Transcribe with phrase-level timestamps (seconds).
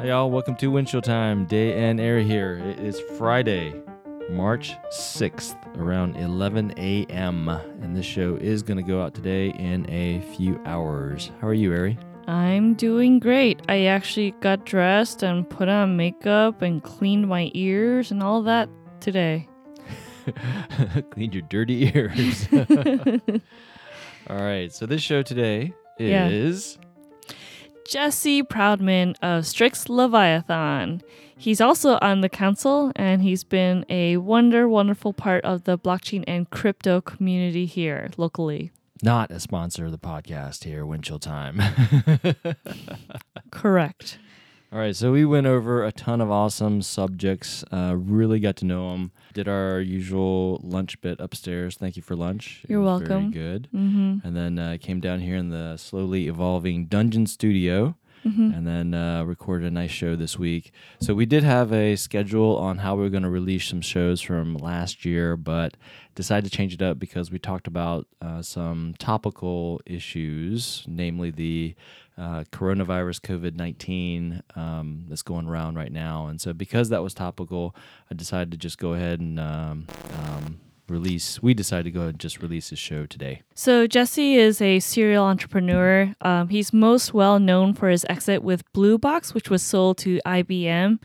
[0.00, 1.44] Hey y'all, welcome to Windshield Time.
[1.44, 2.54] Dae and Arry here.
[2.54, 3.74] It is Friday,
[4.30, 7.50] March 6th, around 11 a.m.
[7.50, 11.30] And this show is going to go out today in a few hours.
[11.42, 11.98] How are you, Arry?
[12.26, 13.60] I'm doing great.
[13.68, 18.70] I actually got dressed and put on makeup and cleaned my ears and all that
[19.00, 19.50] today.
[21.10, 22.48] Cleaned your dirty ears.
[24.30, 26.26] all right, so this show today Yeah.
[27.90, 31.02] Jesse Proudman of Strix Leviathan.
[31.36, 36.22] He's also on the council and he's been a wonder, wonderful part of the blockchain
[36.28, 38.70] and crypto community here locally.
[39.02, 41.60] Not a sponsor of the podcast here, Windshield Time.
[43.50, 44.20] Correct.
[44.72, 47.64] All right, so we went over a ton of awesome subjects.
[47.72, 49.10] Uh, really got to know them.
[49.34, 51.74] Did our usual lunch bit upstairs.
[51.76, 52.64] Thank you for lunch.
[52.68, 53.32] You're was welcome.
[53.32, 53.68] Very good.
[53.74, 54.24] Mm-hmm.
[54.24, 58.52] And then uh, came down here in the slowly evolving Dungeon Studio, Mm-hmm.
[58.52, 60.72] and then uh, recorded a nice show this week.
[61.00, 64.20] So we did have a schedule on how we were going to release some shows
[64.20, 65.78] from last year, but
[66.16, 71.74] decided to change it up because we talked about uh, some topical issues, namely the
[72.20, 76.26] uh, coronavirus COVID 19 um, that's going around right now.
[76.26, 77.74] And so, because that was topical,
[78.10, 79.86] I decided to just go ahead and um,
[80.18, 81.42] um, release.
[81.42, 83.40] We decided to go ahead and just release this show today.
[83.54, 86.14] So Jesse is a serial entrepreneur.
[86.20, 90.20] Um, he's most well known for his exit with Blue Box, which was sold to
[90.26, 90.98] IBM.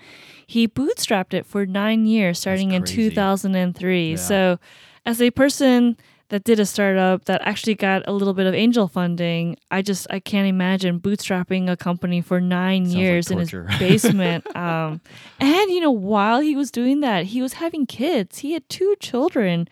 [0.45, 4.09] He bootstrapped it for nine years, starting in 2003.
[4.09, 4.16] Yeah.
[4.17, 4.59] So,
[5.05, 5.97] as a person
[6.30, 10.08] that did a startup that actually got a little bit of angel funding, I just
[10.09, 14.56] I can't imagine bootstrapping a company for nine Sounds like years in his basement.
[14.56, 15.02] um,
[15.40, 18.40] and you know, while he was doing that, he was having kids.
[18.40, 19.68] He had two children.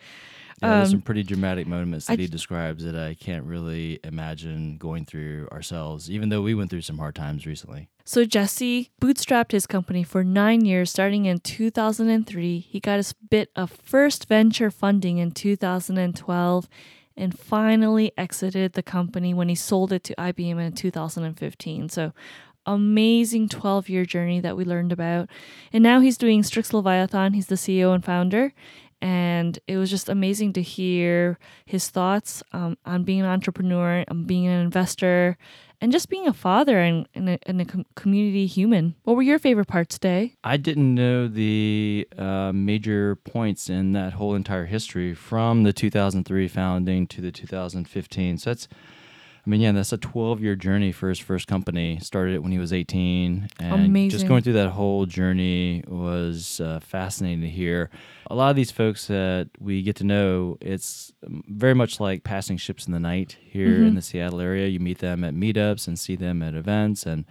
[0.62, 3.98] Yeah, there's Um, some pretty dramatic moments that I he describes that I can't really
[4.04, 7.88] imagine going through ourselves, even though we went through some hard times recently.
[8.06, 12.58] So Jesse bootstrapped his company for nine years, starting in 2003.
[12.58, 16.68] He got his bit of first venture funding in 2012,
[17.16, 21.88] and finally exited the company when he sold it to IBM in 2015.
[21.88, 22.12] So
[22.66, 25.28] amazing 12 year journey that we learned about.
[25.72, 27.32] And now he's doing Strix Leviathan.
[27.32, 28.52] He's the CEO and founder.
[29.00, 34.24] And it was just amazing to hear his thoughts um, on being an entrepreneur, on
[34.24, 35.36] being an investor,
[35.84, 38.94] and just being a father and, and, a, and a com- community human.
[39.02, 40.32] What were your favorite parts today?
[40.42, 46.48] I didn't know the uh, major points in that whole entire history from the 2003
[46.48, 48.38] founding to the 2015.
[48.38, 48.66] So that's,
[49.46, 51.98] I mean, yeah, that's a 12 year journey for his first company.
[52.00, 53.48] Started it when he was 18.
[53.60, 53.70] And
[54.10, 57.90] just going through that whole journey was uh, fascinating to hear.
[58.30, 62.56] A lot of these folks that we get to know, it's very much like passing
[62.56, 64.66] ships in the night here in the Seattle area.
[64.68, 67.04] You meet them at meetups and see them at events.
[67.04, 67.26] And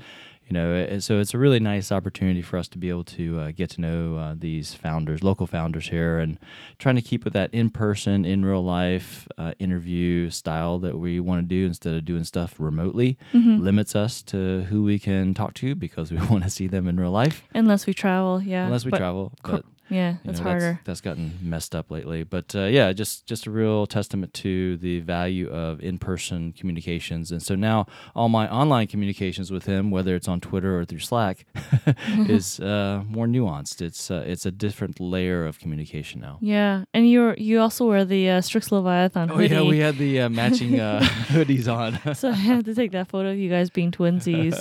[0.48, 3.40] you know it- so it's a really nice opportunity for us to be able to
[3.40, 6.38] uh, get to know uh, these founders local founders here and
[6.78, 11.20] trying to keep with that in person in real life uh, interview style that we
[11.20, 15.54] want to do instead of doing stuff remotely limits us to who we can talk
[15.54, 18.66] to because we want to see them in real life Unless we travel, yeah.
[18.66, 20.80] unless we But travel but yeah, you that's know, harder.
[20.86, 25.00] That's, gotten messed up lately, but uh, yeah, just just a real testament to the
[25.02, 27.32] value of in-person communications.
[27.32, 31.00] And so now all my online communications with him, whether it's on Twitter or through
[31.00, 31.46] Slack,
[32.30, 33.82] is uh, more nuanced.
[33.82, 36.38] It's uh, it's a different layer of communication now.
[36.42, 39.54] Yeah, and you you also wear the uh, Strix Leviathan Oh hoodie.
[39.56, 42.16] yeah, we had the uh, matching uh, hoodies on.
[42.16, 44.56] so I had to take that photo of you guys being twinsies.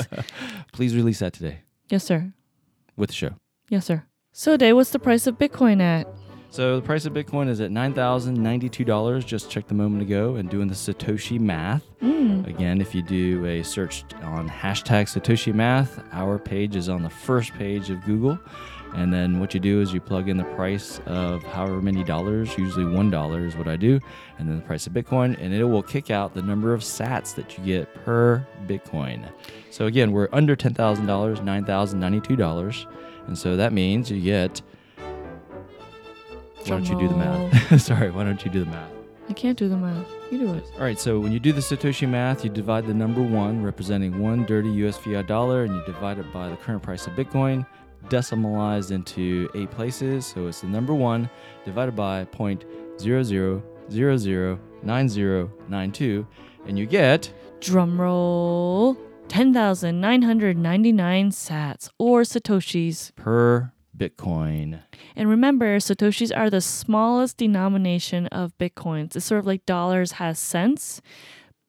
[0.73, 2.33] Please release that today yes, sir.
[2.97, 3.35] with the show.
[3.69, 4.05] Yes, sir.
[4.35, 6.09] So, Dae, what's the price of Bitcoin at?
[6.49, 9.27] So the price of Bitcoin is at nine thousand ninety-two dollars.
[9.27, 11.85] Just checked a moment ago and doing the Satoshi math.
[12.03, 12.47] Mm.
[12.47, 17.11] Again, if you do a search on hashtag Satoshi Math, our page is on the
[17.11, 18.39] first page of Google.
[18.95, 22.57] And then what you do is you plug in the price of however many dollars,
[22.59, 24.01] usually one dollar is what I do,
[24.39, 27.35] and then the price of Bitcoin, and it will kick out the number of sats
[27.35, 29.31] that you get per Bitcoin.
[29.71, 32.87] So again, we're under ten thousand dollars, nine thousand ninety-two dollars,
[33.27, 34.63] and so that means you get.
[36.63, 37.81] Why don't you do the math?
[37.83, 38.91] Sorry, why don't you do the math?
[39.29, 40.07] I can't do the math.
[40.31, 40.65] You do it.
[40.75, 44.19] All right, so when you do the Satoshi math, you divide the number one, representing
[44.19, 47.67] one dirty US fiat dollar, and you divide it by the current price of Bitcoin,
[48.09, 50.27] decimalized into eight places.
[50.27, 51.29] So it's the number one
[51.65, 52.65] divided by point
[53.01, 56.27] zero zero zero zero nine zero nine two,
[56.67, 58.97] and you get Drum roll.
[59.33, 63.15] 10,999 sats or satoshis.
[63.17, 64.83] per Bitcoin.
[65.17, 69.17] And remember, satoshis are the smallest denomination of bitcoins.
[69.17, 71.01] It's sort of like dollars has cents.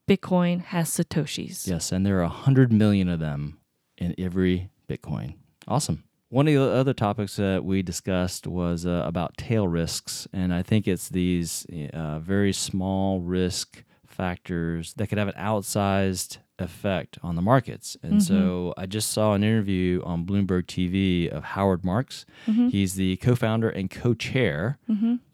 [0.10, 1.66] Bitcoin has satoshis.
[1.66, 3.60] Yes, and there are 100 million of them
[3.98, 5.36] in every Bitcoin.
[5.66, 6.04] Awesome.
[6.28, 10.64] One of the other topics that we discussed was uh, about tail risks, and I
[10.64, 17.36] think it's these uh, very small risk factors that could have an outsized effect on
[17.36, 17.98] the markets.
[18.04, 18.20] And Mm-hmm.
[18.22, 22.26] so I just saw an interview on Bloomberg TV of Howard Marks.
[22.48, 22.68] Mm-hmm.
[22.70, 24.78] He's the co-founder and co-chair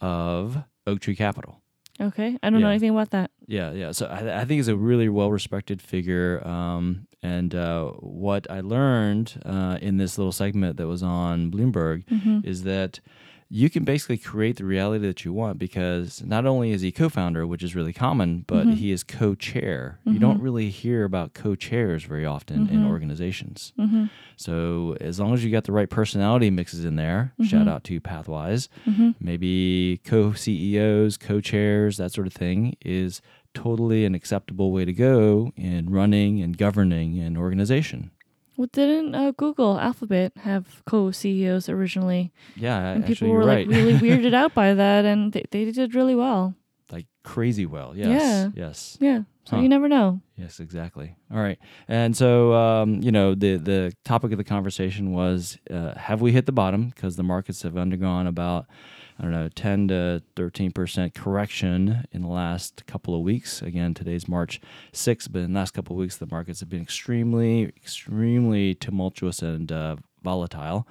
[0.01, 1.62] of Oaktree Capital.
[2.01, 2.38] Okay.
[2.42, 3.31] I don't know anything about that.
[3.45, 3.92] Yeah, yeah.
[3.92, 6.42] So I, I think he's a really well respected figure.
[6.48, 12.06] Um, and uh, what I learned uh, in this little segment that was on Bloomberg
[12.06, 12.39] Mm-hmm.
[12.48, 13.01] is that
[13.51, 17.48] you can basically create the reality that you want because not only is he co-founder,
[17.48, 18.75] which is really common, but Mm-hmm.
[18.75, 20.00] he is co-chair.
[20.06, 22.86] You don't really hear about co-chairs very often in Mm-hmm.
[22.88, 23.74] organizations.
[24.36, 27.46] So as long as you got the right personality mixes in there, Mm-hmm.
[27.46, 28.68] shout out to Pathwise,
[29.19, 33.22] maybe co-CEOs, co-chairs, that sort of thing is
[33.56, 38.12] totally an acceptable way to go in running and governing an organization.
[38.59, 42.33] Well, didn't uh, Google Alphabet have co-CEOs originally?
[42.57, 43.65] Yeah, And actually, people were right.
[43.65, 46.56] like really weirded out by that, and they, they did really well.
[46.91, 47.95] like crazy well.
[47.95, 48.09] Yes.
[48.21, 48.50] Yeah.
[48.53, 48.97] Yes.
[49.00, 49.21] Yeah.
[49.45, 49.61] So Huh.
[49.61, 50.19] you never know.
[50.35, 51.15] Yes, exactly.
[51.31, 51.57] All right,
[51.88, 56.33] and so um, you know the the topic of the conversation was uh, have we
[56.33, 58.65] hit the bottom because the markets have undergone about
[59.19, 63.62] I don't know ten to thirteen percent correction in the last couple of weeks.
[63.62, 64.62] Again, today's March
[64.94, 69.42] sixth, but in the last couple of weeks the markets have been extremely extremely tumultuous
[69.42, 70.88] and uh, volatile.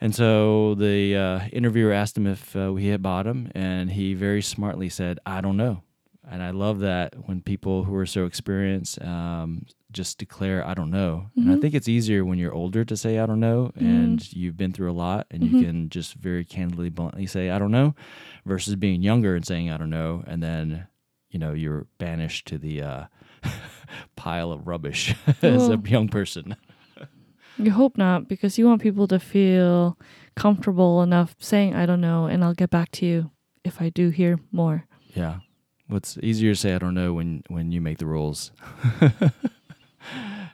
[0.00, 4.42] And so the uh, interviewer asked him if uh, we hit bottom, and he very
[4.42, 5.82] smartly said, "I don't know."
[6.30, 10.90] And I love that when people who are so experienced um, just declare, "I don't
[10.90, 11.60] know." And I mm-hmm.
[11.60, 13.86] think it's easier when you're older to say, "I don't know," mm-hmm.
[13.86, 15.64] and you've been through a lot, and you mm-hmm.
[15.64, 17.94] can just very candidly, bluntly say, "I don't know,"
[18.44, 20.86] versus being younger and saying, "I don't know," and then
[21.30, 23.04] you know you're banished to the uh,
[24.16, 26.56] pile of rubbish as a young person.
[27.56, 29.96] You hope not, because you want people to feel
[30.34, 33.30] comfortable enough saying, I don't know, and I'll get back to you
[33.64, 34.86] if I do hear more.
[35.14, 35.38] Yeah.
[35.86, 38.52] What's easier to say I don't know when when you make the rules.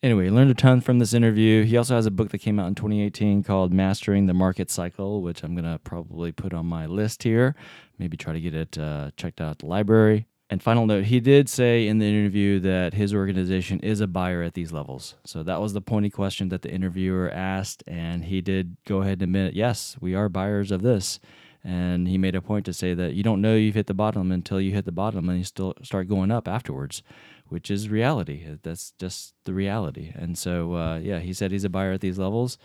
[0.03, 1.65] Anyway, learned a ton from this interview.
[1.65, 5.23] He also has a book that came out in 2018 called Mastering the Market Cycle,
[5.23, 7.55] which I'm going to probably put on my list here.
[7.99, 10.27] Maybe try to get it uh, checked out at the library.
[10.51, 14.43] And final note, he did say in the interview that his organization is a buyer
[14.43, 15.15] at these levels.
[15.25, 17.85] So that was the pointy question that the interviewer asked.
[17.87, 21.21] And he did go ahead and admit, yes, we are buyers of this.
[21.63, 24.33] And he made a point to say that you don't know you've hit the bottom
[24.33, 27.03] until you hit the bottom and you still start going up afterwards,
[27.51, 28.47] which is reality.
[28.63, 30.13] That's just the reality.
[30.15, 32.57] And so, uh, yeah, he said he's a buyer at these levels.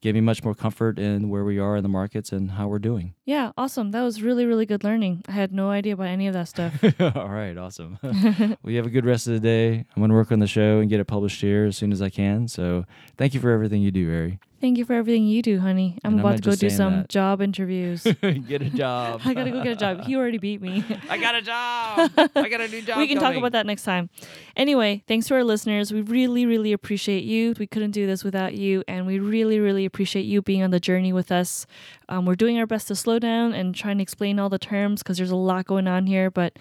[0.00, 2.78] Gave me much more comfort in where we are in the markets and how we're
[2.78, 3.14] doing.
[3.24, 3.90] Yeah, awesome.
[3.92, 5.22] That was really, really good learning.
[5.26, 6.74] I had no idea about any of that stuff.
[7.00, 7.98] All right, awesome.
[8.02, 9.76] well, you have a good rest of the day.
[9.76, 12.02] I'm going to work on the show and get it published here as soon as
[12.02, 12.48] I can.
[12.48, 12.84] So
[13.16, 14.40] thank you for everything you do, Arry.
[14.64, 15.98] Thank you for everything you do, honey.
[16.02, 17.10] I'm And I'm about to go do some that.
[17.10, 18.02] job interviews.
[18.48, 19.20] get a job.
[19.26, 20.04] I gotta go get a job.
[20.04, 20.82] He already beat me.
[21.10, 22.10] I got a job.
[22.34, 22.96] I got a new job.
[22.96, 24.08] we can talk about that next time.
[24.56, 25.92] Anyway, thanks to our listeners.
[25.92, 27.52] We really, really appreciate you.
[27.58, 30.80] We couldn't do this without you, and we really, really appreciate you being on the
[30.80, 31.66] journey with us.
[32.08, 35.02] Um, we're doing our best to slow down and trying to explain all the terms
[35.02, 36.30] because there's a lot going on here.
[36.30, 36.58] But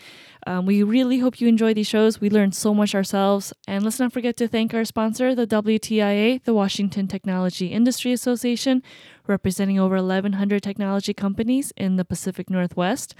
[0.48, 2.22] um, we really hope you enjoy these shows.
[2.22, 3.54] We learned so much ourselves.
[3.68, 8.84] And let's not forget to thank our sponsor, the WTIA, the Washington Technology Industry Association,
[9.28, 13.15] representing over 1,100 technology companies in the Pacific Northwest.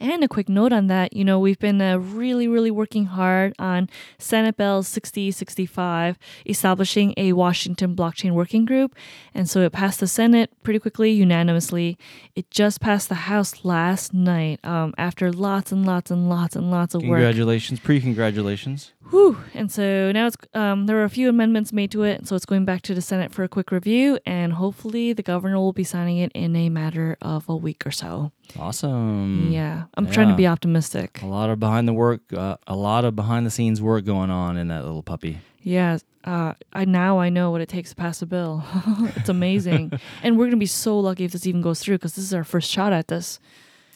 [0.00, 3.54] And a quick note on that, you know, we've been uh, really, really working hard
[3.58, 3.88] on
[4.18, 8.94] Senate Bill 6065, establishing a Washington blockchain working group.
[9.34, 11.98] And so it passed the Senate pretty quickly, unanimously.
[12.34, 16.70] It just passed the House last night um, after lots and lots and lots and
[16.70, 17.18] lots of work.
[17.18, 18.92] Congratulations, pre-congratulations.
[19.10, 19.38] Whew.
[19.54, 22.44] And so now it's um, there were a few amendments made to it, so it's
[22.44, 25.84] going back to the Senate for a quick review, and hopefully the governor will be
[25.84, 28.32] signing it in a matter of a week or so.
[28.58, 29.50] Awesome.
[29.50, 31.22] Yeah, I'm trying to be optimistic.
[31.22, 34.30] A lot of behind the work, uh, a lot of behind the scenes work going
[34.30, 35.40] on in that little puppy.
[35.62, 38.62] Yeah, uh, I now I know what it takes to pass a bill.
[39.16, 42.24] it's amazing, and we're gonna be so lucky if this even goes through because this
[42.24, 43.40] is our first shot at this.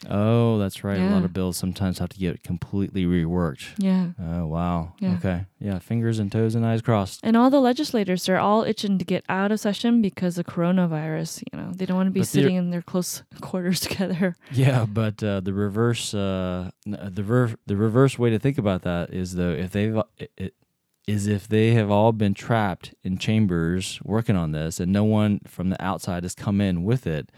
[0.09, 0.99] Oh, that's right.
[0.99, 3.65] A lot of bills sometimes have to get completely reworked.
[3.77, 4.07] Yeah.
[4.21, 4.93] Oh, wow.
[4.99, 5.13] Yeah.
[5.15, 5.45] Okay.
[5.59, 5.79] Yeah.
[5.79, 7.19] Fingers and toes and eyes crossed.
[7.23, 11.43] And all the legislators are all itching to get out of session because of coronavirus.
[11.51, 14.35] You know, they don't want to be But sitting in their close quarters together.
[14.51, 18.83] Yeah, but uh, the reverse, uh, uh, the ver- the reverse way to think about
[18.83, 20.53] that is though if they've it, it,
[21.07, 25.39] is if they have all been trapped in chambers working on this and no one
[25.47, 27.29] from the outside has come in with it,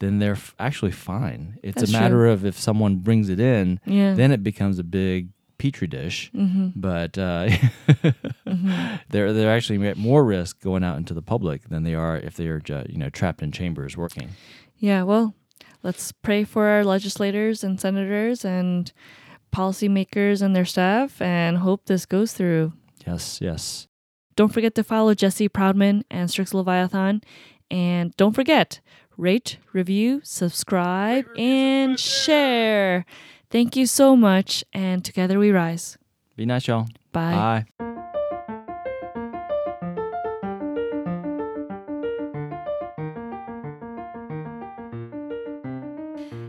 [0.00, 1.58] then they're f- actually fine.
[1.62, 4.14] It's That's a matter of if someone brings it in, Yeah.
[4.14, 6.68] then it becomes a big petri dish, Mm-hmm.
[6.76, 7.48] but uh,
[9.08, 12.36] they're they're actually at more risk going out into the public than they are if
[12.36, 14.30] they are you know trapped in chambers working.
[14.78, 15.34] Yeah, well,
[15.82, 18.92] let's pray for our legislators and senators and
[19.54, 22.72] policymakers and their staff and hope this goes through.
[23.06, 23.86] Yes, yes.
[24.34, 27.22] Don't forget to follow Jesse Proudman and Strix Leviathan.
[27.70, 28.80] And don't forget,
[29.16, 33.04] rate, review, subscribe, and share.
[33.50, 34.64] Thank you so much.
[34.72, 35.98] And together we rise.
[36.36, 36.86] Be nice, y'all.
[37.12, 37.64] Bye.
[37.78, 37.86] Bye.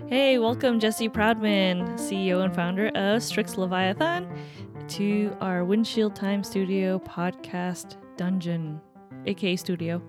[0.09, 4.27] Hey, welcome Jesse Proudman, CEO and founder of Strix Leviathan,
[4.89, 8.81] to our Windshield Time Studio podcast dungeon,
[9.25, 10.01] aka studio.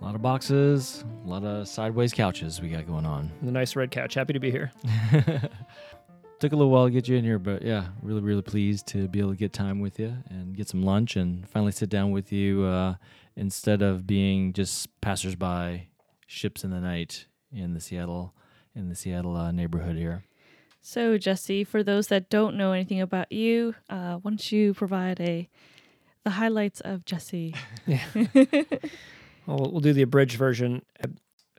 [0.00, 3.32] A lot of boxes, a lot of sideways couches we got going on.
[3.42, 4.14] The nice red couch.
[4.14, 4.70] Happy to be here.
[6.38, 9.08] Took a little while to get you in here, but yeah, really, really pleased to
[9.08, 12.12] be able to get time with you and get some lunch and finally sit down
[12.12, 12.94] with you uh,
[13.34, 15.88] instead of being just passersby
[16.28, 18.34] ships in the night in the Seattle
[18.76, 20.22] in the Seattle uh, neighborhood here.
[20.80, 25.20] So, Jesse, for those that don't know anything about you, uh, why don't you provide
[25.20, 25.48] a
[26.22, 27.54] the highlights of Jesse?
[27.86, 27.98] Well,
[29.48, 30.82] we'll we'll do the abridged version.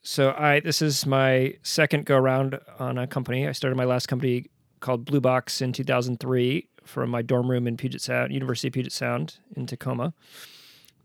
[0.01, 3.47] So I this is my second go around on a company.
[3.47, 4.45] I started my last company
[4.79, 8.91] called Blue Box in 2003 from my dorm room in Puget Sound, University of Puget
[8.91, 10.13] Sound in Tacoma.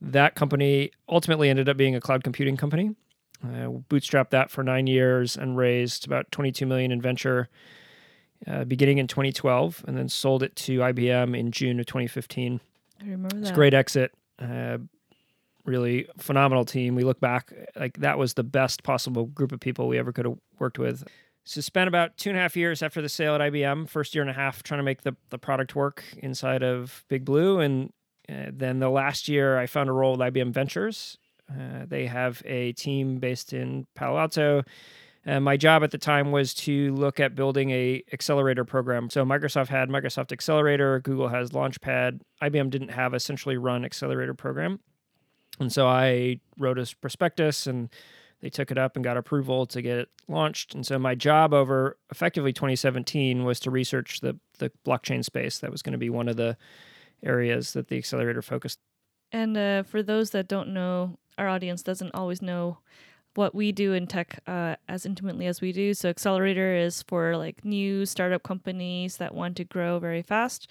[0.00, 2.94] That company ultimately ended up being a cloud computing company.
[3.42, 7.48] Uh, bootstrapped that for nine years and raised about 22 million in venture,
[8.46, 12.60] uh, beginning in 2012, and then sold it to IBM in June of 2015.
[13.00, 13.40] I remember that.
[13.40, 14.12] It's a great exit.
[14.38, 14.78] Uh,
[15.64, 16.94] really phenomenal team.
[16.94, 20.26] We look back like that was the best possible group of people we ever could
[20.26, 21.04] have worked with.
[21.44, 24.22] So spent about two and a half years after the sale at IBM, first year
[24.22, 27.60] and a half trying to make the, the product work inside of Big Blue.
[27.60, 27.92] And
[28.28, 31.18] uh, then the last year I found a role with IBM Ventures.
[31.50, 34.62] Uh, they have a team based in Palo Alto.
[35.26, 39.08] And my job at the time was to look at building a accelerator program.
[39.10, 42.20] So Microsoft had Microsoft Accelerator, Google has Launchpad.
[42.42, 44.80] IBM didn't have a centrally run accelerator program.
[45.60, 47.88] And so I wrote a prospectus and
[48.40, 50.74] they took it up and got approval to get it launched.
[50.74, 55.58] And so my job over effectively 2017 was to research the the blockchain space.
[55.58, 56.56] That was going to be one of the
[57.22, 58.78] areas that the accelerator focused.
[59.32, 62.78] And uh, for those that don't know, our audience doesn't always know
[63.34, 65.94] what we do in tech uh, as intimately as we do.
[65.94, 70.70] So, Accelerator is for like new startup companies that want to grow very fast.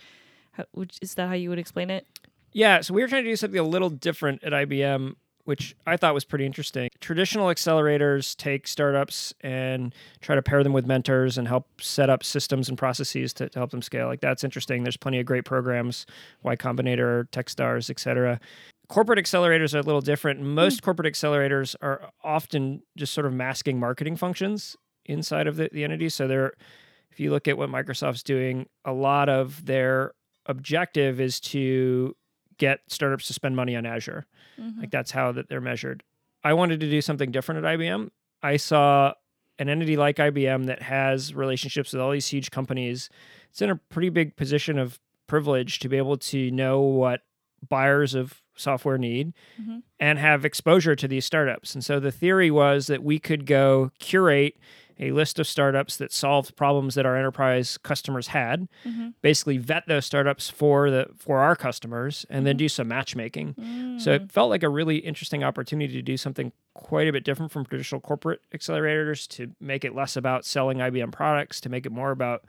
[0.53, 2.07] How, which, is that how you would explain it?
[2.53, 5.97] Yeah, so we were trying to do something a little different at IBM, which I
[5.97, 6.89] thought was pretty interesting.
[7.01, 12.23] Traditional accelerators take startups and try to pair them with mentors and help set up
[12.23, 14.07] systems and processes to, to help them scale.
[14.07, 14.83] Like that's interesting.
[14.83, 16.05] There's plenty of great programs,
[16.43, 18.39] Y Combinator, Techstars, etc.
[18.87, 20.39] Corporate accelerators are a little different.
[20.39, 20.53] Hmm.
[20.53, 25.83] Most corporate accelerators are often just sort of masking marketing functions inside of the, the
[25.83, 26.09] entity.
[26.09, 26.53] So they're
[27.11, 30.13] if you look at what Microsoft's doing, a lot of their
[30.47, 32.15] objective is to
[32.57, 34.25] get startups to spend money on Azure.
[34.79, 36.03] Like that's how that they're measured.
[36.43, 38.09] I wanted to do something different at IBM.
[38.41, 39.13] I saw
[39.59, 43.09] an entity like IBM that has relationships with all these huge companies.
[43.49, 47.21] It's in a pretty big position of privilege to be able to know what
[47.69, 49.81] buyers of software need Mhm.
[49.99, 51.73] and have exposure to these startups.
[51.73, 54.57] And so the theory was that we could go curate
[54.99, 58.67] a list of startups that solved problems that our enterprise customers had.
[58.85, 59.13] Mhm.
[59.21, 62.59] basically vet those startups for the for our customers and then Mhm.
[62.59, 63.53] do some matchmaking.
[63.55, 63.99] Mm.
[64.01, 67.51] so it felt like a really interesting opportunity to do something quite a bit different
[67.51, 71.91] from traditional corporate accelerators to make it less about selling IBM products to make it
[71.91, 72.43] more about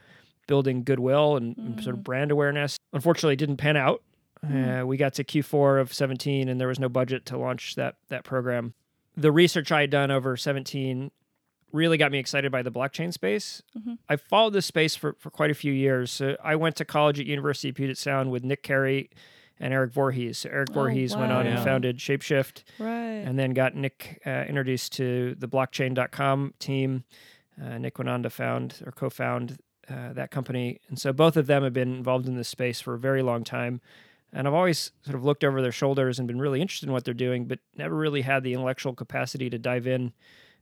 [0.47, 2.79] building goodwill and, and sort of brand awareness.
[2.93, 4.03] Unfortunately it didn't pan out.
[4.43, 7.97] Uh, we got to q4 of 17 and there was no budget to launch that
[8.09, 8.75] that program.
[9.17, 11.11] The research i had done over 17
[11.75, 13.61] really got me excited by the blockchain space.
[13.77, 13.99] Mhm.
[14.09, 16.11] I followed this space for, for quite a few years.
[16.11, 19.11] So I went to college at University of Puget Sound with Nick Cary
[19.59, 20.39] and Eric Voorhees.
[20.39, 21.51] So Eric Oh, Voorhees went on wow.
[21.53, 22.89] and founded Shapeshift right.
[23.27, 27.05] and then got Nick uh, introduced to the blockchain.com team.
[27.61, 29.59] Uh, Nick went on to found or co found
[29.91, 30.81] uh, that company.
[30.89, 33.45] And so both of them have been involved in this space for a very long
[33.45, 33.81] time.
[34.33, 37.05] And I've always sort of looked over their shoulders and been really interested in what
[37.05, 40.13] they're doing, but never really had the intellectual capacity to dive in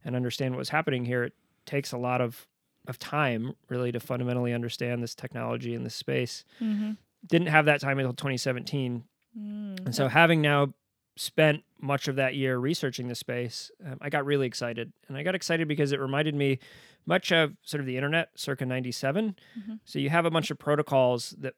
[0.05, 1.25] and understand what's happening here.
[1.25, 1.35] It
[1.67, 2.47] takes a lot of,
[2.89, 6.45] of time really to fundamentally understand this technology in this space.
[6.61, 6.93] mm-hmm.
[7.27, 9.05] Didn't have that time until 2017.
[9.39, 10.75] mm And so, having now
[11.17, 14.93] spent much of that year researching the space, um, I got really excited.
[15.07, 16.59] And I got excited because it reminded me
[17.07, 19.37] much of sort of the internet circa 97.
[19.57, 19.79] Mhm.
[19.85, 21.55] So, you have a bunch of protocols that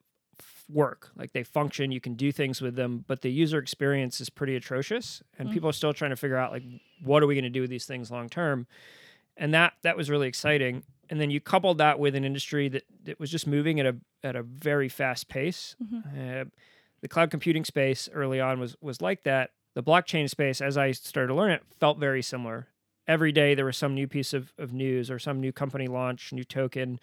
[0.69, 1.11] work.
[1.17, 4.57] Like they function, you can do things with them, but the user experience is pretty
[4.57, 6.63] atrocious, and people are still trying to figure out like
[7.03, 8.67] what are we going to do with these things long term.
[9.37, 10.85] And that that was really exciting.
[11.11, 13.97] And then you coupled that with an industry that, that was just moving at a
[14.23, 15.77] at a very fast pace.
[16.19, 16.45] Uh,
[17.03, 19.51] the cloud computing space early on was was like that.
[19.75, 22.69] The blockchain space, as I started to learn it, felt very similar.
[23.07, 26.33] Every day there was some new piece of, of news or some new company launch,
[26.33, 27.01] new token,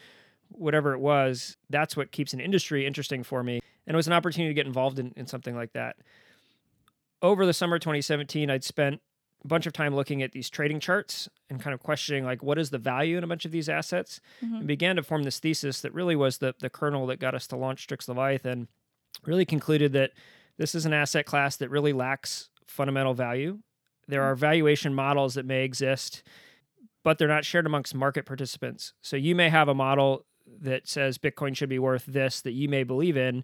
[0.52, 1.58] whatever it was.
[1.70, 3.62] That's what keeps an industry interesting for me.
[3.88, 5.98] And it was an opportunity to get involved in, in something like that.
[7.22, 9.02] Over the summer 2017, I'd spent
[9.44, 12.58] a bunch of time looking at these trading charts and kind of questioning like what
[12.58, 14.56] is the value in a bunch of these assets mm-hmm.
[14.56, 17.48] and began to form this thesis that really was the the kernel that got us
[17.48, 18.68] to launch Strix Leviathan
[19.26, 20.12] really concluded that
[20.58, 23.60] this is an asset class that really lacks fundamental value.
[24.08, 26.24] There are valuation models that may exist,
[27.04, 28.94] but they're not shared amongst market participants.
[29.02, 30.26] So you may have a model
[30.60, 33.44] that says Bitcoin should be worth this that you may believe in,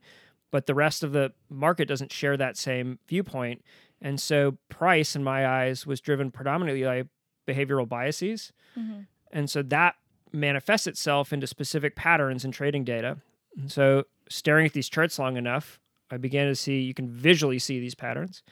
[0.52, 3.64] but the rest of the market doesn't share that same viewpoint.
[4.02, 7.04] And so price, in my eyes, was driven predominantly by
[7.52, 8.54] behavioral biases.
[8.78, 9.02] Mm-hmm.
[9.32, 9.96] And so that
[10.32, 13.18] manifests itself into specific patterns in trading data.
[13.58, 15.80] And so staring at these charts long enough,
[16.12, 18.44] I began to see you can visually see these patterns.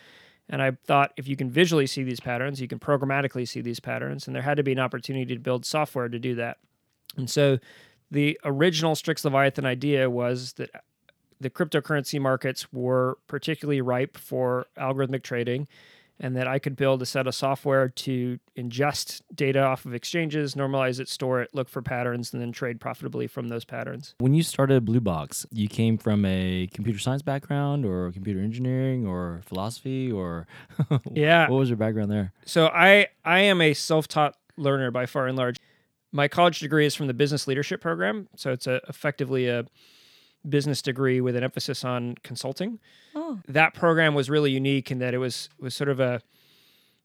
[0.49, 3.79] And I thought if you can visually see these patterns, you can programmatically see these
[3.79, 4.27] patterns.
[4.27, 6.57] And there had to be an opportunity to build software to do that.
[7.17, 7.59] And so
[8.15, 10.69] the original Strix Leviathan idea was that
[11.41, 15.67] the cryptocurrency markets were particularly ripe for algorithmic trading
[16.17, 20.55] and that I could build a set of software to ingest data off of exchanges,
[20.55, 24.15] normalize it, store it, look for patterns, and then trade profitably from those patterns.
[24.19, 29.05] When you started Blue Box, you came from a computer science background or computer engineering
[29.05, 30.47] or philosophy or
[31.11, 31.49] Yeah.
[31.49, 32.31] what was your background there?
[32.45, 35.57] So I I am a self-taught learner by far and large.
[36.15, 39.65] My college degree is from the business leadership program, so it's a, effectively a
[40.47, 42.79] business degree with an emphasis on consulting.
[43.15, 46.21] Oh, that program was really unique in that it was was sort of a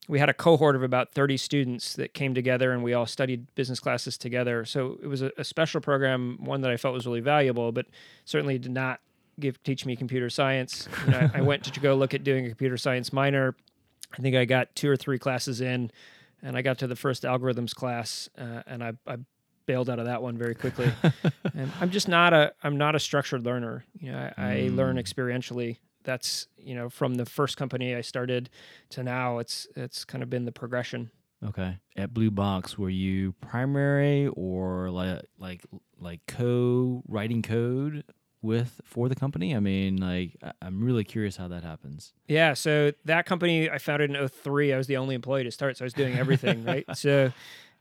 [0.07, 3.53] we had a cohort of about 30 students that came together and we all studied
[3.57, 4.65] business classes together.
[4.65, 7.87] So it was a, a special program one that i felt was really valuable but
[8.25, 9.01] certainly did not
[9.41, 10.89] give teach me computer science.
[11.05, 13.57] You know, I, I went to go look at doing a computer science minor.
[14.17, 15.91] I think i got two or three classes in
[16.43, 19.17] and i got to the first algorithms class uh, and I, I
[19.67, 20.91] bailed out of that one very quickly.
[21.55, 23.85] And i'm just not a i'm not a structured learner.
[23.99, 25.79] You know i, I learn experientially.
[26.05, 28.51] That's you know from the first company i started
[28.91, 31.11] to now it's it's kind of been the progression.
[31.45, 31.79] Okay.
[31.97, 35.63] At Blue Box, were you primary or like like
[35.99, 38.05] like co writing code
[38.43, 39.55] with for the company?
[39.55, 42.13] I mean, like I'm really curious how that happens.
[42.29, 45.77] yeah so that company i founded in 03 i was the only employee to start
[45.77, 47.33] so i was doing everything right so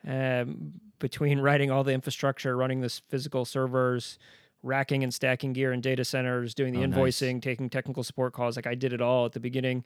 [0.08, 4.18] um, between writing all the infrastructure running this physical servers
[4.64, 6.98] racking and stacking gear in data centers doing the Oh, nice.
[7.22, 9.84] invoicing taking technical support calls like i did it all at the beginning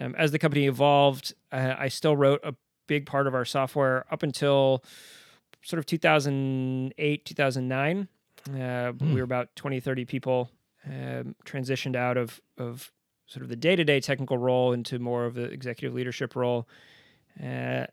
[0.00, 2.54] um, as the company evolved uh, i still wrote a
[2.88, 4.82] big part of our software up until
[5.62, 8.08] sort of 2008 2009
[8.54, 10.50] uh, we were about 20 30 people
[10.86, 12.92] um, transitioned out of of
[13.26, 16.66] sort of the day-to-day technical role into more of the executive leadership role.
[17.42, 17.84] Uh,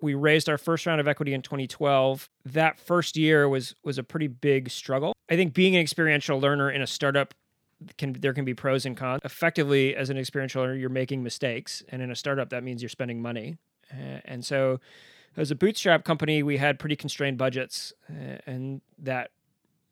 [0.00, 4.02] we raised our first round of equity in 2012 that first year was was a
[4.02, 5.12] pretty big struggle.
[5.28, 7.34] I think being an experiential learner in a startup
[7.98, 9.20] can there can be pros and cons.
[9.24, 12.88] Effectively as an experiential learner you're making mistakes and in a startup that means you're
[12.88, 13.56] spending money.
[13.92, 14.80] Uh, and so
[15.36, 19.30] as a bootstrap company we had pretty constrained budgets uh, and that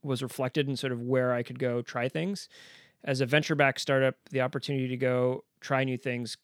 [0.09, 2.49] was reflected in sort of where i could go try things
[3.05, 6.37] as a venture backed startup the opportunity to go try new things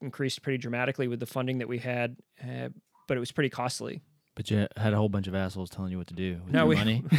[0.00, 2.68] increased pretty dramatically with the funding that we had uh,
[3.06, 4.00] but it was pretty costly
[4.34, 6.60] But you had a whole bunch of assholes telling you what to do with No,
[6.60, 7.04] your we- money.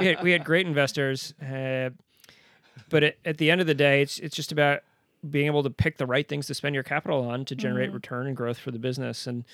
[0.00, 1.90] we had, we had great investors, uh,
[2.88, 4.80] but at, at the end of the day, it's it's just about
[5.28, 8.26] being able to pick the right things to spend your capital on to generate return
[8.28, 9.26] and growth for the business.
[9.26, 9.44] And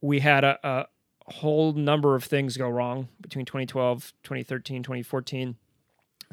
[0.00, 0.86] we had a, a
[1.26, 5.56] whole number of things go wrong between 2012, 2013, 2014,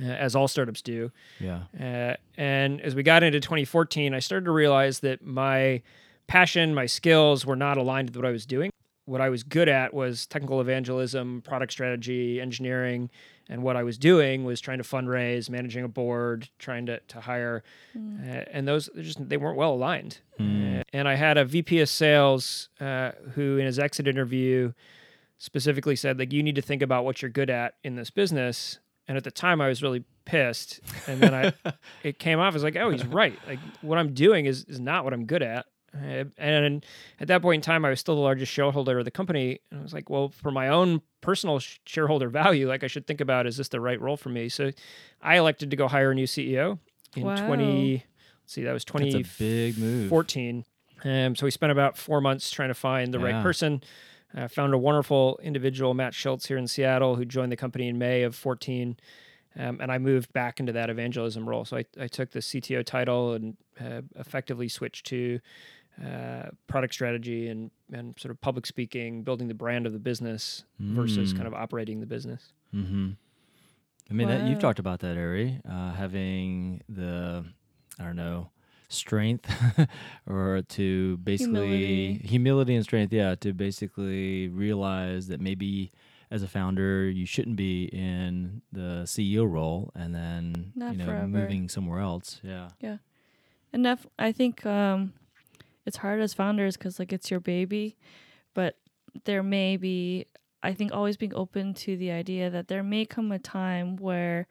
[0.01, 1.11] uh, as all startups do.
[1.39, 1.63] yeah.
[1.79, 5.81] Uh, and as we got into 2014, I started to realize that my
[6.27, 8.71] passion, my skills were not aligned with what I was doing.
[9.05, 13.09] What I was good at was technical evangelism, product strategy, engineering,
[13.51, 17.19] and what I was doing was trying to fundraise, managing a board, trying to to
[17.19, 17.63] hire,
[17.95, 20.19] uh, and those they're just they weren't well aligned.
[20.39, 24.71] Uh, and I had a VP of sales uh, who, in his exit interview,
[25.37, 28.79] specifically said like you need to think about what you're good at in this business.
[29.07, 30.79] And at the time i was really pissed.
[31.05, 33.37] And then i it came off as like oh he's right.
[33.45, 36.85] Like what i'm doing is is not what i'm good at and
[37.19, 39.59] at that point in time, I was still the largest shareholder of the company.
[39.71, 43.21] And I was like, well, for my own personal shareholder value, like I should think
[43.21, 44.49] about is this the right role for me?
[44.49, 44.71] So
[45.21, 46.79] I elected to go hire a new CEO
[47.15, 47.35] in Wow.
[47.35, 48.05] 20.
[48.43, 49.25] Let's see, that was That's 20.
[49.37, 50.09] big move.
[50.09, 50.65] 14.
[51.03, 53.25] Um, so we spent about four months trying to find the Yeah.
[53.25, 53.81] right person.
[54.35, 57.97] Uh, found a wonderful individual, Matt Schultz, here in Seattle, who joined the company in
[57.97, 58.95] May of 14.
[59.59, 61.65] Um, and I moved back into that evangelism role.
[61.65, 65.41] So I, I took the CTO title and uh, effectively switched to
[66.03, 70.63] uh, product strategy and, and sort of public speaking, building the brand of the business
[70.79, 71.35] versus Mm.
[71.37, 72.53] kind of operating the business.
[72.73, 73.11] Mm-hmm.
[74.09, 77.45] I mean, that, you've talked about that, Arry, uh, having the,
[77.99, 78.49] I don't know,
[78.89, 79.49] strength
[80.27, 82.13] or to basically Humility.
[82.27, 85.91] humility and strength, yeah, to basically realize that maybe
[86.29, 91.05] as a founder you shouldn't be in the CEO role and then Not you know
[91.05, 91.27] forever.
[91.27, 92.39] moving somewhere else.
[92.43, 92.69] Yeah.
[92.81, 92.97] Yeah,
[93.71, 93.87] and
[94.19, 95.13] I think um,
[95.85, 97.97] it's hard as founders because like it's your baby,
[98.53, 98.75] but
[99.25, 100.25] there may be.
[100.63, 104.47] I think always being open to the idea that there may come a time where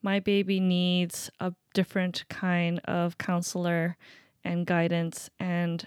[0.00, 3.98] my baby needs a different kind of counselor
[4.44, 5.86] and guidance, and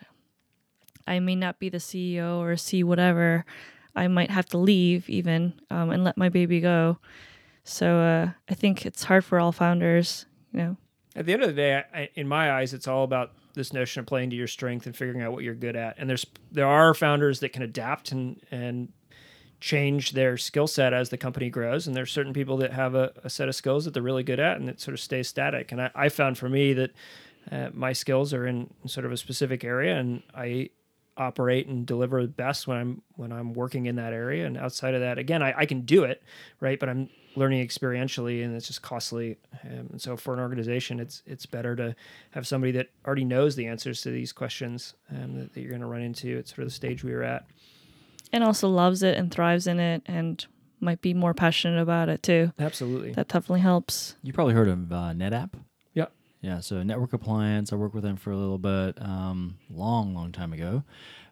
[1.08, 3.44] I may not be the CEO or see whatever.
[3.96, 7.00] I might have to leave even um, and let my baby go.
[7.64, 10.78] So uh, I think it's hard for all founders, you know.
[11.16, 14.02] At the end of the day, I, in my eyes, it's all about this notion
[14.02, 15.98] of playing to your strength and figuring out what you're good at.
[15.98, 18.92] And there's there are founders that can adapt and and
[19.60, 21.88] change their skill set as the company grows.
[21.88, 24.40] And there's certain people that have a, a set of skills that they're really good
[24.40, 25.72] at and it sort of stays static.
[25.72, 26.92] And I, I found for me that
[27.52, 30.70] uh, my skills are in sort of a specific area, and I
[31.18, 34.46] operate and deliver best when I'm when I'm working in that area.
[34.46, 36.24] And outside of that, again, I, I can do it,
[36.60, 36.80] right?
[36.80, 39.38] But I'm learning experientially, and it's just costly.
[39.64, 41.96] Um, and so for an organization, it's it's better to
[42.32, 45.82] have somebody that already knows the answers to these questions um, that, that you're going
[45.82, 47.46] to run into at sort of the stage we were at.
[48.32, 50.46] and also loves it and thrives in it and
[50.82, 52.52] might be more passionate about it too.
[52.60, 53.12] Absolutely.
[53.14, 54.16] That definitely helps.
[54.24, 55.52] You probably heard of uh, NetApp.
[55.94, 56.08] Yeah.
[56.42, 56.60] Yeah.
[56.60, 57.72] So network appliance.
[57.72, 60.84] I worked with them for a little bit, um, long, long time ago.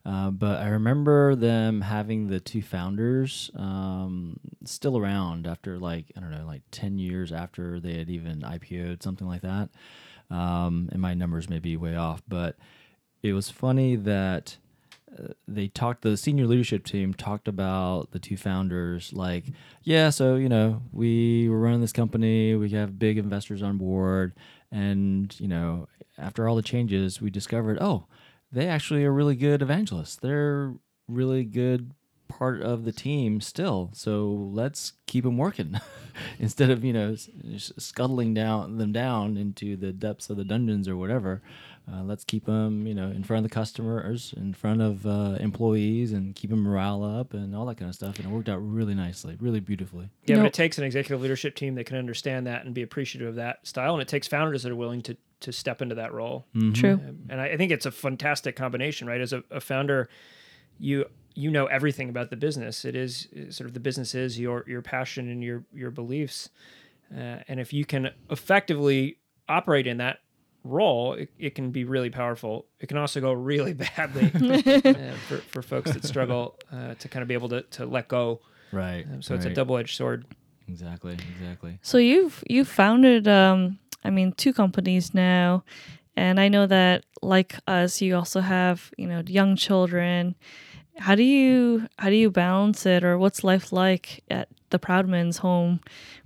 [0.05, 6.19] Uh, but I remember them having the two founders um, still around after like I
[6.19, 9.69] don't know, like ten years after they had even IPO'd, something like that.
[10.29, 12.57] Um, and my numbers may be way off, but
[13.21, 14.57] it was funny that
[15.17, 19.45] uh, they talked the senior leadership team talked about the two founders like
[19.83, 24.33] yeah so you know we were running this company we have big investors on board
[24.71, 25.87] and you know
[26.17, 28.05] after all the changes we discovered oh
[28.53, 30.73] they actually are really good evangelists they're
[31.07, 31.91] really good
[32.29, 35.75] part of the team still so let's keep them working
[36.39, 40.43] instead of you know s- s- scuttling down them down into the depths of the
[40.45, 41.41] dungeons or whatever
[41.91, 45.35] uh, let's keep them, you know, in front of the customers, in front of uh,
[45.41, 48.15] employees, and keep 'em morale up and all that kind of stuff.
[48.19, 50.07] And it worked out really nicely, really beautifully.
[50.25, 50.43] Yeah, No.
[50.43, 53.35] but it takes an executive leadership team that can understand that and be appreciative of
[53.35, 56.45] that style, and it takes founders that are willing to to step into that role.
[56.55, 56.73] Mhm.
[56.73, 56.93] True.
[56.93, 59.21] Um, and I, I think it's a fantastic combination, right?
[59.21, 60.09] As a, a founder,
[60.79, 62.85] you you know everything about the business.
[62.85, 66.49] It is sort of the business is your your passion and your your beliefs,
[67.15, 69.17] uh, and if you can effectively
[69.49, 70.19] operate in that
[70.63, 72.65] role, it, it can be really powerful.
[72.79, 74.31] It can also go really badly
[74.85, 78.07] uh, for, for folks that struggle uh, to kind of be able to, to let
[78.07, 78.39] go.
[78.71, 79.05] Right.
[79.11, 80.25] Um, so it's a double edged sword.
[80.69, 81.17] Exactly.
[81.37, 81.77] Exactly.
[81.81, 85.63] So you've you've founded um I mean two companies now
[86.15, 90.35] and I know that like us you also have, you know, young children.
[90.99, 95.37] How do you how do you balance it or what's life like at the Proudman's
[95.37, 95.79] home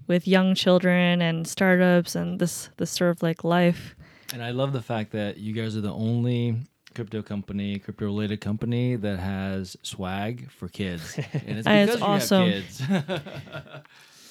[0.08, 3.96] with young children and startups and this this sort of like life?
[4.34, 6.58] And I love the fact that you guys are the only
[6.94, 11.18] crypto company, crypto related company that has swag for kids.
[11.34, 12.52] And it's because it's you awesome.
[12.52, 12.82] have kids.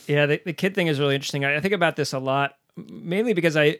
[0.08, 1.44] Yeah, the, the kid thing is really interesting.
[1.44, 3.78] I, I think about this a lot, m- mainly because I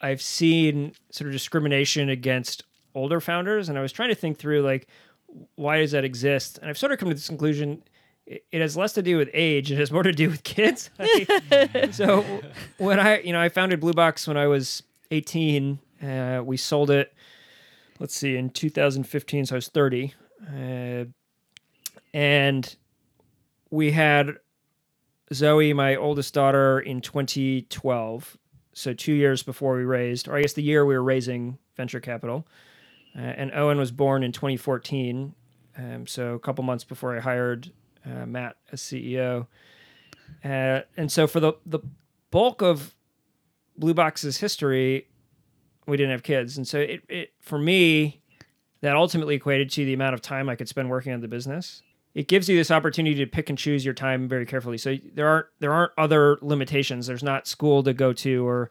[0.00, 4.62] I've seen sort of discrimination against older founders, and I was trying to think through
[4.62, 4.88] like
[5.54, 7.82] why does that exist, and I've sort of come to this conclusion.
[8.26, 10.90] It has less to do with age; it has more to do with kids.
[11.90, 12.24] so
[12.78, 15.78] when I, you know, I founded Blue Box when I was 18.
[16.02, 17.12] Uh, we sold it.
[17.98, 20.14] Let's see, in 2015, so I was 30,
[20.48, 21.04] uh,
[22.14, 22.76] and
[23.70, 24.38] we had
[25.32, 28.36] Zoe, my oldest daughter, in 2012.
[28.72, 32.00] So two years before we raised, or I guess the year we were raising venture
[32.00, 32.46] capital.
[33.16, 35.34] Uh, and Owen was born in 2014.
[35.76, 37.72] Um, so a couple months before I hired
[38.04, 39.46] uh, Matt as CEO.
[40.44, 41.80] Uh, and so for the, the
[42.30, 42.94] bulk of
[43.76, 45.08] Blue Box's history,
[45.86, 46.56] we didn't have kids.
[46.56, 48.20] And so it, it for me,
[48.80, 51.82] that ultimately equated to the amount of time I could spend working on the business.
[52.14, 54.78] It gives you this opportunity to pick and choose your time very carefully.
[54.78, 57.06] So there aren't there aren't other limitations.
[57.06, 58.70] There's not school to go to or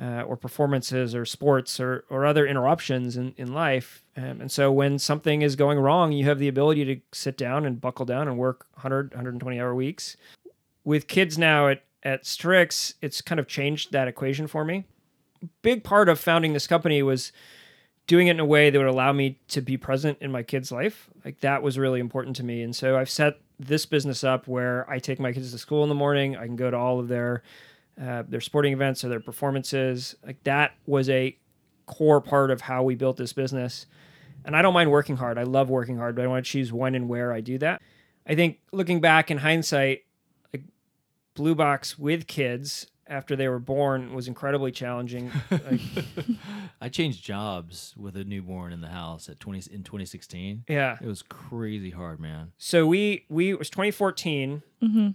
[0.00, 4.04] uh, or performances or sports or, or other interruptions in, in life.
[4.16, 7.66] Um, and so when something is going wrong, you have the ability to sit down
[7.66, 10.16] and buckle down and work 100, 120 hour weeks.
[10.84, 14.84] With kids now at, at Strix, it's kind of changed that equation for me.
[15.62, 17.32] Big part of founding this company was
[18.10, 20.72] doing it in a way that would allow me to be present in my kids'
[20.72, 21.08] life.
[21.24, 22.60] Like that was really important to me.
[22.64, 25.88] And so I've set this business up where I take my kids to school in
[25.88, 26.36] the morning.
[26.36, 27.44] I can go to all of their
[28.02, 30.16] uh, their sporting events or their performances.
[30.26, 31.38] Like that was a
[31.86, 33.86] core part of how we built this business.
[34.44, 35.38] And I don't mind working hard.
[35.38, 37.80] I love working hard, but I want to choose when and where I do that.
[38.26, 40.00] I think looking back in hindsight,
[40.52, 40.64] like
[41.34, 45.30] Blue Box with kids after they were born was incredibly challenging.
[45.50, 45.80] Like,
[46.80, 50.64] I changed jobs with a newborn in the house at 20 in 2016.
[50.68, 50.96] yeah.
[51.00, 52.52] It was crazy hard, man.
[52.56, 54.62] So we we it was 2014.
[54.82, 55.08] Mm-hmm.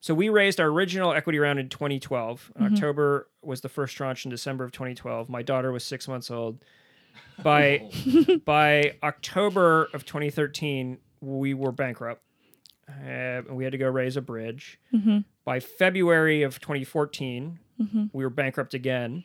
[0.00, 2.52] So we raised our original equity round in 2012.
[2.58, 5.28] In October was the first tranche in December of 2012.
[5.28, 6.62] My daughter was six months old.
[7.42, 7.90] By
[8.44, 12.22] by October of 2013, we were bankrupt.
[13.02, 14.78] Uh, and we had to go raise a bridge.
[14.94, 15.18] Mm-hmm.
[15.44, 17.58] By February of 2014,
[18.12, 19.24] we were bankrupt again.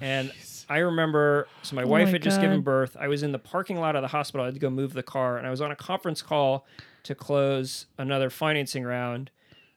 [0.00, 0.32] and
[0.68, 2.96] I remember, so my Oh wife my had just given birth.
[2.98, 4.42] I was in the parking lot of the hospital.
[4.42, 6.66] I had to go move the car, and I was on a conference call
[7.04, 9.30] to close another financing round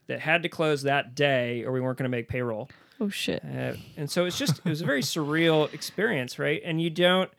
[0.06, 2.68] that had to close that day, or we weren't going to make payroll.
[3.00, 3.42] Oh shit.
[3.44, 6.62] Uh, and so it's just it was a very surreal experience, right?
[6.64, 7.30] And you don't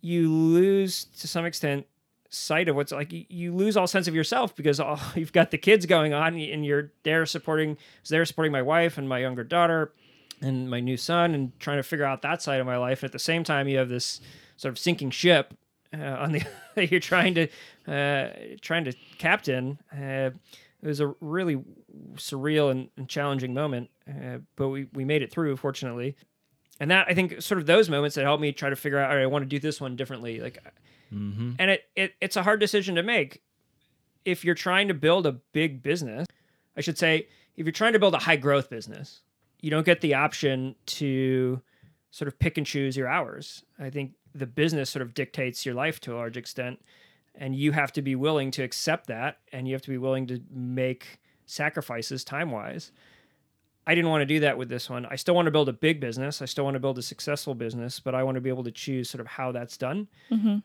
[0.00, 1.86] you lose to some extent
[2.30, 5.58] sight of what's like you, lose all sense of yourself because all, you've got the
[5.58, 7.76] kids going on and you're there supporting
[8.08, 9.92] there supporting my wife and my younger daughter
[10.40, 13.02] and my new son and trying to figure out that side of my life.
[13.02, 14.20] And at the same time, you have this
[14.56, 15.54] sort of sinking ship
[15.96, 16.44] uh, on the
[16.90, 17.48] you're trying to
[17.86, 18.28] uh,
[18.60, 19.78] trying to captain.
[19.92, 20.30] Uh,
[20.82, 21.62] it was a really
[22.14, 26.16] surreal and, and challenging moment, uh, but we, we made it through, fortunately.
[26.78, 29.10] And that I think sort of those moments that helped me try to figure out,
[29.10, 30.40] all right, I want to do this one differently.
[30.40, 30.58] Like,
[31.12, 31.52] Mm-hmm.
[31.58, 33.42] and it, it it's a hard decision to make.
[34.24, 36.26] If you're trying to build a big business,
[36.76, 39.20] I should say, if you're trying to build a high growth business,
[39.60, 41.62] you don't get the option to
[42.10, 43.64] sort of pick and choose your hours.
[43.78, 46.80] I think the business sort of dictates your life to a large extent,
[47.34, 50.26] and you have to be willing to accept that, and you have to be willing
[50.26, 52.90] to make sacrifices time wise.
[53.86, 55.06] I didn't want to do that with this one.
[55.06, 56.42] I still want to build a big business.
[56.42, 58.72] I still want to build a successful business, but I want to be able to
[58.72, 60.58] choose sort of how that's done Mm-hmm.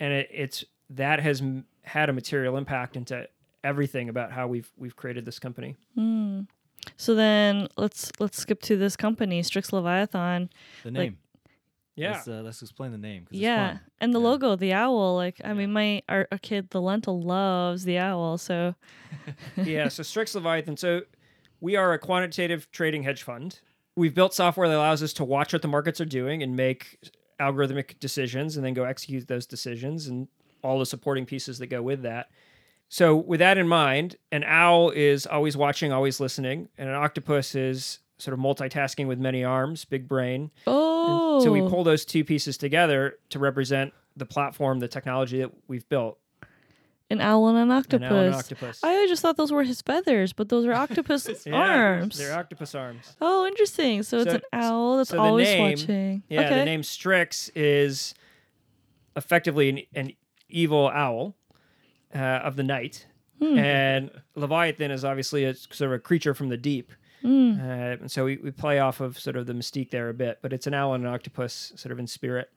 [0.00, 3.28] And it, it's that has m- had a material impact into
[3.62, 5.76] everything about how we've we've created this company.
[5.96, 6.48] Mm.
[6.96, 10.50] So then let's let's skip to this company, Strix Leviathan.
[10.82, 11.18] The Like- name.
[11.96, 13.24] Yeah, Let's, uh, let's explain the name.
[13.24, 13.80] 'cause it's Yeah, fun.
[14.00, 14.24] and the Yeah.
[14.26, 15.16] logo, the owl.
[15.16, 15.54] Like I Yeah.
[15.54, 18.38] mean, my our, our kid, the lentil, loves the owl.
[18.38, 18.74] So
[19.56, 19.88] yeah.
[19.88, 20.78] So Strix Leviathan.
[20.78, 21.02] So
[21.60, 23.60] we are a quantitative trading hedge fund.
[23.96, 26.98] We've built software that allows us to watch what the markets are doing and make
[27.40, 30.28] algorithmic decisions, and then go execute those decisions and
[30.62, 32.30] all the supporting pieces that go with that.
[32.88, 37.54] So with that in mind, an owl is always watching, always listening, and an octopus
[37.54, 40.50] is sort of multitasking with many arms, big brain.
[40.66, 41.70] oh, And So we oh.
[41.70, 46.18] pull those two pieces together to represent the platform, the technology that we've built.
[47.10, 48.10] An owl and an An octopus.
[48.10, 48.80] owl and octopus.
[48.84, 52.16] I just thought those were his feathers, but those are octopus Yeah, arms.
[52.18, 53.16] They're octopus arms.
[53.20, 54.02] oh, interesting.
[54.02, 56.22] So, it's So- an owl that's so always name- watching.
[56.28, 56.58] Yeah, okay.
[56.60, 58.14] the name Strix is
[59.16, 60.12] effectively an, an
[60.48, 61.36] evil owl
[62.14, 63.06] uh, of the night.
[63.40, 63.58] Hmm.
[63.58, 66.92] And Leviathan is obviously a sort of a creature from the deep.
[67.24, 67.58] Mm.
[67.60, 70.38] Uh, and so we, we play off of sort of the mystique there a bit,
[70.42, 72.50] but it's an owl and an octopus sort of in spirit.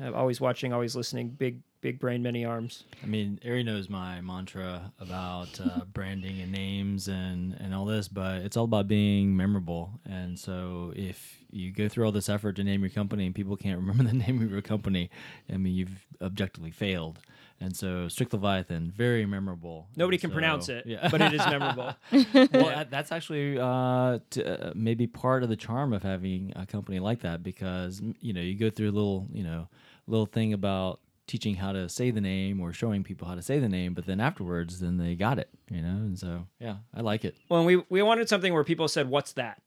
[0.00, 2.82] Uh, always watching, always listening, big, big brain, many arms.
[3.00, 8.08] I mean, Arry knows my mantra about uh, branding and names and, and all this,
[8.08, 9.92] but it's all about being memorable.
[10.04, 13.56] And so if you go through all this effort to name your company and people
[13.56, 15.10] can't remember the name of your company,
[15.48, 17.20] I mean, you've objectively failed.
[17.60, 19.86] And so Strix Leviathan, very memorable.
[19.94, 21.06] Nobody And can so- pronounce it, yeah.
[21.08, 21.94] but it is memorable.
[22.52, 26.66] well, that, that's actually uh, t- uh, maybe part of the charm of having a
[26.66, 29.68] company like that because you know you go through a little you know
[30.08, 33.58] little thing about teaching how to say the name or showing people how to say
[33.58, 37.00] the name, but then afterwards, then they got it, you know, and so yeah, I
[37.00, 37.34] like it.
[37.48, 39.60] well, and we, we wanted something where people said, What's that?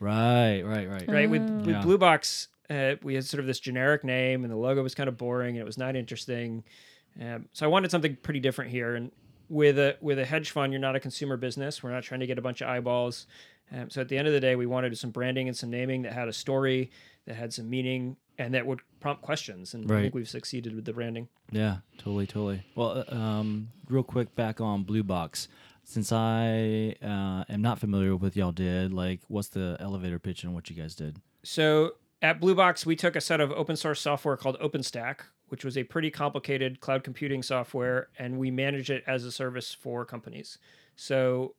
[0.00, 1.08] Right, right, right.
[1.08, 1.30] right?
[1.30, 1.56] With Oh.
[1.58, 1.82] with Yeah.
[1.82, 5.08] Blue Box, uh, we had sort of this generic name, and the logo was kind
[5.08, 6.64] of boring, and it was not interesting.
[7.20, 8.94] Um, so I wanted something pretty different here.
[8.96, 9.12] And
[9.48, 11.82] with a with a hedge fund, you're not a consumer business.
[11.82, 13.26] We're not trying to get a bunch of eyeballs.
[13.72, 16.02] Um, so at the end of the day, we wanted some branding and some naming
[16.02, 16.90] that had a story,
[17.26, 19.74] that had some meaning, and that would prompt questions.
[19.74, 21.28] And I think we've succeeded with the branding.
[21.50, 22.62] Yeah, totally, totally.
[22.74, 25.48] Well, uh, um, real quick back on Blue Box.
[25.86, 30.42] Since I uh, am not familiar with what y'all did, like, what's the elevator pitch
[30.42, 31.20] and what you guys did?
[31.42, 31.92] So
[32.22, 35.76] at Blue Box, we took a set of open source software called OpenStack, which was
[35.76, 40.58] a pretty complicated cloud computing software, and we managed it as a service for companies.
[40.96, 41.54] So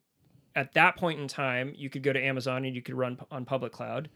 [0.55, 3.45] at that point in time, you could go to Amazon and you could run on
[3.45, 4.09] public cloud.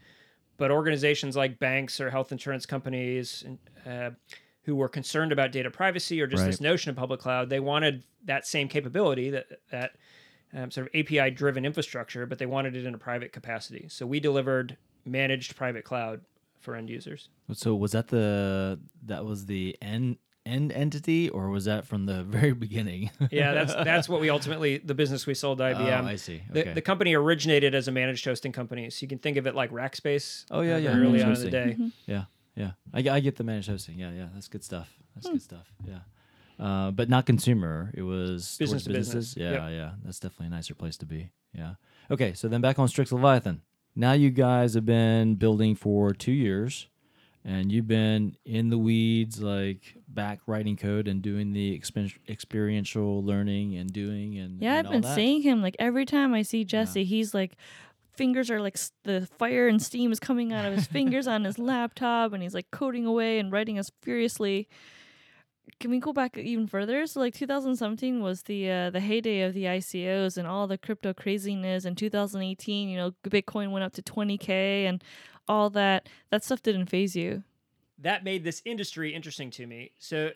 [0.59, 3.45] But organizations like banks or health insurance companies
[3.87, 4.11] uh,
[4.63, 8.03] who were concerned about data privacy or just this notion of public cloud, they wanted
[8.25, 9.91] that same capability, that that
[10.53, 13.87] um, sort of API driven infrastructure, but they wanted it in a private capacity.
[13.89, 16.21] So we delivered managed private cloud
[16.59, 17.29] for end users.
[17.53, 22.23] So was that the that was the end end entity, or was that from the
[22.37, 23.11] very beginning?
[23.31, 26.03] Yeah, that's that's what we ultimately the business we sold to IBM.
[26.03, 26.41] Oh, I see.
[26.51, 26.73] The, Okay.
[26.73, 29.71] the company originated as a managed hosting company, so you can think of it like
[29.71, 30.45] Rackspace.
[30.51, 31.51] Oh, yeah, uh, yeah, Early on in the hosting.
[31.51, 31.77] day.
[32.05, 32.23] Yeah,
[32.55, 32.71] yeah.
[32.93, 33.99] I, I get the managed hosting.
[33.99, 34.27] Yeah, yeah.
[34.33, 34.89] That's good stuff.
[35.15, 35.33] That's Hmm.
[35.33, 35.71] good stuff.
[35.87, 35.99] Yeah.
[36.59, 37.91] Uh, but not consumer.
[37.93, 39.37] It was Business towards to business.
[39.37, 39.61] Yeah, Yep.
[39.71, 39.91] yeah.
[40.03, 41.31] That's definitely a nicer place to be.
[41.53, 41.75] Yeah.
[42.11, 43.61] Okay, so then back on Strix Leviathan.
[43.95, 46.87] Now you guys have been building for two years,
[47.45, 53.23] and you've been in the weeds, like back writing code and doing the expen- experiential
[53.23, 55.15] learning and doing and Yeah, and I've been that.
[55.15, 57.55] seeing him like every time I see Jesse, he's like
[58.13, 61.45] fingers are like s- the fire and steam is coming out of his fingers on
[61.45, 64.67] his laptop and he's like coding away and writing us furiously.
[65.79, 67.05] Can we go back even further?
[67.07, 71.13] So like 2017 was the uh, the heyday of the ICOs and all the crypto
[71.13, 74.49] craziness and 2018, you know, Bitcoin went up to 20k
[74.89, 75.01] and
[75.49, 76.07] all that.
[76.29, 77.43] That stuff didn't phase you.
[77.97, 79.91] That made this industry interesting to me.
[79.99, 80.29] So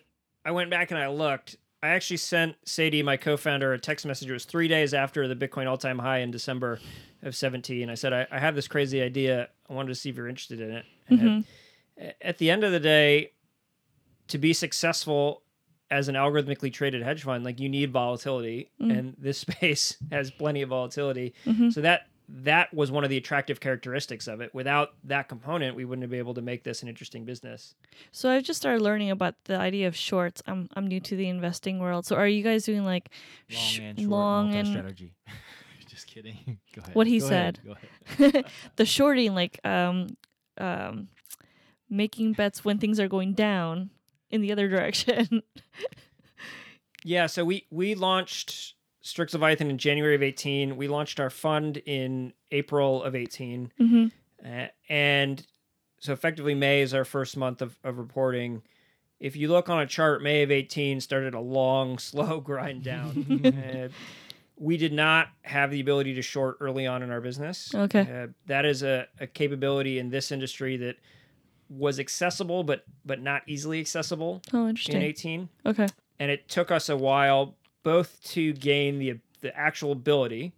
[0.44, 1.56] I went back and I looked.
[1.82, 4.30] I actually sent Sadie, my co-founder, a text message.
[4.30, 6.80] It was three days after the Bitcoin all-time high in December
[7.22, 7.90] of 17.
[7.90, 9.50] I said, I, I have this crazy idea.
[9.70, 10.86] I wanted to see if you're interested in it.
[11.10, 12.04] And mm-hmm.
[12.04, 13.32] at, at the end of the day,
[14.30, 15.44] to be successful
[15.92, 18.98] as an algorithmically traded hedge fund, like you need volatility, mm.
[18.98, 21.34] and this space has plenty of volatility.
[21.46, 21.70] Mm-hmm.
[21.70, 24.54] So that that was one of the attractive characteristics of it.
[24.54, 27.76] Without that component, we wouldn't be able to make this an interesting business.
[28.12, 30.42] So I just started learning about the idea of shorts.
[30.48, 32.06] I'm I'm new to the investing world.
[32.06, 33.10] So are you guys doing like
[33.48, 35.14] sh- long and short long and strategy.
[35.88, 36.60] Just kidding.
[36.76, 36.96] Go ahead.
[36.96, 37.60] What he Go ahead.
[37.64, 37.78] said.
[38.18, 38.46] Go ahead.
[38.78, 40.08] the shorting like um
[40.58, 41.10] um
[41.90, 43.92] making bets when things are going down
[44.32, 45.44] in the other direction.
[47.04, 48.73] Yeah, so we we launched
[49.04, 50.78] Strix Leviathan in January of 18.
[50.78, 53.72] We launched our fund in April of 18.
[53.80, 54.12] Mhm.
[54.44, 55.46] Uh, and
[56.00, 58.64] so effectively May is our first month of, of reporting.
[59.20, 63.46] If you look on a chart, May of 18 started a long, slow grind down.
[63.46, 63.90] uh,
[64.56, 67.76] we did not have the ability to short early on in our business.
[67.76, 68.02] Okay.
[68.02, 70.96] Uh, that is a, a capability in this industry that
[71.70, 74.98] was accessible, but but not easily accessible oh, interesting.
[74.98, 75.88] in 18 Okay.
[76.20, 80.54] and it took us a while both to gain the the actual ability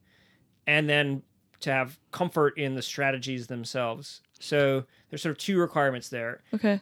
[0.67, 1.23] and then
[1.59, 4.21] to have comfort in the strategies themselves.
[4.39, 6.43] So there's sort of two requirements there.
[6.53, 6.81] Okay.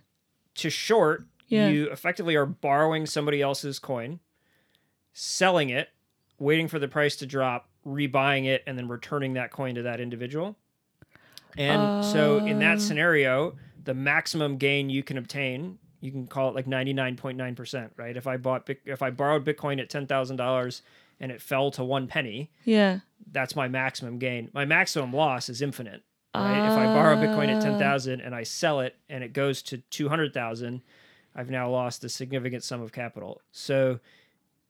[0.56, 1.70] To short, Yeah.
[1.70, 4.20] you effectively are borrowing somebody else's coin,
[5.14, 5.90] selling it,
[6.40, 10.00] waiting for the price to drop, rebuying it, and then returning that coin to that
[10.02, 10.58] individual.
[11.58, 12.60] And so in Uh.
[12.60, 18.18] that scenario, the maximum gain you can obtain, you can call it like 99.9%, right?
[18.18, 20.82] If I bought if I borrowed Bitcoin at $10,000
[21.22, 23.00] and it fell to 1 penny, Yeah.
[23.32, 24.50] that's my maximum gain.
[24.54, 26.04] My maximum loss is infinite.
[26.36, 26.66] Right?
[26.66, 27.62] if I borrow Bitcoin at Ah.
[27.62, 30.82] 10,000 and I sell it and it goes to 200,000,
[31.36, 33.42] I've now lost a significant sum of capital.
[33.52, 34.00] So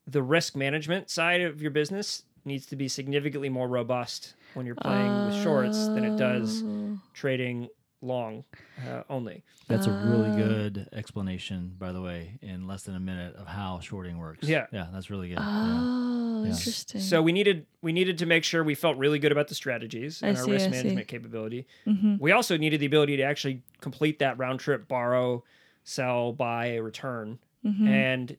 [0.05, 4.75] the risk management side of your business needs to be significantly more robust when you're
[4.75, 6.99] playing with shorts than it does Oh.
[7.13, 7.69] trading
[8.03, 8.43] long
[8.87, 9.43] uh, only.
[9.67, 10.35] That's a really Ah.
[10.35, 14.47] good explanation, by the way, in less than a minute of how shorting works.
[14.47, 14.67] Yeah.
[14.71, 15.37] Yeah, that's really good.
[15.39, 16.49] Oh, Yeah.
[16.51, 16.99] interesting.
[17.01, 20.21] So we needed we needed to make sure we felt really good about the strategies
[20.21, 20.77] I and our see, risk I see.
[20.77, 21.65] management capability.
[21.87, 22.19] Mhm.
[22.19, 25.43] We also needed the ability to actually complete that round trip borrow,
[25.83, 27.39] sell, buy, return.
[27.65, 27.87] Mhm.
[27.87, 28.37] And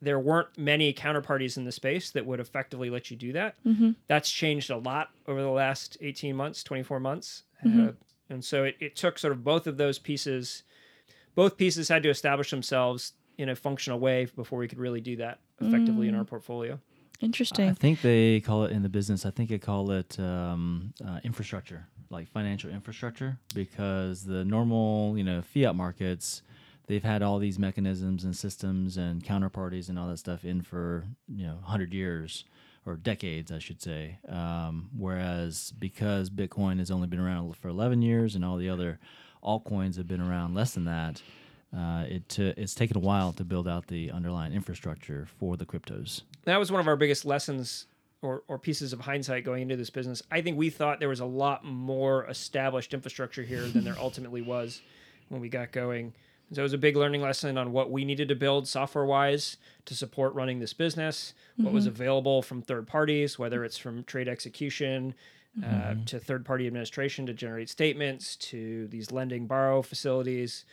[0.00, 3.54] there weren't many counterparties in the space that would effectively let you do that.
[3.64, 3.94] Mhm.
[4.06, 7.44] That's changed a lot over the last 18 months, 24 months.
[7.64, 7.88] Mhm.
[7.88, 7.92] Uh,
[8.30, 10.62] and so it, it took sort of both of those pieces,
[11.34, 15.16] both pieces had to establish themselves in a functional way before we could really do
[15.16, 16.10] that effectively Mm.
[16.10, 16.78] in our portfolio.
[17.20, 17.68] Interesting.
[17.70, 19.24] I think they call it in the business.
[19.24, 25.24] I think they call it um, uh, infrastructure, like financial infrastructure, because the normal, you
[25.24, 26.42] know, fiat markets,
[26.86, 31.04] they've had all these mechanisms and systems and counterparties and all that stuff in for
[31.28, 32.44] you know hundred years
[32.86, 34.18] or decades, I should say.
[34.28, 38.98] Um, whereas because Bitcoin has only been around for eleven years and all the other
[39.42, 41.22] altcoins have been around less than that.
[41.76, 45.66] Uh, it t- it's taken a while to build out the underlying infrastructure for the
[45.66, 46.22] cryptos.
[46.44, 47.86] That was one of our biggest lessons
[48.22, 50.22] or, or pieces of hindsight going into this business.
[50.30, 54.40] I think we thought there was a lot more established infrastructure here than there ultimately
[54.40, 54.80] was
[55.28, 56.14] when we got going.
[56.52, 59.56] So it was a big learning lesson on what we needed to build software wise
[59.86, 64.28] to support running this business, what was available from third parties, whether it's from trade
[64.28, 65.14] execution
[65.64, 70.64] uh, to third party administration to generate statements to these lending borrow facilities.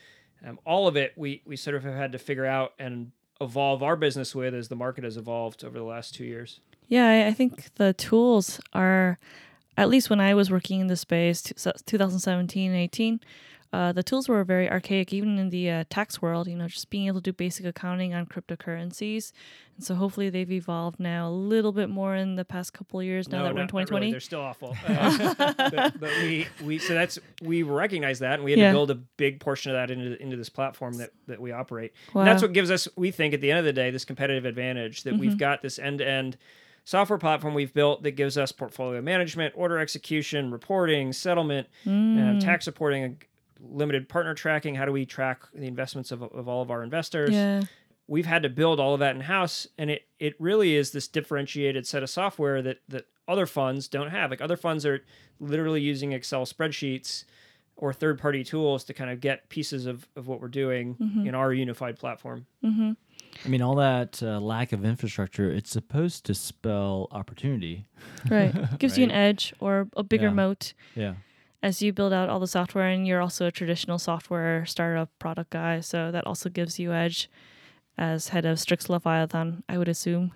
[0.46, 3.84] Um, all of it we, we sort of have had to figure out and evolve
[3.84, 6.60] our business with as the market has evolved over the last two years.
[6.88, 9.18] Yeah, I, think the tools are,
[9.78, 13.20] at least when I was working in the space, t- 2017 and 18,
[13.74, 16.90] uh, the tools were very archaic, even in the uh, tax world, you know, just
[16.90, 19.32] being able to do basic accounting on cryptocurrencies.
[19.78, 23.06] And so hopefully they've evolved now a little bit more in the past couple of
[23.06, 24.00] years now that we're in not- not 2020.
[24.02, 24.12] really.
[24.12, 24.76] They're still awful.
[24.88, 28.68] Uh, but, but we, we so that's we recognize that and we had Yeah.
[28.72, 31.94] to build a big portion of that into into this platform that that we operate.
[32.14, 32.22] Wow.
[32.22, 34.46] And that's what gives us we think at the end of the day this competitive
[34.46, 35.20] advantage that Mm-hmm.
[35.22, 36.38] we've got this end to end
[36.84, 42.38] software platform we've built that gives us portfolio management, order execution, reporting, settlement, Mm.
[42.38, 43.22] uh, tax reporting,
[43.62, 44.76] limited partner tracking.
[44.76, 47.32] How do we track the investments of, of all of our investors?
[47.32, 47.62] yeah.
[48.08, 51.08] we've had to build all of that in house and it it really is this
[51.08, 55.04] differentiated set of software that that other funds don't have like other funds are
[55.40, 57.24] literally using excel spreadsheets
[57.78, 60.96] or third party tools to kind of get pieces of, of what we're doing
[61.26, 62.46] in our unified platform
[63.46, 67.86] I mean, all that uh, lack of infrastructure, it's supposed to spell opportunity.
[68.30, 68.54] Right.
[68.80, 70.34] Gives you an edge or a bigger Yeah.
[70.34, 71.14] moat Yeah.
[71.64, 75.52] As you build out all the software and you're also a traditional software startup product
[75.52, 75.80] guy.
[75.80, 77.30] So that also gives you edge
[77.98, 80.32] as head of Strix Leviathan, I would assume.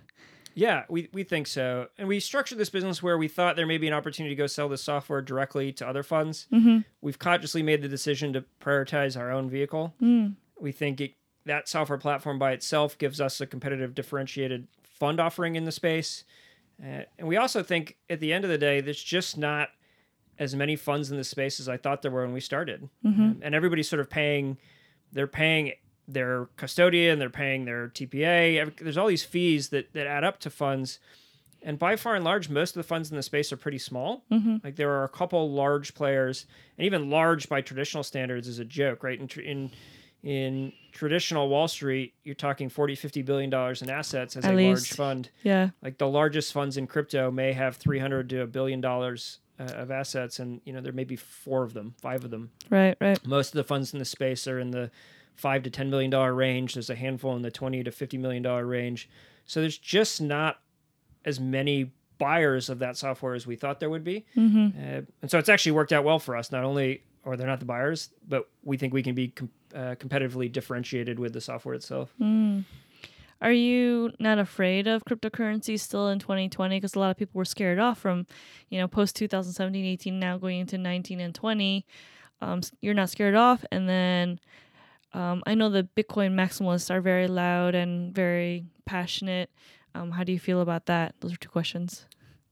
[0.54, 3.78] yeah we, we think so and we structured this business where we thought there may
[3.78, 6.80] be an opportunity to go sell this software directly to other funds Mm-hmm.
[7.02, 10.36] we've consciously made the decision to prioritize our own vehicle Mm.
[10.60, 11.14] we think it,
[11.46, 16.24] that software platform by itself gives us a competitive differentiated fund offering in the space
[16.82, 19.70] uh, and we also think at the end of the day there's just not
[20.40, 22.90] as many funds in the space as i thought there were when we started.
[23.04, 24.58] Um, and everybody's sort of paying
[25.14, 25.74] they're paying
[26.08, 30.50] their custodian they're paying their tpa there's all these fees that, that add up to
[30.50, 31.00] funds.
[31.64, 34.24] And by far and large most of the funds in the space are pretty small.
[34.64, 36.46] Like there are a couple large players
[36.78, 39.20] and even large by traditional standards is a joke right?
[39.20, 39.72] In, in
[40.24, 44.58] in traditional wall street you're talking 40 50 billion dollars in assets as At a
[44.58, 44.68] least.
[44.68, 45.30] large fund.
[45.44, 45.70] Yeah.
[45.82, 49.92] like the largest funds in crypto may have 300 to a billion dollars uh, of
[49.92, 53.26] assets and you know there may be four of them five of them Right, right.
[53.26, 54.92] most of the funds in the space are in the
[55.36, 56.74] five to ten million dollar range.
[56.76, 59.10] There's a handful in the twenty to fifty million dollar range.
[59.46, 60.60] So there's just not
[61.26, 64.26] as many buyers of that software as we thought there would be.
[64.38, 64.68] Mm-hmm.
[64.80, 66.52] Uh, and so it's actually worked out well for us.
[66.52, 69.96] Not only or they're not the buyers, but we think we can be com- uh,
[69.96, 72.14] competitively differentiated with the software itself.
[72.22, 72.64] Mm.
[73.42, 76.78] Are you not afraid of cryptocurrency still in 2020?
[76.78, 78.26] Because a lot of people were scared off from,
[78.70, 81.86] you know, post 2017, 18, now going into 19 and 20.
[82.42, 83.66] Um, you're not scared off.
[83.72, 84.40] And then
[85.14, 89.50] um, I know the Bitcoin maximalists are very loud and very passionate.
[89.94, 91.16] Um, how do you feel about that?
[91.22, 92.06] Those are two questions.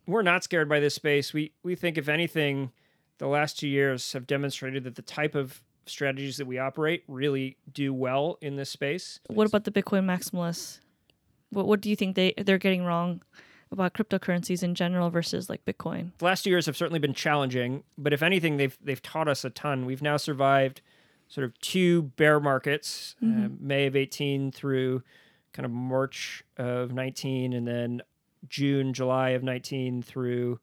[0.05, 1.33] we're not scared by this space.
[1.33, 2.71] We we think if anything,
[3.17, 7.57] the last two years have demonstrated that the type of strategies that we operate really
[7.71, 9.19] do well in this space.
[9.27, 10.79] What about the Bitcoin maximalists?
[11.49, 13.21] What, what do you think they, they're getting wrong
[13.71, 16.11] about cryptocurrencies in general versus like Bitcoin?
[16.19, 19.43] the last two years have certainly been challenging, but if anything, they've they've taught us
[19.43, 19.85] a ton.
[19.85, 20.81] We've now survived
[21.27, 25.03] sort of two bear markets, uh, May of eighteen through
[25.53, 28.01] kind of March of nineteen, and then
[28.47, 30.59] June, July of nineteen through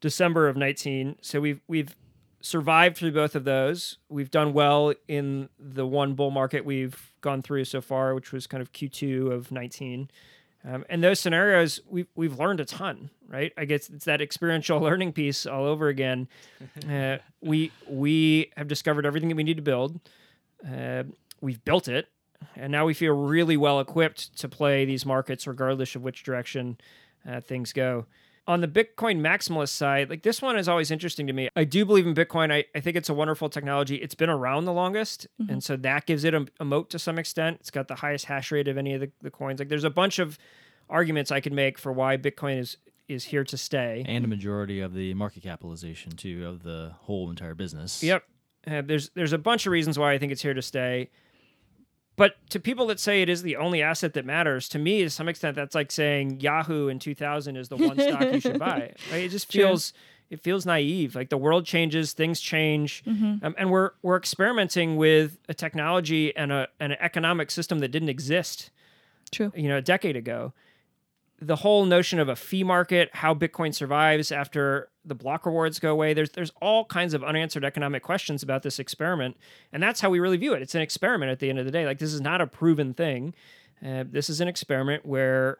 [0.00, 1.16] December of nineteen.
[1.20, 1.94] So we've we've
[2.42, 3.98] survived through both of those.
[4.08, 8.46] We've done well in the one bull market we've gone through so far, which was
[8.46, 10.10] kind of Q2 of 19.
[10.64, 13.52] Um, and those scenarios, we've, we've learned a ton, right?
[13.56, 16.28] I guess it's that experiential learning piece all over again.
[16.88, 20.00] Uh, we, we have discovered everything that we need to build.
[20.68, 21.04] Uh,
[21.40, 22.08] we've built it.
[22.56, 26.78] And now we feel really well equipped to play these markets, regardless of which direction
[27.28, 28.06] uh, things go
[28.46, 31.48] on the Bitcoin maximalist side, like this one is always interesting to me.
[31.54, 32.52] I do believe in Bitcoin.
[32.52, 33.96] I, I think it's a wonderful technology.
[33.96, 35.28] It's been around the longest.
[35.48, 37.58] And so that gives it a, a moat to some extent.
[37.60, 39.60] It's got the highest hash rate of any of the, the coins.
[39.60, 40.38] Like there's a bunch of
[40.90, 42.76] arguments I could make for why Bitcoin is
[43.08, 44.04] is here to stay.
[44.06, 48.02] And a majority of the market capitalization too of the whole entire business.
[48.02, 48.24] Yep.
[48.66, 51.10] Uh, there's there's a bunch of reasons why I think it's here to stay.
[52.22, 55.10] But to people that say it is the only asset that matters, to me, to
[55.10, 58.92] some extent, that's like saying Yahoo in 2000 is the one stock you should buy.
[59.10, 59.24] Right?
[59.24, 59.62] It just True.
[59.62, 59.92] feels
[60.30, 61.16] it feels naive.
[61.16, 63.44] Like the world changes, things change, Mm-hmm.
[63.44, 67.88] um, and we're we're experimenting with a technology and a and an economic system that
[67.88, 68.70] didn't exist,
[69.32, 69.50] True.
[69.56, 70.52] you know, a decade ago.
[71.44, 75.90] The whole notion of a fee market, how Bitcoin survives after the block rewards go
[75.90, 76.14] away.
[76.14, 79.36] There's there's all kinds of unanswered economic questions about this experiment,
[79.72, 80.62] and that's how we really view it.
[80.62, 81.84] It's an experiment at the end of the day.
[81.84, 83.34] Like this is not a proven thing.
[83.84, 85.58] Uh, this is an experiment where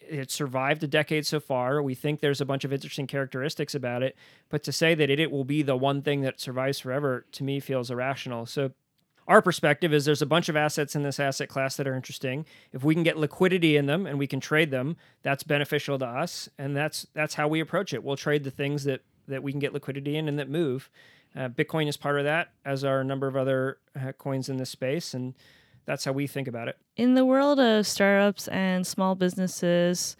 [0.00, 1.82] it survived a decade so far.
[1.82, 4.16] We think there's a bunch of interesting characteristics about it,
[4.50, 7.42] but to say that it, it will be the one thing that survives forever to
[7.42, 8.46] me feels irrational.
[8.46, 8.72] So
[9.26, 12.44] our perspective is there's a bunch of assets in this asset class that are interesting.
[12.72, 16.06] If we can get liquidity in them and we can trade them, that's beneficial to
[16.06, 18.04] us, and that's that's how we approach it.
[18.04, 20.90] We'll trade the things that that we can get liquidity in and that move.
[21.36, 24.56] Uh, Bitcoin is part of that, as are a number of other uh, coins in
[24.56, 25.34] this space, and
[25.84, 26.76] that's how we think about it.
[26.96, 30.16] In the world of startups and small businesses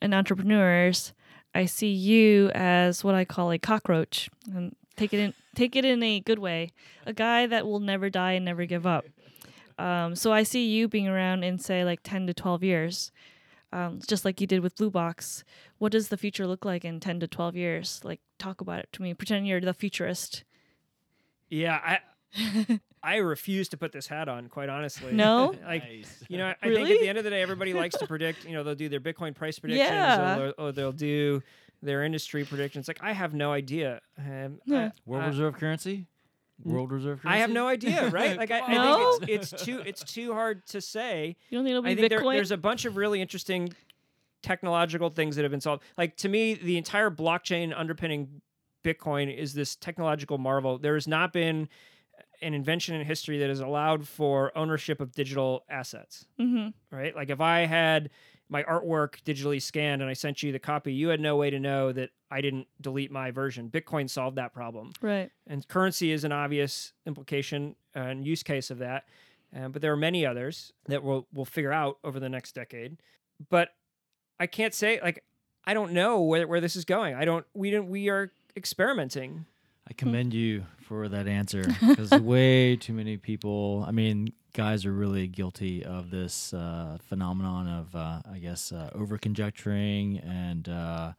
[0.00, 1.12] and entrepreneurs,
[1.54, 4.28] I see you as what I call a cockroach.
[4.52, 6.70] And take it in take it in a good way.
[7.04, 9.04] A guy that will never die and never give up.
[9.78, 13.10] Um, so I see you being around in say like ten to twelve years.
[13.72, 15.44] Um, just like you did with Blue Box.
[15.76, 18.00] What does the future look like in ten to twelve years?
[18.04, 19.14] Like talk about it to me.
[19.14, 20.44] Pretend you're the futurist.
[21.50, 25.12] Yeah, I I refuse to put this hat on, quite honestly.
[25.12, 25.54] No?
[25.64, 26.24] like Nice.
[26.28, 28.44] you know, I think at the end of the day, everybody likes to predict.
[28.44, 30.34] You know, they'll do their Bitcoin price predictions, Yeah.
[30.34, 31.42] or, they'll- or they'll do
[31.82, 32.88] their industry predictions.
[32.88, 34.00] Like I have no idea.
[34.18, 34.90] Um, Yeah.
[35.06, 36.06] World I, Reserve currency?
[36.64, 37.36] World Reserve currency?
[37.36, 38.36] I have no idea, right?
[38.36, 39.16] Like I, I No?
[39.18, 41.36] think it's, it's too it's too hard to say.
[41.50, 42.34] You don't need to I be think there, Bitcoin.
[42.34, 43.72] there's a bunch of really interesting
[44.42, 45.82] technological things that have been solved.
[45.96, 48.40] Like to me, the entire blockchain underpinning
[48.84, 50.78] Bitcoin is this technological marvel.
[50.78, 51.68] There has not been
[52.40, 56.24] an invention in history that has allowed for ownership of digital assets.
[56.40, 56.68] mm-hmm.
[56.96, 57.14] Right?
[57.14, 58.10] Like if I had
[58.48, 61.58] my artwork digitally scanned and I sent you the copy, you had no way to
[61.60, 63.70] know that I didn't delete my version.
[63.70, 65.30] Bitcoin solved that problem Right.
[65.46, 69.04] and currency is an obvious implication uh, and use case of that.
[69.54, 72.98] Um, but there are many others that we'll we'll figure out over the next decade.
[73.48, 73.70] But
[74.38, 75.24] I can't say like
[75.64, 77.14] I don't know where where this is going.
[77.14, 77.46] I don't.
[77.54, 77.88] We don't.
[77.88, 79.46] We are experimenting.
[79.88, 84.92] I commend you for that answer because way too many people, I mean, guys are
[84.92, 91.12] really guilty of this uh, phenomenon of, uh, I guess, uh, over conjecturing and uh,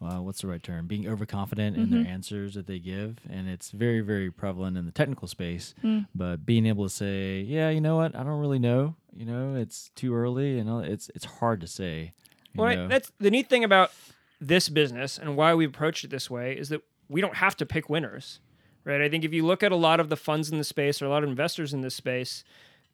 [0.00, 0.86] well, what's the right term?
[0.86, 3.18] Being overconfident in their answers that they give.
[3.28, 5.74] And it's very, very prevalent in the technical space.
[6.14, 8.14] But being able to say, yeah, you know what?
[8.14, 8.94] I don't really know.
[9.16, 12.12] You know, it's too early and all, it's, it's hard to say.
[12.54, 13.90] Well, I- that's the neat thing about
[14.40, 17.66] this business and why we approached it this way is that we don't have to
[17.66, 18.40] pick winners,
[18.84, 19.00] right?
[19.00, 21.06] I think if you look at a lot of the funds in the space or
[21.06, 22.44] a lot of investors in this space,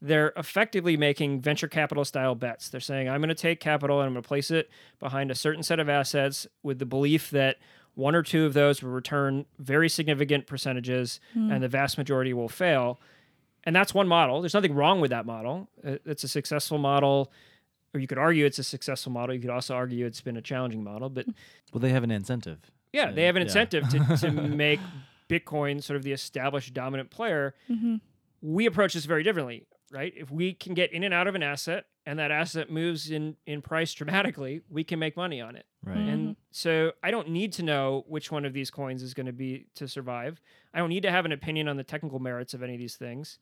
[0.01, 2.69] they're effectively making venture capital style bets.
[2.69, 5.35] They're saying, I'm going to take capital and I'm going to place it behind a
[5.35, 7.57] certain set of assets with the belief that
[7.95, 12.49] one or two of those will return very significant percentages and the vast majority will
[12.49, 13.01] fail.
[13.63, 14.43] And that's one model.
[14.43, 15.69] There's nothing wrong with that model.
[15.87, 17.33] Uh, It's a successful model
[17.95, 19.35] or you could argue it's a successful model.
[19.35, 21.09] You could also argue it's been a challenging model.
[21.09, 21.27] But
[21.73, 22.59] well, they have an incentive.
[22.95, 23.47] Yeah, they have an yeah.
[23.47, 24.81] incentive to, to make
[25.29, 27.55] Bitcoin sort of the established dominant player.
[27.69, 27.97] Mm-hmm.
[28.41, 30.13] We approach this very differently, right?
[30.17, 33.37] If we can get in and out of an asset and that asset moves in,
[33.47, 35.67] in price dramatically, we can make money on it.
[35.85, 35.97] Right.
[35.97, 36.09] Mm-hmm.
[36.09, 39.33] And so I don't need to know which one of these coins is going to
[39.33, 40.41] be to survive.
[40.73, 42.97] I don't need to have an opinion on the technical merits of any of these
[42.97, 43.39] things.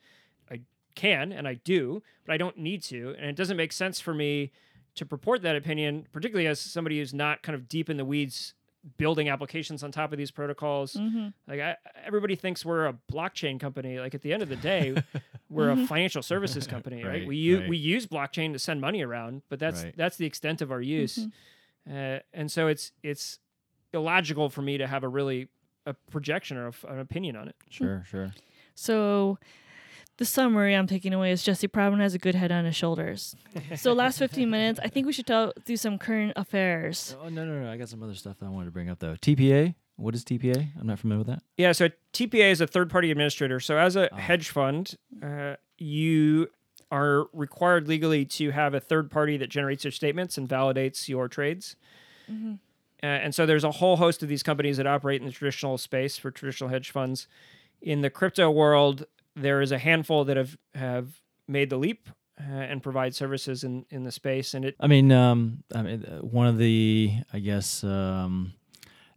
[0.51, 0.61] I
[0.95, 3.15] can and I do, but I don't need to.
[3.19, 4.53] And it doesn't make sense for me
[4.95, 8.55] to purport that opinion, particularly as somebody who's not kind of deep in the weeds
[8.97, 10.95] building applications on top of these protocols.
[10.95, 11.29] Mm-hmm.
[11.47, 13.99] Like I, everybody thinks we're a blockchain company.
[14.01, 14.95] Like at the end of the day,
[15.51, 15.85] we're a mm-hmm.
[15.85, 17.21] financial services company, right?
[17.21, 17.69] Right, We use right.
[17.69, 19.95] we use blockchain to send money around, but that's Right.
[19.97, 21.19] that's the extent of our use.
[21.19, 21.97] Mm-hmm.
[21.97, 23.39] Uh, and so it's it's
[23.93, 25.49] illogical for me to have a really
[25.87, 27.57] a projection or a f an opinion on it.
[27.71, 28.33] Sure, sure.
[28.75, 29.39] So
[30.19, 33.35] the summary I'm taking away is Jesse Proudman has a good head on his shoulders.
[33.77, 37.17] so last 15 minutes, I think we should tell, do some current affairs.
[37.23, 37.71] Oh no, no, no!
[37.71, 39.15] I got some other stuff that I wanted to bring up though.
[39.15, 39.75] TPA.
[39.97, 40.71] What is TPA?
[40.81, 41.43] I'm not familiar with that.
[41.57, 43.61] Yeah, so TPA is a third party administrator.
[43.61, 46.49] So as a hedge fund, uh, you
[46.91, 51.29] are required legally to have a third party that generates your statements and validates your
[51.29, 51.77] trades.
[52.29, 52.57] Uh,
[53.07, 56.17] and so there's a whole host of these companies that operate in the traditional space
[56.19, 57.27] for traditional hedge funds.
[57.81, 59.07] In the crypto world,
[59.37, 62.09] there is a handful that have have made the leap
[62.41, 64.55] uh, and provide services in in the space.
[64.55, 68.53] And it I mean, um, I mean, uh, one of the, I guess, um,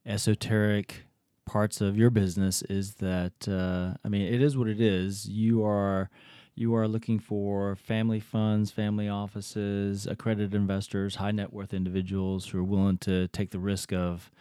[0.05, 1.05] esoteric
[1.45, 5.27] parts of your business is that, uh, I mean, it is what it is.
[5.27, 6.09] You are,
[6.55, 12.59] you are looking for family funds, family offices, accredited investors, high net worth individuals who
[12.59, 14.31] are willing to take the risk of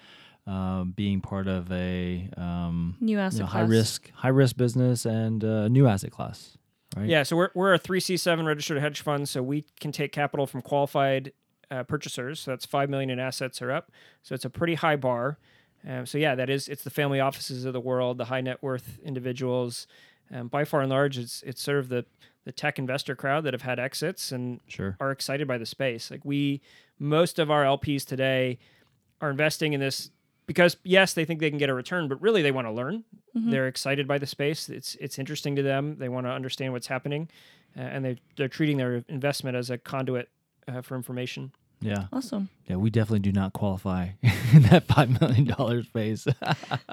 [0.47, 3.53] um, being part of a um, New you asset know, class.
[3.63, 6.57] high risk high risk business and uh, new asset class.
[6.97, 7.09] Right.
[7.09, 10.63] Yeah, so we're, we're a 3C7 registered hedge fund, so we can take capital from
[10.63, 11.33] qualified
[11.69, 12.39] uh, purchasers.
[12.39, 13.91] So that's 5 million in assets are up.
[14.23, 15.39] So it's a pretty high bar.
[15.89, 18.63] Um, so yeah, that is it's the family offices of the world, the high net
[18.63, 19.87] worth individuals.
[20.33, 22.05] Um, by far and large, it's it's sort of the
[22.45, 24.97] the tech investor crowd that have had exits and Sure.
[25.01, 26.11] are excited by the space.
[26.11, 26.61] Like we,
[26.99, 28.59] most of our LPs today
[29.21, 30.11] are investing in this
[30.47, 33.05] because yes, they think they can get a return, but really they want to learn.
[33.37, 34.69] They're excited by the space.
[34.69, 35.97] It's it's interesting to them.
[35.99, 37.29] They want to understand what's happening,
[37.77, 40.29] uh, and they they're treating their investment as a conduit
[40.69, 41.51] uh, for information.
[41.81, 42.07] Yeah.
[42.13, 42.49] Awesome.
[42.67, 42.77] Yeah.
[42.77, 44.11] We definitely do not qualify
[44.53, 46.27] in that five million dollar space.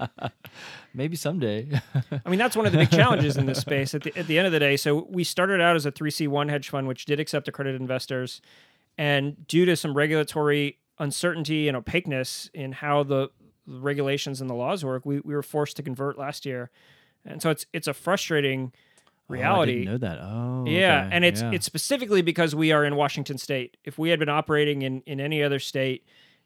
[0.94, 1.80] Maybe someday.
[2.26, 4.38] I mean, that's one of the big challenges in this space at the, at the
[4.38, 4.76] end of the day.
[4.76, 8.42] So we started out as a 3C1 hedge fund, which did accept accredited investors.
[8.98, 13.41] And due to some regulatory uncertainty and opaqueness in how the the
[13.80, 16.70] regulations and the laws work, we, we were forced to convert last year.
[17.26, 18.72] And so it's it's a frustrating
[19.30, 19.72] Oh, I reality.
[19.86, 20.20] didn't know that.
[20.22, 20.66] Oh.
[20.68, 21.16] Yeah, okay.
[21.16, 21.52] and it's Yeah.
[21.54, 23.78] it's specifically because we are in Washington State.
[23.86, 26.06] If we had been operating in in any other state,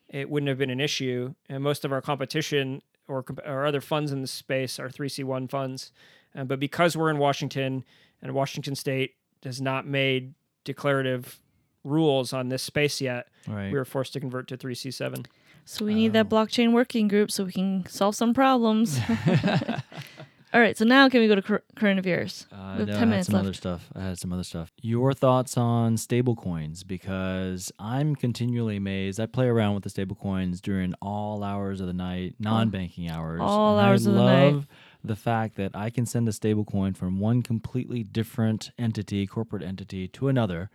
[0.09, 1.33] it wouldn't have been an issue.
[1.49, 5.91] And most of our competition or or other funds in the space are 3C1 funds.
[6.35, 7.83] Uh, but because we're in Washington
[8.21, 11.39] and Washington State has not made declarative
[11.83, 13.71] rules on this space yet, right.
[13.71, 15.25] we were forced to convert to 3C7.
[15.65, 16.35] So we need that Oh.
[16.35, 18.99] blockchain working group so we can solve some problems.
[20.53, 20.77] All right.
[20.77, 22.47] So now can we go to cur- current affairs?
[22.49, 23.45] Uh, We have no, 10 I had minutes some left.
[23.45, 23.89] other stuff.
[23.93, 24.71] I had some other stuff.
[24.81, 26.87] Your thoughts on stablecoins?
[26.87, 29.19] Because I'm continually amazed.
[29.19, 33.41] I play around with the stablecoins during all hours of the night, non-banking hours.
[33.43, 34.53] all hours I of the night.
[34.53, 34.67] love
[35.03, 40.07] the fact that I can send a stablecoin from one completely different entity, corporate entity,
[40.07, 40.69] to another,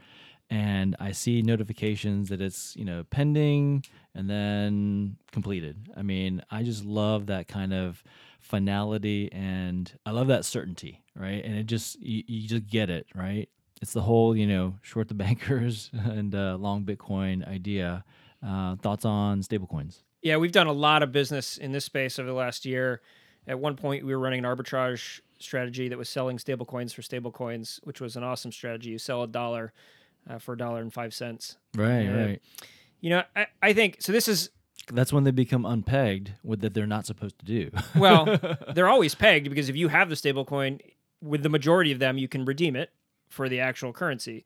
[0.50, 3.84] and I see notifications that it's you know pending
[4.14, 5.88] and then completed.
[5.96, 8.02] I mean, I just love that kind of
[8.40, 11.44] finality and I love that certainty, right?
[11.44, 13.48] And it just you, you just get it, right?
[13.80, 18.04] It's the whole you know short the bankers and uh, long Bitcoin idea.
[18.44, 19.98] Uh, thoughts on stablecoins?
[20.22, 23.02] Yeah, we've done a lot of business in this space over the last year.
[23.46, 27.80] At one point, we were running an arbitrage strategy that was selling stablecoins for stablecoins,
[27.84, 28.90] which was an awesome strategy.
[28.90, 29.74] You sell a dollar
[30.28, 31.56] uh, for a dollar and five cents.
[31.76, 32.24] Right, Yeah.
[32.24, 32.42] right.
[33.00, 34.12] You know, I, I think so.
[34.12, 34.50] This is
[34.92, 37.70] That's when they become unpegged with that they're not supposed to do.
[37.96, 38.38] well,
[38.74, 40.80] they're always pegged because if you have the stablecoin,
[41.22, 42.90] with the majority of them, you can redeem it
[43.28, 44.44] for the actual currency.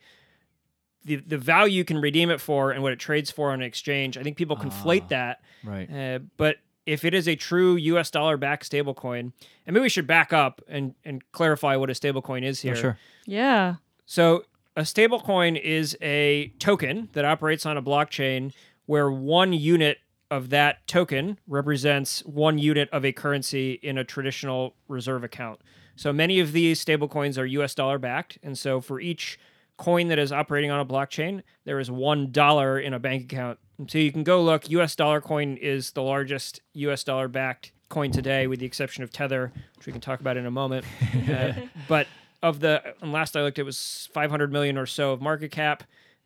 [1.05, 3.67] The the value you can redeem it for and what it trades for on an
[3.67, 5.09] exchange, I think people conflate Ah.
[5.09, 5.41] that.
[5.65, 5.91] right.
[5.93, 6.57] Uh, but
[6.87, 8.11] if it is a true U.S.
[8.11, 9.33] dollar backed stablecoin,
[9.67, 12.77] and maybe we should back up and and clarify what a stablecoin is Oh, here.
[12.77, 12.99] sure.
[13.27, 13.77] Yeah.
[14.07, 14.45] So
[14.77, 18.53] a stablecoin is a token that operates on a blockchain
[18.87, 19.99] where one unit
[20.31, 25.61] of that token represents one unit of a currency in a traditional reserve account.
[25.97, 28.39] So many of these stablecoins are US dollar backed.
[28.43, 29.39] And so for each
[29.77, 33.59] coin that is operating on a blockchain, there is one dollar in a bank account.
[33.79, 37.73] And so you can go look, US dollar coin is the largest US dollar backed
[37.89, 40.85] coin today, with the exception of Tether, which we can talk about in a moment.
[41.25, 41.55] Uh,
[41.89, 42.07] but
[42.45, 45.83] of the and last I looked, it was 500 million or so of market cap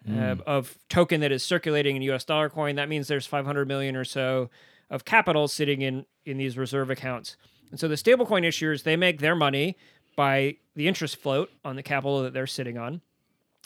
[0.08, 2.24] uh, of token that is circulating in U.S.
[2.24, 2.74] dollar coin.
[2.76, 4.50] That means there's 500 million or so
[4.90, 7.36] of capital sitting in in these reserve accounts.
[7.70, 9.76] And so the stablecoin issuers they make their money
[10.16, 13.00] by the interest float on the capital that they're sitting on.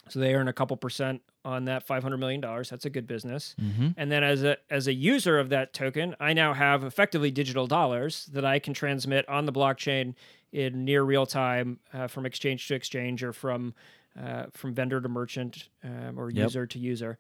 [0.09, 2.69] So they earn a couple percent on that 500 million dollars.
[2.69, 3.55] That's a good business.
[3.97, 7.67] And then as a as a user of that token, I now have effectively digital
[7.67, 10.15] dollars that I can transmit on the blockchain
[10.53, 13.75] in near real time uh, from exchange to exchange or from
[14.23, 16.43] uh, from vendor to merchant um, or Yep.
[16.45, 17.19] user to user.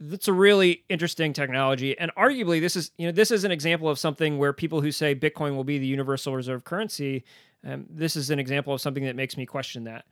[0.00, 3.88] That's a really interesting technology, and arguably, this is you know this is an example
[3.88, 7.24] of something where people who say Bitcoin will be the universal reserve currency,
[7.66, 10.04] um, this is an example of something that makes me question that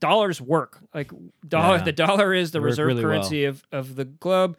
[0.00, 0.80] dollars work.
[0.92, 1.12] Like
[1.46, 1.82] dollar, Yeah.
[1.84, 3.12] the dollar is the Work reserve really well.
[3.14, 4.56] currency of of the globe.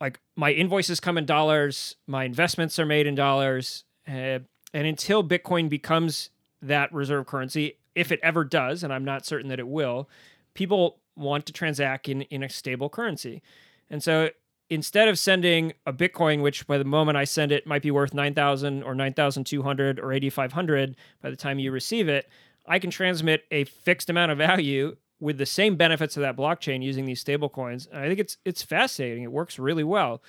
[0.00, 4.40] Like my invoices come in dollars, my investments are made in dollars, uh,
[4.72, 6.30] and until Bitcoin becomes
[6.62, 10.08] that reserve currency, if it ever does, and I'm not certain that it will,
[10.54, 13.42] people want to transact in in a stable currency,
[13.88, 14.30] and so.
[14.72, 18.14] Instead of sending a Bitcoin, which by the moment I send it might be worth
[18.14, 21.72] nine thousand or nine thousand two hundred or eighty five hundred by the time you
[21.72, 22.28] receive it,
[22.66, 26.84] I can transmit a fixed amount of value with the same benefits of that blockchain
[26.84, 27.88] using these stablecoins.
[27.90, 29.24] And I think it's it's fascinating.
[29.24, 30.22] It works really well.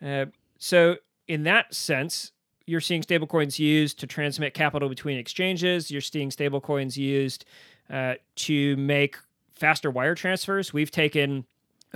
[0.00, 0.26] Uh,
[0.58, 2.30] so in that sense,
[2.66, 5.90] you're seeing stablecoins used to transmit capital between exchanges.
[5.90, 7.44] You're seeing stablecoins used
[7.90, 9.16] uh, to make
[9.54, 10.72] faster wire transfers.
[10.72, 11.44] We've taken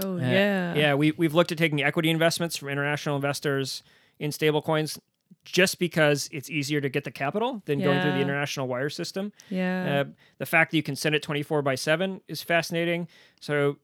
[0.02, 0.74] Oh uh, yeah.
[0.74, 3.82] yeah, we we've looked at taking equity investments from international investors
[4.18, 4.98] in stablecoins
[5.44, 9.32] just because it's easier to get the capital than going through the international wire system.
[9.48, 10.00] Yeah.
[10.00, 13.06] Uh, the fact that you can send it 24 by 7 is fascinating.
[13.40, 13.76] So,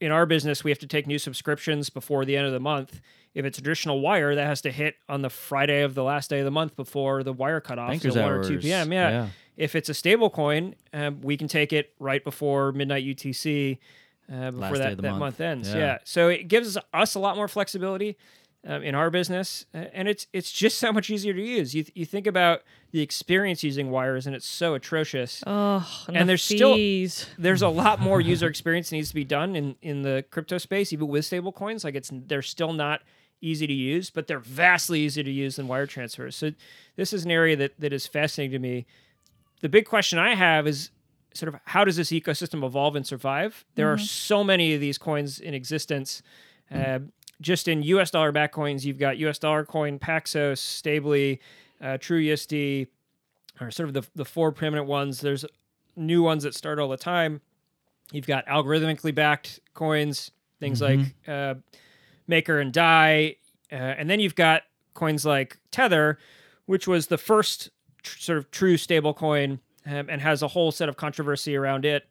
[0.00, 3.00] in our business, we have to take new subscriptions before the end of the month.
[3.34, 6.30] If it's a traditional wire, that has to hit on the Friday of the last
[6.30, 8.50] day of the month before the wire cutoff, Bankers so 1 hours.
[8.50, 8.92] or 2 p.m.
[8.92, 9.10] Yeah.
[9.10, 9.26] Yeah.
[9.56, 13.78] If it's a stable coin, um, we can take it right before midnight UTC
[14.32, 15.18] uh, before Last that, that month.
[15.18, 15.68] month, ends.
[15.68, 15.78] Yeah.
[15.78, 15.98] Yeah.
[16.04, 18.16] So it gives us a lot more flexibility
[18.66, 21.74] um, in our business, and it's it's just so much easier to use.
[21.74, 26.28] You, you think about the experience using wires, and it's so atrocious oh, and, and
[26.28, 26.74] the there's still-
[27.38, 30.92] there's a lot more user experience needs to be done in in the crypto space,
[30.92, 31.84] even with stable coins.
[31.84, 33.00] Like it's they're still not
[33.40, 36.36] easy to use, but they're vastly easier to use than wire transfers.
[36.36, 36.52] So
[36.96, 38.86] this is an area that that is fascinating to me.
[39.62, 40.90] The big question I have is
[41.32, 43.64] sort of how does this ecosystem evolve and survive?
[43.76, 46.22] There are so many of these coins in existence.
[46.72, 47.00] Uh,
[47.40, 48.10] just in U.S.
[48.10, 49.38] dollar back coins, you've got U.S.
[49.38, 51.40] dollar coin, Paxos, Stably,
[51.80, 52.86] uh, TrueUSD,
[53.60, 55.20] are sort of the the four preeminent ones.
[55.20, 55.44] There's
[55.96, 57.40] new ones that start all the time.
[58.12, 61.54] You've got algorithmically backed coins, things like uh,
[62.26, 63.36] Maker and Dai,
[63.70, 64.62] uh, and then you've got
[64.94, 66.18] coins like Tether,
[66.66, 67.70] which was the first
[68.02, 71.84] tr- sort of true stable coin um, and has a whole set of controversy around
[71.84, 72.08] it.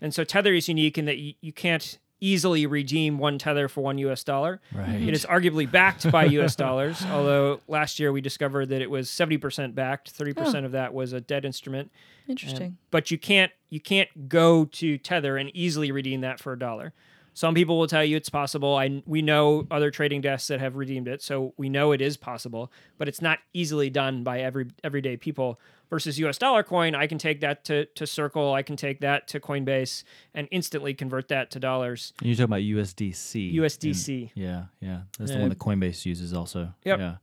[0.00, 3.82] And so Tether is unique in that y- you can't easily redeem one Tether for
[3.82, 4.60] one US dollar.
[4.72, 5.02] Right.
[5.02, 9.08] It is arguably backed by US dollars, although last year we discovered that it was
[9.10, 11.90] 70% backed, 30% of that was a debt instrument.
[12.26, 12.76] Um, Interesting.
[12.90, 16.92] But you can't you can't go to Tether and easily redeem that for a dollar.
[17.34, 18.76] Some people will tell you it's possible.
[18.76, 22.16] I we know other trading desks that have redeemed it, so we know it is
[22.16, 25.58] possible, but it's not easily done by every everyday people.
[25.92, 29.28] Versus US dollar coin, I can take that to to Circle, I can take that
[29.28, 32.14] to Coinbase and instantly convert that to dollars.
[32.20, 33.52] And you're talking about USDC.
[33.56, 34.20] USDC.
[34.22, 35.00] And- yeah, yeah.
[35.18, 36.72] That's the Uh, one that Coinbase uses also.
[36.86, 36.98] Yep.
[36.98, 37.16] Yeah.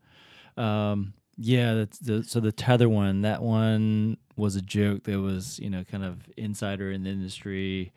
[0.91, 5.57] Um, yeah, that's the so the tether one, that one was a joke that was,
[5.57, 7.91] you know, kind of insider in the industry,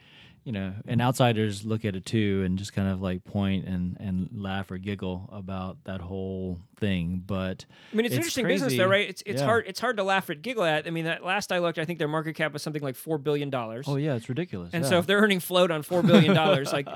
[0.44, 1.00] you know, and mm-hmm.
[1.00, 4.78] outsiders look at it too and just kind of like point and and laugh or
[4.78, 7.22] giggle about that whole thing.
[7.24, 9.08] But I mean, it's, It's interesting business though, right?
[9.08, 9.46] It's it's Yeah.
[9.46, 10.86] hard it's hard to laugh at, giggle at.
[10.86, 13.18] I mean, that last I looked, I think their market cap was something like four
[13.18, 13.86] billion dollars.
[13.88, 14.70] oh yeah, it's ridiculous.
[14.72, 14.90] And yeah.
[14.90, 16.88] so if they're earning float on four billion dollars, like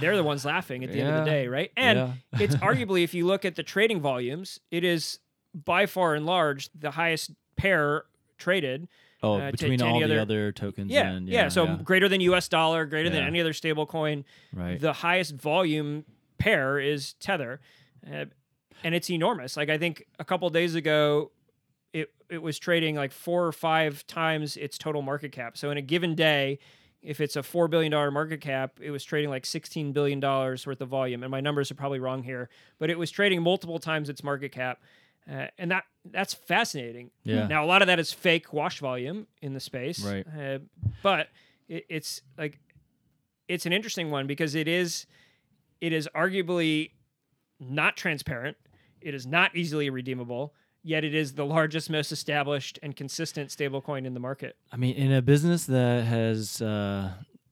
[0.00, 1.70] they're the ones laughing at the end of the day, right?
[1.76, 2.12] And Yeah.
[2.40, 5.20] it's arguably, if you look at the trading volumes, it is
[5.54, 8.04] by far and large the highest pair
[8.38, 8.88] traded.
[9.22, 11.48] Oh, uh, between to any all the other tokens Yeah, and yeah.
[11.48, 12.48] So yeah, greater than U.S.
[12.48, 14.24] dollar, greater than any other stable coin.
[14.52, 14.80] right.
[14.80, 16.04] The highest volume
[16.38, 17.60] pair is Tether,
[18.10, 18.26] uh,
[18.82, 19.56] and it's enormous.
[19.56, 21.30] Like I think a couple days ago,
[21.92, 25.56] it it was trading like four or five times its total market cap.
[25.56, 26.58] So in a given day,
[27.02, 30.66] if it's a four billion dollar market cap, it was trading like sixteen billion dollars
[30.66, 31.22] worth of volume.
[31.22, 32.48] And my numbers are probably wrong here,
[32.78, 34.80] but it was trading multiple times its market cap.
[35.30, 37.10] Uh, and that that's fascinating.
[37.24, 37.46] Yeah.
[37.46, 40.26] Now a lot of that is fake wash volume in the space, Right.
[40.26, 40.58] Uh,
[41.02, 41.28] but
[41.68, 42.58] it, it's like
[43.48, 45.06] it's an interesting one because it is
[45.80, 46.92] it is arguably
[47.58, 48.56] not transparent.
[49.00, 50.54] It is not easily redeemable.
[50.82, 54.56] Yet it is the largest, most established, and consistent stablecoin in the market.
[54.72, 57.10] I mean, in a business that has uh,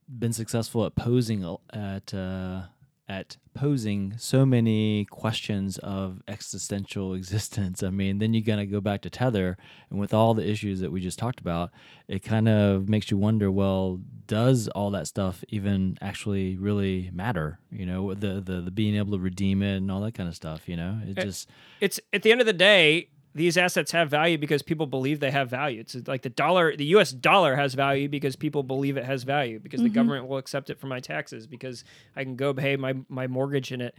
[0.08, 2.62] been successful at posing at uh,
[3.08, 7.82] at posing so many questions of existential existence.
[7.82, 9.56] I mean, then you gotta go back to Tether,
[9.90, 11.70] and with all the issues that we just talked about,
[12.06, 13.50] it kind of makes you wonder.
[13.50, 17.58] Well, does all that stuff even actually really matter?
[17.70, 20.34] You know, the the, the being able to redeem it and all that kind of
[20.34, 20.68] stuff.
[20.68, 21.48] You know, it Eh, just
[21.80, 25.30] It's at the end of the day, these assets have value because people believe they
[25.30, 25.80] have value.
[25.80, 27.12] It's like the dollar, the U.S.
[27.12, 29.94] dollar has value because people believe it has value because the mm-hmm.
[29.94, 31.84] government will accept it for my taxes because
[32.16, 33.94] I can go pay my my mortgage in it.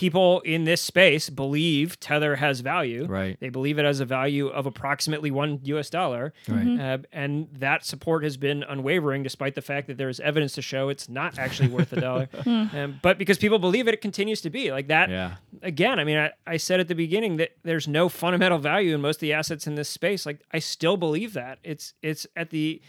[0.00, 3.04] People in this space believe Tether has value.
[3.04, 3.38] Right.
[3.38, 5.90] They believe it has a value of approximately one U.S.
[5.90, 6.32] dollar.
[6.48, 6.80] right.
[6.80, 10.62] Uh, and that support has been unwavering, despite the fact that there is evidence to
[10.62, 12.30] show it's not actually worth a dollar.
[12.46, 15.10] um, but because people believe it, it continues to be like that.
[15.10, 15.34] Yeah.
[15.60, 19.02] Again, I mean, I, I said at the beginning that there's no fundamental value in
[19.02, 20.24] most of the assets in this space.
[20.24, 22.80] Like, I still believe that it's it's at the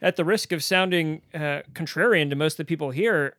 [0.00, 3.36] at the risk of sounding uh, contrarian to most of the people here.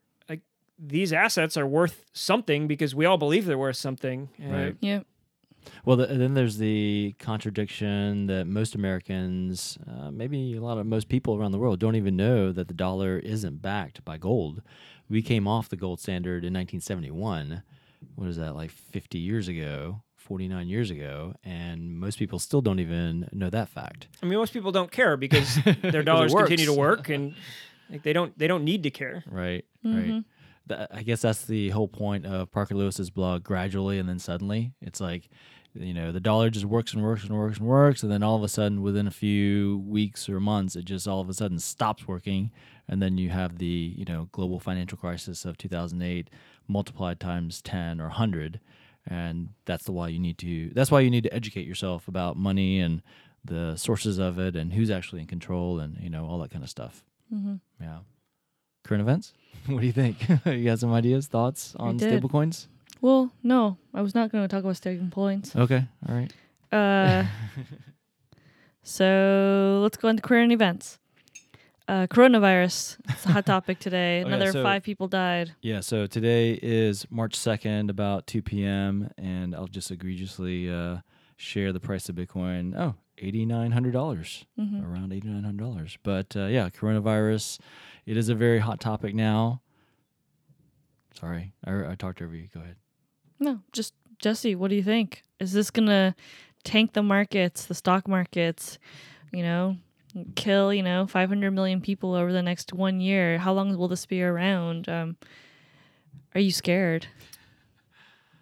[0.80, 4.30] Like, these assets are worth something because we all believe they're worth something.
[4.44, 4.76] Uh, Right.
[4.82, 5.02] Yeah.
[5.84, 11.10] Well, the, then there's the contradiction that most Americans, uh, maybe a lot of most
[11.10, 14.62] people around the world, don't even know that the dollar isn't backed by gold.
[15.10, 17.64] We came off the gold standard in 1971.
[18.16, 21.34] What is that, like 50 years ago, 49 years ago?
[21.44, 24.08] And most people still don't even know that fact.
[24.22, 27.34] I mean, most people don't care because their dollars continue to work, and
[27.90, 29.24] like, they don't they don't need to care.
[29.28, 30.12] Right, Mm-hmm.
[30.12, 30.24] right.
[30.70, 33.44] I guess that's the whole point of Parker Lewis's blog.
[33.44, 35.30] Gradually and then suddenly, it's like
[35.74, 38.36] you know the dollar just works and works and works and works, and then all
[38.36, 41.60] of a sudden, within a few weeks or months, it just all of a sudden
[41.60, 42.52] stops working,
[42.88, 46.30] and then you have the you know global financial crisis of 2008
[46.68, 48.60] multiplied times 10 or 100
[49.08, 52.36] and that's the why you need to that's why you need to educate yourself about
[52.36, 53.04] money and
[53.44, 56.64] the sources of it and who's actually in control and you know all that kind
[56.64, 57.56] of stuff Mm-hmm.
[57.80, 58.00] yeah
[58.86, 59.34] current events
[59.68, 60.16] what do you think
[60.46, 62.08] you got some ideas thoughts on did.
[62.24, 62.68] stablecoins
[63.02, 65.56] Well, no, I was not going to talk about staking points.
[65.56, 66.32] okay all right
[66.72, 67.26] Uh,
[68.84, 71.00] so let's go into current events.
[71.88, 72.98] Uh, coronavirus.
[73.10, 74.24] It's a hot topic today.
[74.26, 75.54] Oh, yeah, Another so- five people died.
[75.62, 80.98] yeah so today is march 2nd about 2 p.m and i'll just egregiously uh,
[81.38, 85.98] share the price of bitcoin oh $8900 hmm around eighty nine hundred dollars.
[86.04, 87.60] But uh, yeah, coronavirus,
[88.06, 89.62] it is a very hot topic now.
[91.20, 92.48] Sorry, I, I talked over you.
[92.54, 92.76] Go ahead.
[93.40, 94.56] No, just Jesse.
[94.56, 95.24] What do you think?
[95.40, 96.16] Is this gonna
[96.64, 98.78] tank the markets, the stock markets?
[99.32, 99.78] You know,
[100.36, 103.38] kill you know 500 million people over the next one year.
[103.38, 104.90] How long will this be around?
[104.90, 105.18] Um,
[106.34, 107.08] are you scared?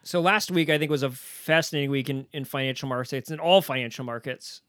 [0.03, 3.61] So last week, I think was a fascinating week in, in financial markets and all
[3.61, 4.61] financial markets.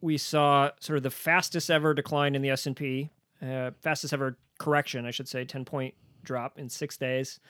[0.00, 3.10] We saw sort of the fastest ever decline in the S and P,
[3.42, 7.40] uh, fastest ever correction, I should say, ten point drop in six days.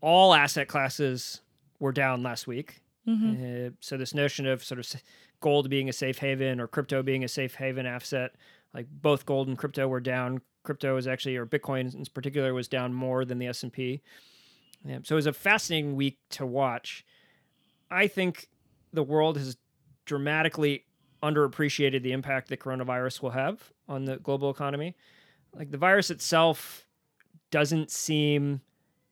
[0.00, 1.40] All asset classes
[1.78, 2.82] were down last week.
[3.06, 3.66] Mm-hmm.
[3.66, 5.02] Uh, so this notion of sort of
[5.40, 8.32] gold being a safe haven or crypto being a safe haven asset,
[8.74, 10.40] like both gold and crypto were down.
[10.62, 14.02] Crypto was actually, or Bitcoin in particular, was down more than the S and P.
[14.84, 17.04] Yeah, so it was a fascinating week to watch.
[17.90, 18.48] I think
[18.92, 19.56] the world has
[20.04, 20.84] dramatically
[21.22, 24.96] underappreciated the impact that coronavirus will have on the global economy.
[25.54, 26.86] Like the virus itself
[27.50, 28.60] doesn't seem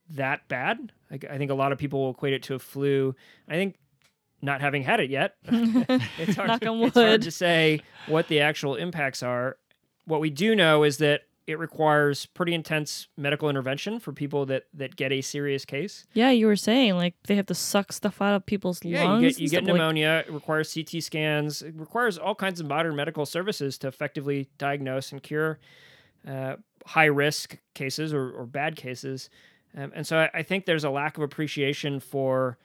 [0.09, 0.91] that bad.
[1.09, 3.15] Like I think a lot of people will equate it to a flu.
[3.47, 3.75] I think
[4.41, 8.75] not having had it yet, it's hard, on it's hard to say what the actual
[8.75, 9.57] impacts are.
[10.05, 14.63] What we do know is that it requires pretty intense medical intervention for people that
[14.73, 16.05] that get a serious case.
[16.13, 19.21] Yeah, you were saying like they have to suck stuff out of people's Yeah, lungs.
[19.23, 20.23] you get you get stuff, like- pneumonia.
[20.27, 21.61] It requires CT scans.
[21.61, 25.59] It requires all kinds of modern medical services to effectively diagnose and cure
[26.27, 26.55] uh,
[26.85, 29.29] high risk cases or, or bad cases.
[29.77, 32.57] Um, and so I, I think there's a lack of appreciation for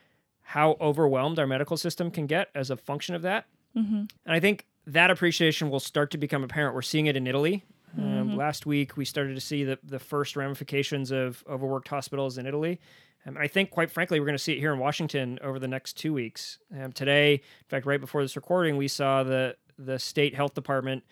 [0.42, 3.46] how overwhelmed our medical system can get as a function of that.
[3.76, 4.10] Mhm.
[4.24, 6.74] And I think that appreciation will start to become apparent.
[6.74, 7.64] We're seeing it in Italy.
[7.98, 12.44] Um, last week, we started to see the, the first ramifications of overworked hospitals in
[12.46, 12.78] Italy.
[13.24, 15.58] Um, and I think, quite frankly, we're going to see it here in Washington over
[15.58, 16.58] the next two weeks.
[16.78, 21.04] Um, today, in fact, right before this recording, we saw the, the state health department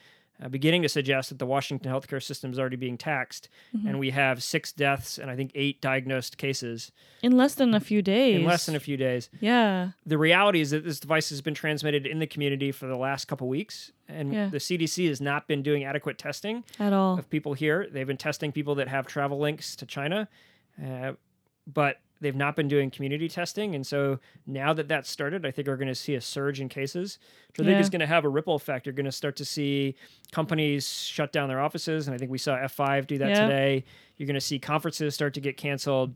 [0.42, 3.48] uh, beginning to suggest that the Washington healthcare system is already being taxed.
[3.86, 6.90] And we have six deaths and I think eight diagnosed cases
[7.22, 8.36] in less than a few days.
[8.40, 9.90] in less than a few days Yeah.
[10.04, 13.26] the reality is that this device has been transmitted in the community for the last
[13.26, 14.48] couple weeks, and Yeah.
[14.48, 17.18] the CDC has not been doing adequate testing At all.
[17.18, 17.88] of people here.
[17.90, 20.28] They've been testing people that have travel links to China,
[20.84, 21.12] uh,
[21.66, 23.74] but they've not been doing community testing.
[23.74, 26.68] And so now that that's started, I think we're going to see a surge in
[26.68, 27.18] cases,
[27.48, 27.80] which I think Yeah.
[27.80, 28.86] is going to have a ripple effect.
[28.86, 29.94] You're going to start to see
[30.32, 33.40] companies shut down their offices, and I think we saw F5 do that Yeah.
[33.46, 33.84] today.
[34.16, 36.14] You're going to see conferences start to get canceled.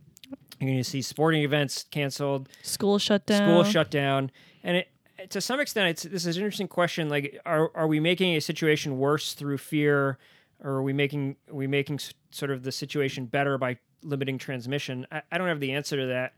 [0.60, 3.42] You're going to see sporting events canceled School shut down.
[3.44, 4.30] school shut down
[4.64, 4.88] and it
[5.30, 8.40] to some extent it's this is an interesting question like are are we making a
[8.40, 10.18] situation worse through fear
[10.62, 11.98] or are we making are we making
[12.30, 16.06] sort of the situation better by limiting transmission I, I don't have the answer to
[16.06, 16.34] that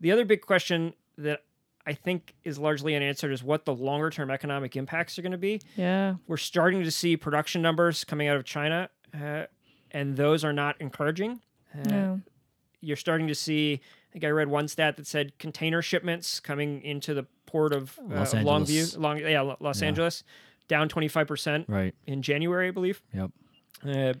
[0.00, 1.42] the other big question that
[1.86, 5.38] i think is largely unanswered is what the longer term economic impacts are going to
[5.38, 6.14] be Yeah.
[6.26, 8.88] we're starting to see production numbers coming out of china
[9.18, 9.44] uh,
[9.90, 11.40] and those are not encouraging
[11.74, 12.20] uh, No.
[12.80, 13.80] you're starting to see.
[13.82, 17.98] I think I read one stat that said container shipments coming into the port of
[17.98, 19.88] uh, Los of Longview, Long, yeah, Lo- Los Yeah.
[19.88, 20.22] Angeles,
[20.68, 21.94] down 25 percent Right.
[22.06, 23.02] in January, I believe.
[23.12, 23.30] Yep.
[23.84, 24.14] Uh,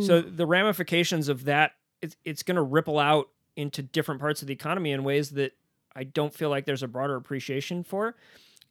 [0.00, 1.72] so the ramifications of that,
[2.06, 5.52] it's, it's going to ripple out into different parts of the economy in ways that
[5.94, 8.16] I don't feel like there's a broader appreciation for.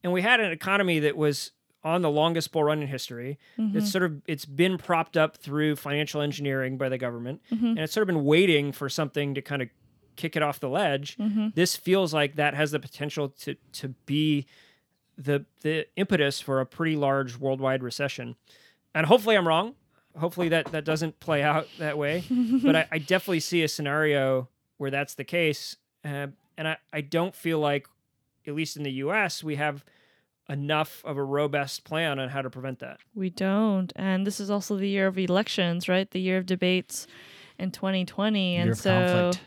[0.03, 1.51] And we had an economy that was
[1.83, 3.37] on the longest bull run in history.
[3.59, 3.77] Mm-hmm.
[3.77, 7.65] It's sort of it's been propped up through financial engineering by the government, Mm-hmm.
[7.65, 9.69] and it's sort of been waiting for something to kind of
[10.15, 11.17] kick it off the ledge.
[11.17, 11.49] Mm-hmm.
[11.55, 14.45] This feels like that has the potential to to be
[15.17, 18.35] the the impetus for a pretty large worldwide recession.
[18.93, 19.75] And hopefully I'm wrong.
[20.17, 22.23] Hopefully that that doesn't play out that way.
[22.63, 24.47] but I, I definitely see a scenario
[24.77, 25.75] where that's the case.
[26.03, 27.87] Uh, and I, I don't feel like,
[28.47, 29.83] at least in the US, we have
[30.47, 32.99] enough of a robust plan on how to prevent that.
[33.15, 33.91] We don't.
[33.95, 36.09] And this is also the year of elections, right?
[36.09, 37.07] The year of debates.
[37.57, 39.39] in 2020, Year and so conflict.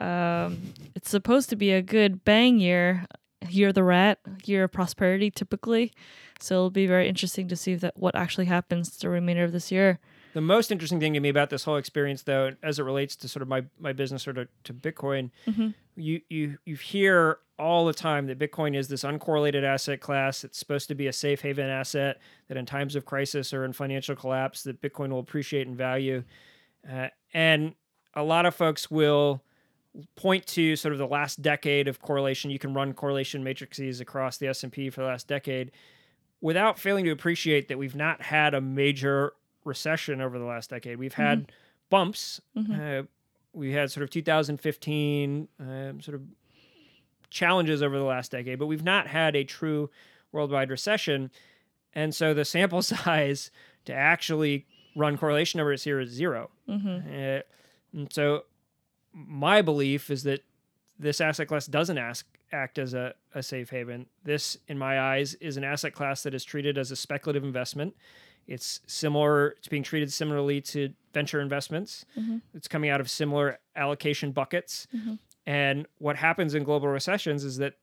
[0.00, 3.06] um, it's supposed to be a good bang year,
[3.50, 5.92] year of the rat, year of prosperity, typically.
[6.40, 9.70] So it'll be very interesting to see that what actually happens the remainder of this
[9.72, 9.98] year.
[10.34, 13.28] The most interesting thing to me about this whole experience, though, as it relates to
[13.28, 15.72] sort of my, my business or to, to Bitcoin, Mhm.
[15.96, 20.44] you, you you hear all the time that Bitcoin is this uncorrelated asset class.
[20.44, 22.18] It's supposed to be a safe haven asset
[22.48, 26.22] that in times of crisis or in financial collapse, that Bitcoin will appreciate in value.
[26.86, 27.74] Uh, and
[28.12, 29.42] a lot of folks will
[30.14, 32.50] point to sort of the last decade of correlation.
[32.50, 35.70] You can run correlation matrices across the S&P for the last decade
[36.40, 39.32] without failing to appreciate that we've not had a major
[39.64, 40.98] recession over the last decade.
[40.98, 41.52] We've had
[41.90, 42.40] bumps.
[42.74, 43.02] Uh,
[43.52, 46.22] we had sort of 2015 um, sort of
[47.30, 49.90] challenges over the last decade, but we've not had a true
[50.32, 51.30] worldwide recession.
[51.94, 53.50] And so the sample size
[53.86, 57.40] to actually run correlation numbers here is 0 Uh,
[57.92, 58.44] and so
[59.16, 60.44] my belief is that
[60.98, 64.06] this asset class doesn't ask, act as a, a safe haven.
[64.24, 67.94] This, in my eyes, is an asset class that is treated as a speculative investment.
[68.46, 72.04] It's similar, it's being treated similarly to venture investments.
[72.18, 72.38] Mm-hmm.
[72.54, 74.86] It's coming out of similar allocation buckets.
[74.94, 75.14] Mm-hmm.
[75.46, 77.74] And what happens in global recessions is that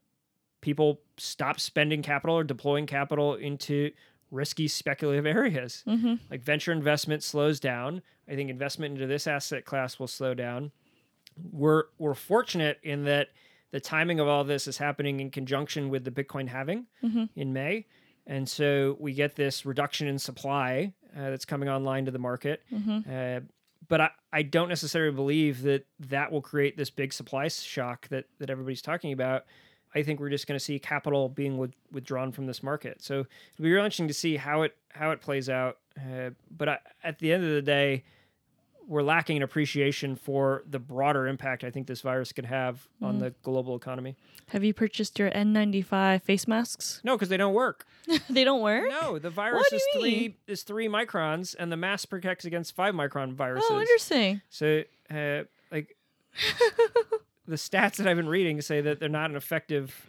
[0.61, 3.91] people stop spending capital or deploying capital into
[4.31, 5.83] risky speculative areas.
[5.87, 6.15] Mm-hmm.
[6.29, 8.01] Like venture investment slows down.
[8.29, 10.71] I think investment into this asset class will slow down.
[11.51, 13.29] We're we're fortunate in that
[13.71, 16.85] the timing of all this is happening in conjunction with the Bitcoin halving
[17.35, 17.85] in May.
[18.27, 22.61] And so we get this reduction in supply uh, that's coming online to the market.
[23.11, 23.41] Uh,
[23.89, 28.25] but I, I don't necessarily believe that that will create this big supply shock that,
[28.39, 29.43] that everybody's talking about.
[29.93, 33.03] I think we're just going to see capital being with, withdrawn from this market.
[33.03, 35.79] So it'll be really interesting to see how it how it plays out.
[35.97, 38.03] Uh, but I, at the end of the day,
[38.87, 43.19] we're lacking an appreciation for the broader impact I think this virus could have on
[43.19, 44.15] the global economy.
[44.49, 47.01] Have you purchased your N95 face masks?
[47.03, 47.85] No, because they don't work.
[48.29, 48.89] they don't work.
[48.89, 50.35] No, the virus is three mean?
[50.47, 53.69] is three microns, and the mask protects against five micron viruses.
[53.71, 54.41] Oh, interesting.
[54.49, 55.95] So, uh, like,
[57.47, 60.05] the stats that I've been reading say that they're not an effective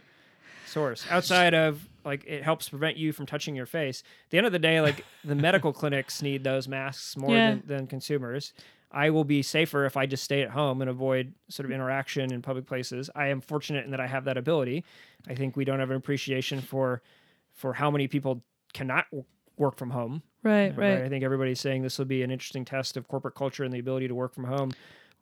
[0.66, 4.03] source outside of like it helps prevent you from touching your face.
[4.27, 7.51] At the end of the day, like the medical clinics need those masks more Yeah.
[7.51, 8.53] than, than consumers.
[8.91, 12.33] I will be safer if I just stay at home and avoid sort of interaction
[12.33, 13.11] in public places.
[13.17, 14.85] I am fortunate in that I have that ability.
[15.29, 17.03] I think we don't have an appreciation for
[17.53, 18.43] for how many people
[18.73, 19.25] cannot w-
[19.57, 20.23] work from home.
[20.43, 21.03] Right, Uh, right.
[21.03, 23.79] I think everybody's saying this will be an interesting test of corporate culture and the
[23.79, 24.73] ability to work from home.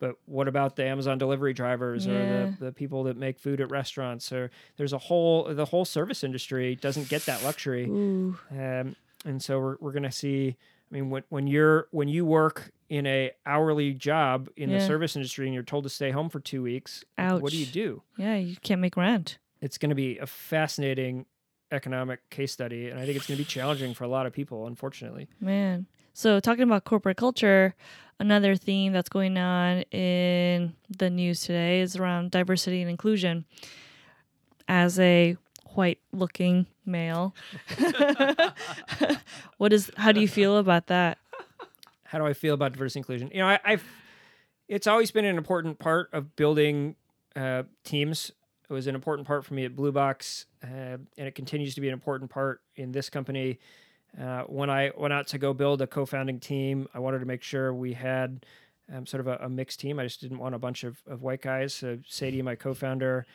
[0.02, 2.12] But what about the Amazon delivery drivers Yeah.
[2.14, 4.32] or the, the people that make food at restaurants?
[4.32, 9.60] Or there's a whole the whole service industry doesn't get that luxury, um, and so
[9.60, 10.56] we're we're gonna see.
[10.90, 15.14] I mean, when when you're when you work in a hourly job in the service
[15.14, 17.40] industry and you're told to stay home for two weeks, Ouch.
[17.40, 18.02] what do you do?
[18.16, 19.38] Yeah, you can't make rent.
[19.60, 21.26] It's going to be a fascinating
[21.70, 24.32] economic case study, and I think it's going to be challenging for a lot of
[24.32, 25.28] people, unfortunately.
[25.40, 25.86] Man.
[26.14, 27.74] So, talking about corporate culture,
[28.18, 33.44] another theme that's going on in the news today is around diversity and inclusion.
[34.68, 35.36] As a
[35.74, 37.34] white looking male,
[39.58, 41.18] what is how do you feel about that?
[42.12, 43.30] how do I feel about diversity and inclusion?
[43.32, 43.84] You know, I, I've
[44.68, 46.94] it's always been an important part of building
[47.34, 48.30] uh, teams.
[48.68, 51.80] It was an important part for me at Blue Box, uh, and it continues to
[51.80, 53.58] be an important part in this company.
[54.20, 57.42] Uh, when I went out to go build a co-founding team, I wanted to make
[57.42, 58.44] sure we had
[58.92, 59.98] um, sort of a, a mixed team.
[59.98, 61.72] I just didn't want a bunch of, of white guys.
[61.72, 63.26] So Sadie, my co-founder,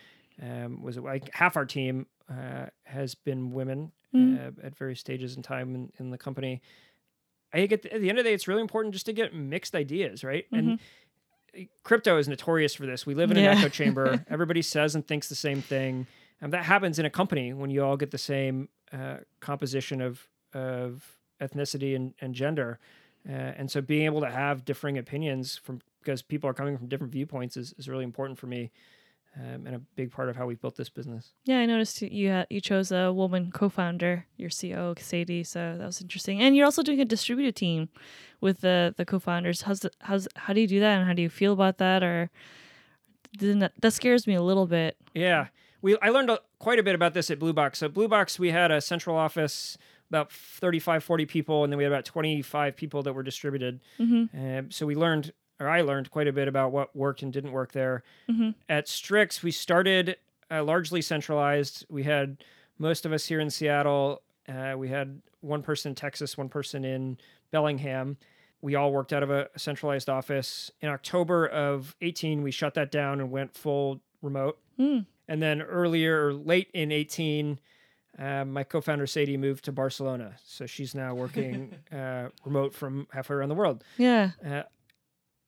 [0.42, 5.42] um, was like half our team uh, has been women uh, at various stages in
[5.44, 6.62] time in, in the company.
[7.54, 9.14] I think at the, at the end of the day, it's really important just to
[9.14, 10.46] get mixed ideas, right?
[10.52, 10.80] And
[11.84, 13.06] crypto is notorious for this.
[13.06, 13.52] We live in an Yeah.
[13.52, 14.24] echo chamber.
[14.30, 16.06] Everybody says and thinks the same thing.
[16.42, 20.28] And that happens in a company when you all get the same uh, composition of
[20.54, 22.80] of ethnicity and, and gender.
[23.28, 26.88] Uh, and so being able to have differing opinions from because people are coming from
[26.88, 28.72] different viewpoints is, is really important for me
[29.36, 31.34] um, and a big part of how we built this business.
[31.46, 35.86] Yeah, I noticed you ha- you chose a woman co-founder, your CEO Sadie, so that
[35.86, 36.42] was interesting.
[36.42, 37.90] And you're also doing a distributed team
[38.42, 39.64] with the the co-founders.
[39.64, 42.04] How's the, how's how do you do that, and how do you feel about that?
[42.04, 42.30] Or
[43.40, 44.98] that, that scares me a little bit.
[45.14, 45.48] Yeah,
[45.82, 47.80] we I learned a, quite a bit about this at Blue Box.
[47.80, 49.78] So Blue Box, we had a central office,
[50.10, 53.80] about 35, 40 people, and then we had about 25 people that were distributed.
[54.34, 57.52] Um, so we learned, or I learned quite a bit about what worked and didn't
[57.52, 58.04] work there.
[58.70, 60.18] At Strix, we started
[60.50, 61.86] uh, largely centralized.
[61.90, 62.44] We had
[62.80, 64.22] most of us here in Seattle.
[64.48, 67.18] Uh, we had one person in Texas, one person in
[67.52, 68.18] Bellingham.
[68.62, 70.72] we all worked out of a centralized office.
[70.82, 74.58] In October of 18, we shut that down and went full remote.
[74.80, 75.06] Mm.
[75.28, 77.60] And then earlier or late in 18,
[78.18, 83.36] uh, my co-founder Sadie moved to Barcelona, so she's now working uh, remote from halfway
[83.38, 83.84] around the world.
[83.98, 84.32] Yeah.
[84.46, 84.64] Uh,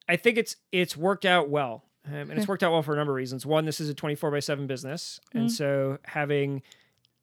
[0.08, 2.98] I think it's it's worked out well, um, and it's worked out well for a
[2.98, 3.46] number of reasons.
[3.46, 5.52] One, this is a 24 by 7 business, and Mm.
[5.52, 6.62] so having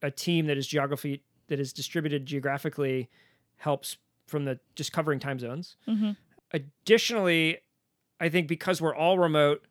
[0.03, 3.09] a team that is geography that is distributed geographically
[3.57, 5.76] helps from the just covering time zones.
[5.86, 6.11] hmm
[6.53, 7.59] Additionally,
[8.20, 9.66] I think because we're all remote,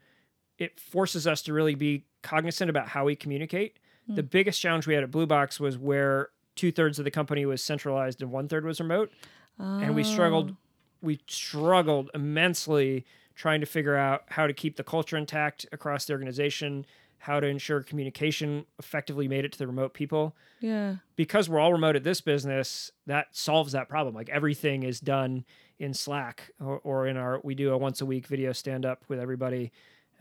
[0.57, 3.77] it forces us to really be cognizant about how we communicate.
[4.07, 7.45] The biggest challenge we had at Blue Box was where two thirds of the company
[7.45, 9.11] was centralized and one third was remote,
[9.57, 10.55] and we struggled.
[11.01, 16.13] We struggled immensely trying to figure out how to keep the culture intact across the
[16.13, 16.85] organization,
[17.19, 20.95] how to ensure communication effectively made it to the remote people Yeah.
[21.15, 24.15] because we're all remote at this business, that solves that problem.
[24.15, 25.43] Like everything is done
[25.79, 29.03] in Slack or, or in our, we do a once a week video stand up
[29.09, 29.71] with everybody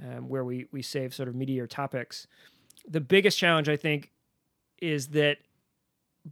[0.04, 2.26] um, where we, we save sort of meatier topics.
[2.88, 4.10] The biggest challenge, I think,
[4.80, 5.38] is that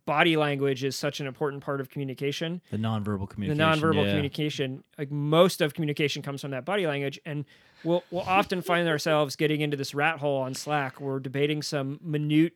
[0.06, 3.58] body language is such an important part of communication The nonverbal communication.
[3.58, 4.10] the nonverbal yeah.
[4.10, 7.44] communication like most of communication comes from that body language and
[7.84, 12.00] we'll we'll often find ourselves getting into this rat hole on slack we're debating some
[12.02, 12.54] minute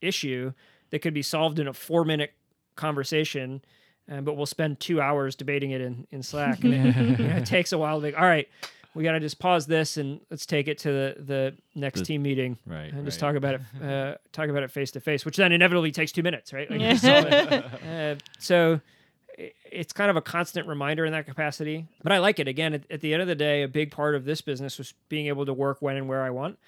[0.00, 0.52] issue
[0.90, 2.32] that could be solved in a four minute
[2.74, 3.62] conversation
[4.10, 7.36] um, but we'll spend two hours debating it in, in slack and it, you know,
[7.36, 8.48] it takes a while to be all right
[8.94, 12.06] we got to just pause this and let's take it to the, the next The-
[12.06, 12.92] team meeting Right.
[12.92, 13.28] and just right.
[13.28, 16.22] talk about it uh, talk about it face to face which then inevitably takes two
[16.22, 16.94] minutes right like, Yeah.
[16.94, 17.12] so,
[17.88, 18.80] uh, so
[19.38, 22.74] i- it's kind of a constant reminder in that capacity but i like it again
[22.74, 25.26] at, at the end of the day a big part of this business was being
[25.26, 26.58] able to work when and where i want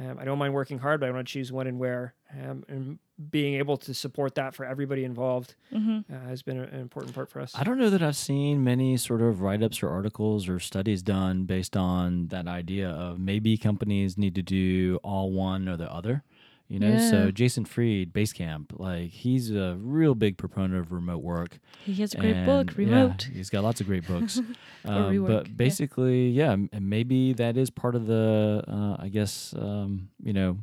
[0.00, 2.64] um, i don't mind working hard but i want to choose when and where um,
[2.68, 2.98] and
[3.30, 7.14] being able to support that for everybody involved hmm uh, has been a- an important
[7.14, 9.88] part for us I don't know that I've seen many sort of write ups or
[9.88, 15.32] articles or studies done based on that idea of maybe companies need to do all
[15.32, 16.22] one or the other.
[16.68, 17.10] You know, Yeah.
[17.10, 21.58] so Jason Fried, Basecamp, like he's a real big proponent of remote work.
[21.84, 23.30] He has a great and, book, yeah, Remote.
[23.32, 24.40] he's got lots of great books.
[24.84, 29.52] Um, but basically, yeah, m- and maybe that is part of the, uh, I guess,
[29.58, 30.58] um, you know,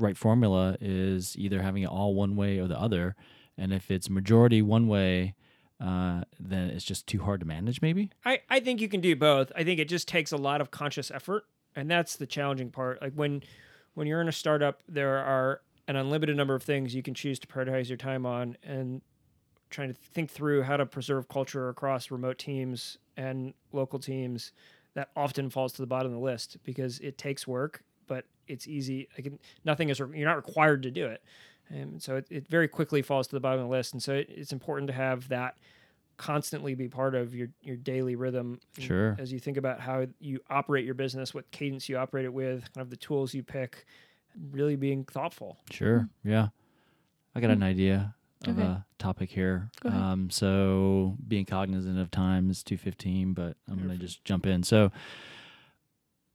[0.00, 3.16] right formula is either having it all one way or the other.
[3.56, 5.34] And if it's majority one way,
[5.80, 8.10] uh, then it's just too hard to manage, maybe.
[8.24, 9.52] I, I think you can do both.
[9.54, 11.44] I think it just takes a lot of conscious effort,
[11.76, 13.00] and that's the challenging part.
[13.00, 13.42] Like when
[13.94, 17.38] when you're in a startup, there are an unlimited number of things you can choose
[17.40, 19.02] to prioritize your time on, and
[19.70, 24.52] trying to think through how to preserve culture across remote teams and local teams
[24.94, 28.66] that often falls to the bottom of the list because it takes work, but it's
[28.66, 29.08] easy.
[29.16, 31.22] Like it- nothing is re- you're not required to do it,
[31.68, 33.92] and so it, it very quickly falls to the bottom of the list.
[33.92, 35.56] And so it, it's important to have that
[36.16, 39.14] constantly be part of your your daily rhythm Sure.
[39.20, 42.62] as you think about how you operate your business what cadence you operate it with
[42.74, 43.86] kind of the tools you pick
[44.50, 46.08] really being thoughtful Sure.
[46.24, 46.48] Yeah.
[47.36, 48.60] I got an idea of Hmm.
[48.60, 48.68] Okay.
[48.68, 49.70] a topic here.
[49.80, 50.00] Go ahead.
[50.02, 54.62] Um, so being cognizant of time is 215, but I'm going to just jump in.
[54.64, 54.90] So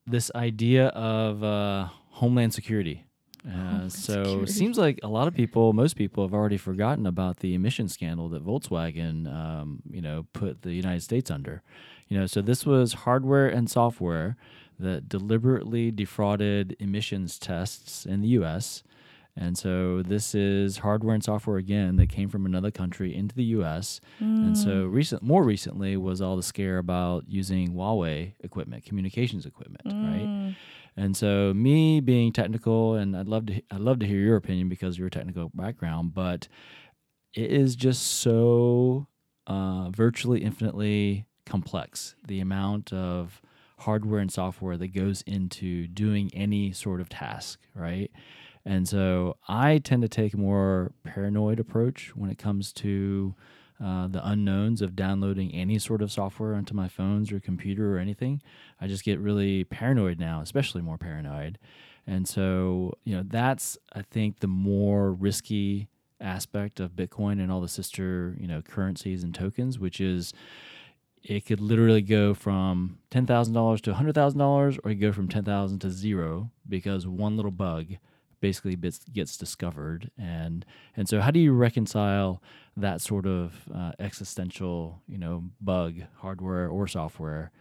[0.06, 3.06] this idea of uh, homeland security.
[3.46, 4.44] Uh, Homeland so security.
[4.44, 7.90] it seems like a lot of people, most people, have already forgotten about the emission
[7.90, 11.62] scandal that Volkswagen, um, you know, put the United States under.
[12.08, 14.38] You know, so this was hardware and software
[14.80, 18.84] that deliberately defrauded emissions tests in the U.S.
[19.36, 23.46] And so this is hardware and software again that came from another country into the
[23.46, 24.00] U.S.
[24.20, 29.86] And so recent, more recently, was all the scare about using Huawei equipment, communications equipment,
[29.86, 30.28] right?
[30.28, 30.56] Mm.
[30.96, 34.70] And so, me being technical, and I'd love to, I'd love to hear your opinion
[34.70, 36.48] because you're a technical background, but
[37.34, 39.08] it is just so
[39.48, 42.16] uh, virtually infinitely complex.
[42.28, 43.42] The amount of
[43.80, 48.12] hardware and software that goes into doing any sort of task, right?
[48.66, 53.36] And so, I tend to take a more paranoid approach when it comes to
[53.84, 58.00] uh, the unknowns of downloading any sort of software onto my phones or computer or
[58.00, 58.42] anything.
[58.80, 61.60] I just get really paranoid now, especially more paranoid.
[62.08, 65.90] And so, you know, that's, I think, the more risky
[66.22, 70.34] aspect of Bitcoin and all the sister, you know, currencies and tokens, which is
[71.24, 75.90] it could literally go from $10,000 to $100,000 or it could go from 10,000 to
[75.90, 77.86] zero because one little bug
[78.44, 80.12] basically gets, gets discovered.
[80.18, 80.66] And,
[80.96, 82.44] and so how do you reconcile
[82.78, 87.52] that sort of uh, existential, you know, bug, hardware or software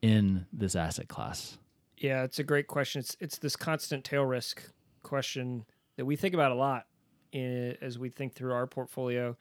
[0.00, 1.58] in this asset class?
[2.00, 4.62] yeah it's a great question it's it's this constant tail risk
[5.02, 5.64] question
[5.96, 6.86] that we think about a lot
[7.32, 9.36] in, as we think through our portfolio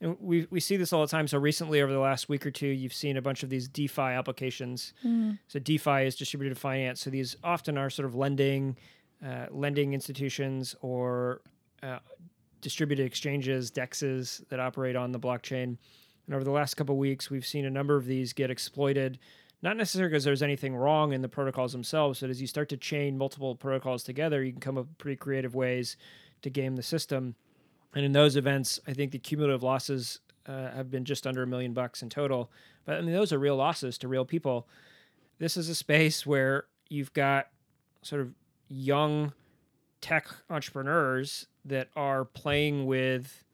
[0.00, 1.28] and we we see this all the time.
[1.28, 4.02] So recently, over the last week or two, you've seen a bunch of these DeFi
[4.02, 4.94] applications.
[5.46, 7.00] So DeFi is distributed finance.
[7.00, 8.76] So these often are sort of lending,
[9.24, 11.40] uh, lending institutions or
[11.82, 11.98] uh,
[12.60, 15.76] distributed exchanges, DEXs that operate on the blockchain.
[16.26, 19.18] And over the last couple of weeks, we've seen a number of these get exploited.
[19.60, 22.76] Not necessarily because there's anything wrong in the protocols themselves, but as you start to
[22.76, 25.96] chain multiple protocols together, you can come up with pretty creative ways
[26.42, 27.36] to game the system.
[27.94, 31.46] And in those events, I think the cumulative losses uh, have been just under a
[31.46, 32.50] million bucks in total.
[32.84, 34.66] But I mean, those are real losses to real people.
[35.38, 37.48] This is a space where you've got
[38.02, 38.34] sort of
[38.72, 39.32] young
[40.00, 43.44] tech entrepreneurs that are playing with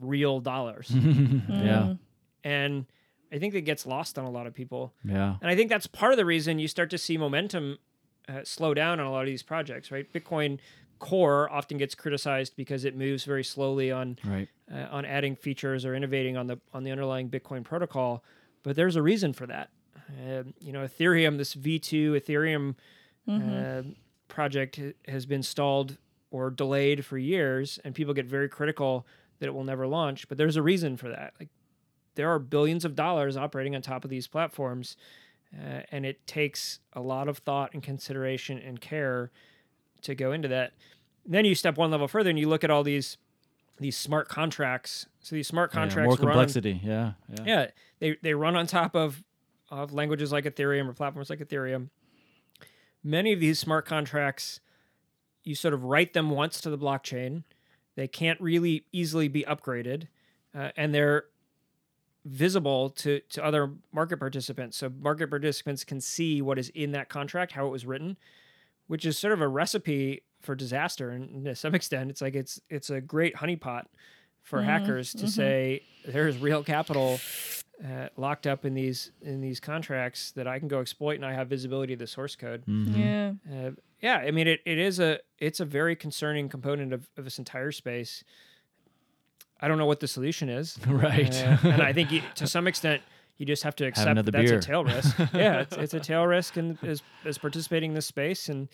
[0.00, 0.90] real dollars.
[1.48, 1.94] yeah.
[2.44, 2.86] and
[3.32, 4.92] I think that gets lost on a lot of people.
[5.04, 5.36] Yeah.
[5.40, 7.78] And I think that's part of the reason you start to see momentum
[8.28, 10.10] uh, slow down on a lot of these projects, right?
[10.12, 10.58] Bitcoin
[10.98, 14.48] Core often gets criticized because it moves very slowly on Right.
[14.72, 18.24] uh, on adding features or innovating on the on the underlying Bitcoin protocol,
[18.62, 19.68] but there's a reason for that.
[20.08, 22.74] Uh, you know, Ethereum, this V2 Ethereum
[23.28, 23.82] uh,
[24.28, 25.98] project has been stalled
[26.30, 29.06] or delayed for years, and people get very critical
[29.38, 30.28] that it will never launch.
[30.28, 31.34] But there's a reason for that.
[31.38, 31.48] Like
[32.14, 34.96] there are billions of dollars operating on top of these platforms,
[35.54, 39.30] uh, and it takes a lot of thought and consideration and care
[40.02, 40.72] to go into that.
[41.24, 43.18] Then you step one level further and you look at all these
[43.78, 45.06] these smart contracts.
[45.20, 46.80] So these smart Yeah, contracts more run complexity.
[46.82, 47.12] Yeah.
[47.28, 47.44] Yeah.
[47.44, 47.66] yeah,
[47.98, 49.22] they they run on top of
[49.68, 51.88] of languages like Ethereum or platforms like Ethereum.
[53.02, 54.60] Many of these smart contracts,
[55.44, 57.44] you sort of write them once to the blockchain.
[57.94, 60.08] They can't really easily be upgraded,
[60.54, 61.24] uh, and they're
[62.24, 64.76] visible to to other market participants.
[64.76, 68.16] So market participants can see what is in that contract, how it was written,
[68.88, 71.10] which is sort of a recipe for disaster.
[71.10, 73.84] And to some extent, it's like it's it's a great honeypot
[74.42, 77.18] for hackers to say there's real capital
[77.84, 81.32] uh, locked up in these in these contracts that I can go exploit, and I
[81.34, 82.64] have visibility to the source code.
[82.66, 82.96] Mhm.
[83.50, 83.66] Yeah.
[83.66, 83.70] Uh,
[84.00, 87.38] yeah, I mean it, it is a it's a very concerning component of, of this
[87.38, 88.24] entire space.
[89.60, 91.34] I don't know what the solution is, Right.
[91.34, 93.02] Uh, and I think you, to some extent
[93.38, 94.58] you just have to accept another that that's beer.
[94.58, 95.18] a tail risk.
[95.34, 98.68] yeah, it's, it's a tail risk, and is is participating in this space, and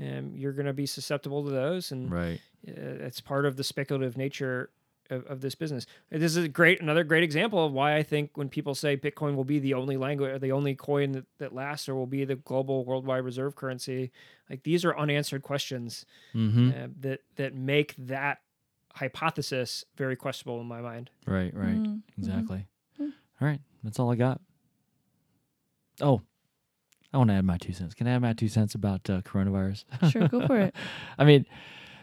[0.00, 2.40] um, you're going to be susceptible to those, and Right.
[2.68, 2.72] uh,
[3.06, 4.70] it's part of the speculative nature
[5.10, 5.86] of, of this business.
[6.10, 9.34] This is a great another great example of why I think when people say Bitcoin
[9.36, 12.24] will be the only language or the only coin that, that lasts or will be
[12.24, 14.10] the global worldwide reserve currency,
[14.48, 16.68] like these are unanswered questions Mm-hmm.
[16.70, 18.38] uh, that that make that
[18.94, 21.10] hypothesis very questionable in my mind.
[21.26, 21.52] Right.
[21.54, 21.74] Right.
[21.82, 22.02] Mhm.
[22.16, 22.66] Exactly.
[23.00, 23.08] All
[23.48, 23.60] right.
[23.82, 24.40] That's all I got.
[26.00, 26.22] Oh,
[27.12, 27.94] I want to add my two cents.
[27.94, 29.84] Can I add my two cents about uh, coronavirus?
[30.10, 30.74] Sure, go for it.
[31.18, 31.46] I mean,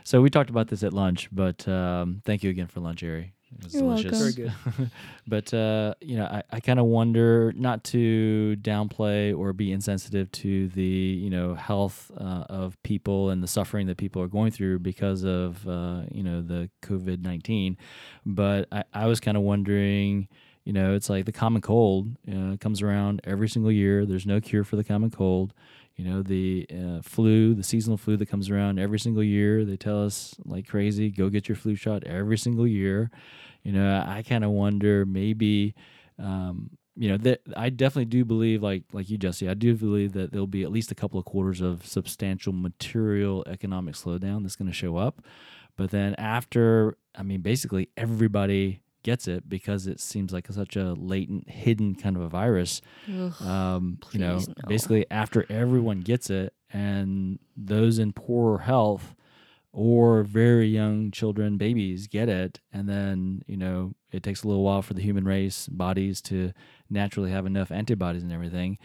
[0.03, 3.33] so we talked about this at lunch, but um, thank you again for lunch, Arry.
[3.57, 4.11] It was You're delicious.
[4.11, 4.33] welcome.
[4.71, 4.91] Very good.
[5.27, 10.31] but uh, you know, I, I kind of wonder not to downplay or be insensitive
[10.31, 14.51] to the you know health uh, of people and the suffering that people are going
[14.51, 17.77] through because of uh, you know the COVID nineteen.
[18.25, 20.27] But I, I was kind of wondering.
[20.63, 24.05] You know, it's like the common cold uh, comes around every single year.
[24.05, 25.55] There's no cure for the common cold.
[25.95, 29.65] You know, the uh, flu, the seasonal flu that comes around every single year.
[29.65, 33.11] They tell us like crazy, go get your flu shot every single year.
[33.63, 35.75] You know, I kind of wonder maybe,
[36.17, 40.13] um, you know, that I definitely do believe, like like you, Jesse, I do believe
[40.13, 44.55] that there'll be at least a couple of quarters of substantial material economic slowdown that's
[44.55, 45.21] going to show up.
[45.77, 50.93] But then after, I mean, basically everybody gets it because it seems like such a
[50.93, 52.81] latent, hidden kind of a virus.
[53.07, 53.41] Ugh.
[53.41, 54.53] Um, you know, no.
[54.67, 59.15] basically after everyone gets it, and those in poorer health
[59.73, 64.63] or very young children, babies get it, and then you know it takes a little
[64.63, 66.51] while for the human race bodies to
[66.89, 68.77] naturally have enough antibodies and everything.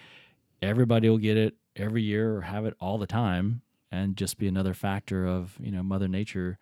[0.63, 4.49] Everybody will get it every year or have it all the time, and just be
[4.49, 6.59] another factor of you know Mother Nature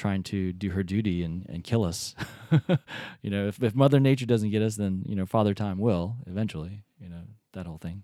[0.00, 2.14] trying to do her duty and, and kill us.
[3.22, 6.16] you know, if, if Mother Nature doesn't get us, then, you know, Father Time will
[6.26, 7.22] eventually, you know,
[7.52, 8.02] that whole thing.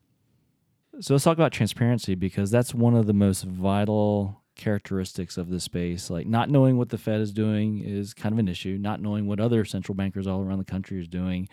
[1.01, 5.65] So let's talk about transparency because that's one of the most vital characteristics of this
[5.65, 6.11] space.
[6.11, 9.27] Like not knowing what the Fed is doing is kind of an issue, not knowing
[9.27, 11.49] what other central bankers all around the country is doing,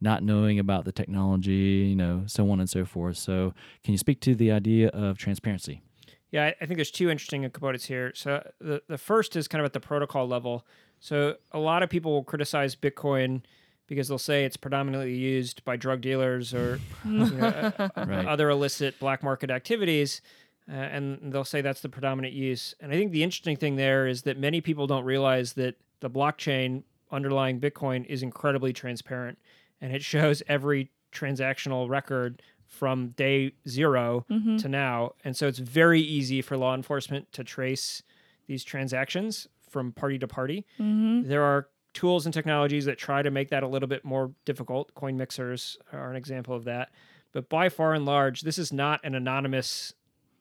[0.00, 3.16] not knowing about the technology, you know, so on and so forth.
[3.16, 3.52] So
[3.84, 5.82] can you speak to the idea of transparency?
[6.30, 8.12] Yeah, I- I think there's two interesting components here.
[8.14, 10.66] So the the first is kind of at the protocol level.
[11.00, 13.42] So a lot of people will criticize Bitcoin
[13.86, 18.26] because they'll say it's predominantly used by drug dealers or you know, uh, Right.
[18.26, 20.20] other illicit black market activities,
[20.68, 22.74] uh, and they'll say that's the predominant use.
[22.80, 26.10] And I think the interesting thing there is that many people don't realize that the
[26.10, 29.38] blockchain underlying Bitcoin is incredibly transparent,
[29.80, 34.56] and it shows every transactional record from day 0 mm-hmm.
[34.58, 35.12] to now.
[35.24, 38.02] And so it's very easy for law enforcement to trace
[38.46, 40.66] these transactions from party to party.
[40.78, 41.28] Mm-hmm.
[41.28, 44.94] There are tools and technologies that try to make that a little bit more difficult.
[44.94, 46.90] Coin mixers are an example of that.
[47.32, 49.92] But by far and large, this is not an anonymous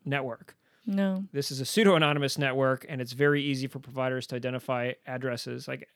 [0.06, 0.56] network.
[0.86, 1.26] No.
[1.34, 5.68] This is a pseudo anonymous network, and it's very easy for providers to identify addresses.
[5.68, 5.90] Like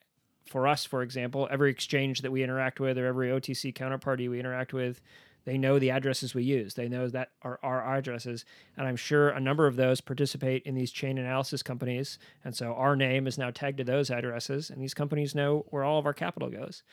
[0.46, 4.40] for us, for example, every exchange that we interact with or every OTC counterparty we
[4.40, 5.02] interact with,
[5.46, 6.76] they know the addresses we use.
[6.76, 8.46] They know that are our addresses.
[8.78, 12.20] And I'm sure a number of those participate in these chain analysis companies.
[12.44, 15.84] And so our name is now tagged to those addresses, and these companies know where
[15.84, 16.84] all of our capital goes.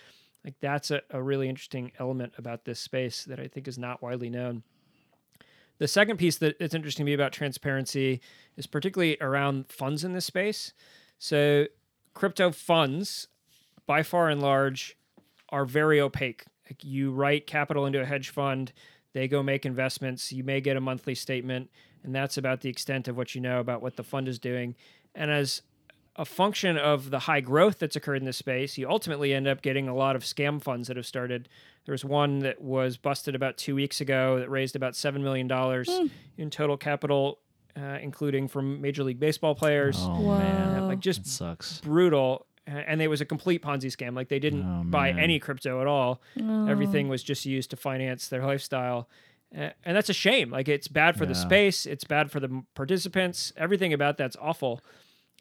[0.45, 4.03] Like that's a, a really interesting element about this space that I think is not
[4.03, 4.63] widely known.
[5.79, 8.21] The second piece that it's interesting to me about transparency
[8.57, 10.73] is particularly around funds in this space.
[11.19, 11.67] So,
[12.15, 13.29] crypto funds,
[13.87, 14.97] by far and large,
[15.51, 16.45] are very opaque.
[16.69, 18.73] Like you write capital into a hedge fund,
[19.15, 20.33] they go make investments.
[20.33, 21.71] You may get a monthly statement,
[22.05, 24.75] and that's about the extent of what you know about what the fund is doing.
[25.15, 25.63] And as
[26.17, 29.63] a function of the high growth that's occurred in this space, you ultimately end up
[29.63, 31.49] getting a lot of scam funds that have started.
[31.87, 35.49] There was one that was busted about two weeks ago that raised about $7 million
[36.37, 37.39] in total capital,
[37.77, 39.97] uh, including from Major League Baseball players.
[40.01, 40.39] Oh Wow.
[40.39, 41.81] man, Like just that sucks.
[41.81, 42.47] brutal.
[42.69, 44.15] And it was a complete Ponzi scam.
[44.15, 46.21] Like they didn't Oh, buy any crypto at all.
[46.39, 49.09] Everything was just used to finance their lifestyle.
[49.57, 50.51] Uh, and that's a shame.
[50.51, 53.53] Like it's bad for the space, it's bad for the participants.
[53.57, 54.83] Everything about that's awful.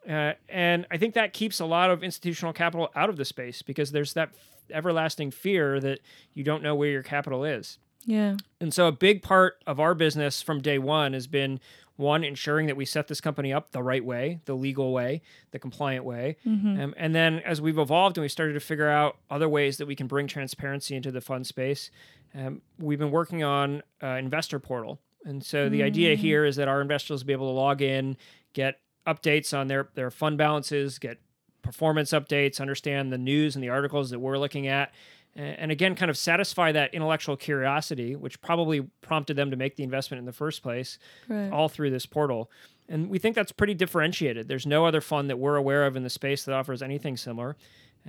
[0.07, 3.61] Uh, and I think that keeps a lot of institutional capital out of the space
[3.61, 4.29] because there's that
[4.71, 5.99] everlasting fear that
[6.33, 7.77] you don't know where your capital is.
[8.05, 8.37] Yeah.
[8.61, 11.59] And so a big part of our business from day one has been
[11.97, 15.21] one, ensuring that we set this company up the right way, the legal way,
[15.51, 16.37] the compliant way.
[16.81, 19.87] Um, and then as we've evolved and we started to figure out other ways that
[19.87, 21.91] we can bring transparency into the fund space,
[22.35, 24.99] um, we've been working on uh, investor portal.
[25.25, 28.15] And so the idea here is that our investors will be able to log in,
[28.53, 31.19] get updates on their, their fund balances, get
[31.63, 34.93] performance updates, understand the news and the articles that we're looking at,
[35.39, 39.83] and again, kind of satisfy that intellectual curiosity, which probably prompted them to make the
[39.83, 40.97] investment in the first place,
[41.27, 41.51] Right.
[41.51, 42.49] all through this portal.
[42.89, 44.47] And we think that's pretty differentiated.
[44.47, 47.55] There's no other fund that we're aware of in the space that offers anything similar.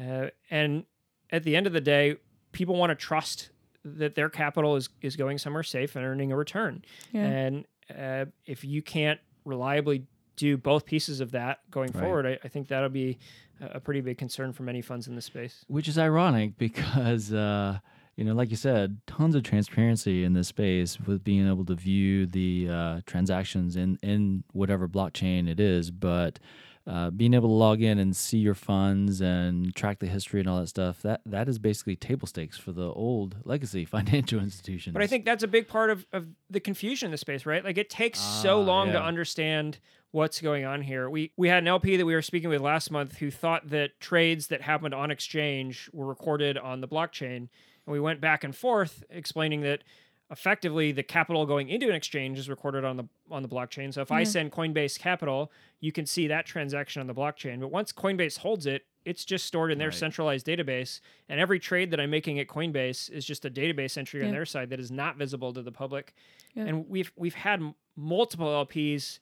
[0.00, 0.84] Uh, and
[1.30, 2.16] at the end of the day,
[2.52, 3.50] people want to trust
[3.84, 6.84] that their capital is, is going somewhere safe and earning a return.
[7.12, 7.24] Yeah.
[7.24, 7.64] And
[7.96, 10.04] uh, if you can't reliably
[10.38, 12.02] do both pieces of that going Right.
[12.02, 13.18] forward, I, I think that'll be
[13.60, 15.64] a pretty big concern for many funds in the space.
[15.68, 17.78] Which is ironic because, uh,
[18.16, 21.74] you know, like you said, tons of transparency in this space with being able to
[21.74, 25.90] view the uh, transactions in, in whatever blockchain it is.
[25.90, 26.38] But
[26.86, 30.48] uh, being able to log in and see your funds and track the history and
[30.48, 34.94] all that stuff, that, that is basically table stakes for the old legacy financial institutions.
[34.94, 37.62] But I think that's a big part of, of the confusion in the space, right?
[37.64, 39.78] Like it takes so Ah, long to understand
[40.10, 41.10] what's going on here.
[41.10, 44.00] We we had an LP that we were speaking with last month who thought that
[44.00, 47.48] trades that happened on exchange were recorded on the blockchain.
[47.86, 49.82] And we went back and forth explaining that
[50.30, 53.92] effectively the capital going into an exchange is recorded on the on the blockchain.
[53.92, 54.30] So if I mm-hmm.
[54.30, 57.60] send Coinbase capital, you can see that transaction on the blockchain.
[57.60, 59.96] But once Coinbase holds it, it's just stored in their Right.
[59.96, 61.00] centralized database.
[61.28, 64.44] And every trade that I'm making at Coinbase is just a database entry on their
[64.44, 66.14] side that is not visible to the public.
[66.54, 66.64] Yeah.
[66.64, 69.18] And we've we've had m- multiple LPs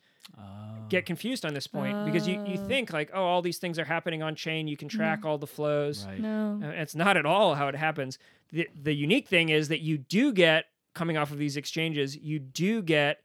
[0.88, 2.66] get confused on this point because you, you Oh.
[2.68, 4.68] think like, oh, all these things are happening on chain.
[4.68, 6.06] You can track all the flows.
[6.06, 6.20] Right.
[6.20, 6.60] No.
[6.62, 8.18] Uh, It's not at all how it happens.
[8.52, 12.38] The, the unique thing is that you do get, coming off of these exchanges, you
[12.38, 13.20] do get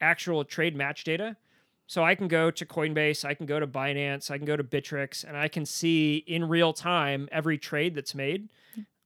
[0.00, 1.36] actual trade match data.
[1.88, 4.62] So I can go to Coinbase, I can go to Binance, I can go to
[4.62, 8.48] Bittrex, and I can see in real time every trade that's made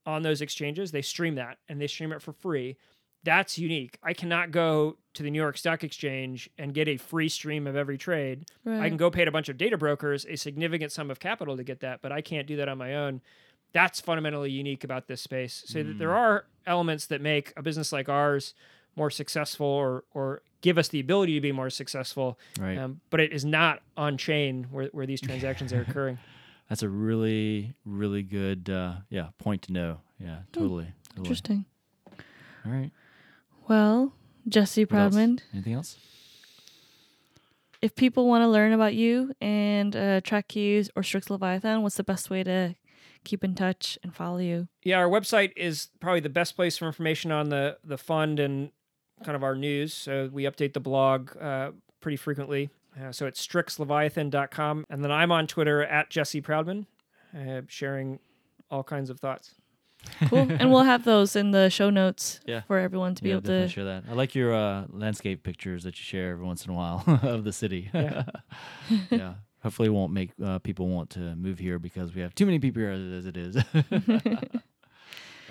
[0.05, 0.93] on those exchanges.
[0.93, 2.77] They stream that and they stream it for free.
[3.25, 3.99] That's unique.
[4.03, 7.75] I cannot go to the New York Stock Exchange and get a free stream of
[7.75, 8.47] every trade.
[8.67, 11.65] I can go pay a bunch of data brokers a significant sum of capital to
[11.65, 13.23] get that, but I can't do that on my own.
[13.73, 15.65] That's fundamentally unique about this space.
[15.67, 18.55] So that there are elements that make a business like ours
[18.97, 22.39] more successful or or give us the ability to be more successful.
[22.59, 22.79] Right.
[22.79, 26.19] Um, but it is not on chain where, where these transactions are occurring.
[26.69, 30.01] That's a really, really good, uh, yeah, point to know.
[30.19, 30.87] Yeah, totally.
[31.11, 31.19] totally.
[31.19, 31.65] Interesting.
[32.65, 32.91] All right.
[33.69, 34.13] Well,
[34.49, 35.15] Jesse What else?
[35.15, 35.97] Proudman, Anything else?
[37.83, 41.97] if people want to learn about you and uh, track you or Strix Leviathan, what's
[41.97, 42.75] the best way to
[43.25, 44.69] keep in touch and follow you?
[44.83, 48.71] Yeah, our website is probably the best place for information on the the fund and
[49.23, 49.93] kind of our news.
[49.95, 51.71] So we update the blog uh,
[52.01, 52.71] pretty frequently.
[53.01, 54.85] Uh, so it's strixleviathan.com.
[54.91, 56.87] And then I'm on Twitter at Jesse Proudman.
[57.37, 58.19] uh, sharing
[58.71, 59.55] all kinds of thoughts.
[60.29, 60.39] Cool.
[60.51, 62.63] and we'll have those in the show notes Yeah.
[62.63, 63.69] for everyone to be yeah, able to.
[63.69, 64.05] share that.
[64.09, 67.45] I like your uh, landscape pictures that you share every once in a while of
[67.45, 67.91] the city.
[67.93, 68.25] Yeah.
[69.11, 69.35] yeah.
[69.63, 72.59] Hopefully, it won't make uh, people want to move here because we have too many
[72.59, 73.57] people here as it is.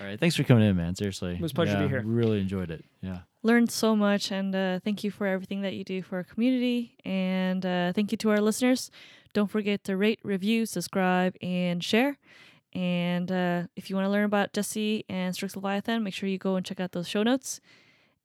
[0.01, 0.19] All right.
[0.19, 0.95] Thanks for coming in, man.
[0.95, 1.33] Seriously.
[1.35, 2.01] It was a pleasure to be here.
[2.03, 2.83] Really enjoyed it.
[3.01, 3.19] Yeah.
[3.43, 6.95] learned so much and uh, thank you for everything that you do for our community
[7.05, 8.89] and uh, thank you to our listeners
[9.33, 12.17] don't forget to rate review subscribe and share
[12.73, 16.37] and uh, if you want to learn about jesse and strix leviathan make sure you
[16.37, 17.61] go and check out those show notes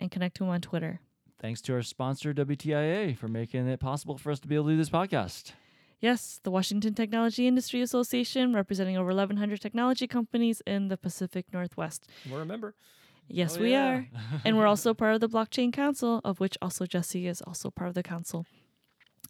[0.00, 1.00] and connect to him on twitter
[1.40, 4.70] Thanks to our sponsor, WTIA, for making it possible for us to be able to
[4.72, 5.52] do this podcast.
[6.00, 12.08] yes the washington technology industry association representing over 1100 technology companies in the pacific northwest
[12.28, 12.74] We'll remember.
[13.28, 13.88] yes Oh, we yeah.
[13.88, 14.08] are
[14.44, 17.88] and we're also part of the blockchain council of which also jesse is also part
[17.88, 18.44] of the council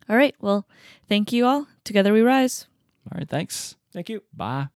[0.09, 0.67] all right well
[1.09, 2.67] thank you all together we rise
[3.13, 3.29] All right.
[3.29, 3.77] Thanks.
[3.93, 4.21] Thank you.
[4.37, 4.69] Bye.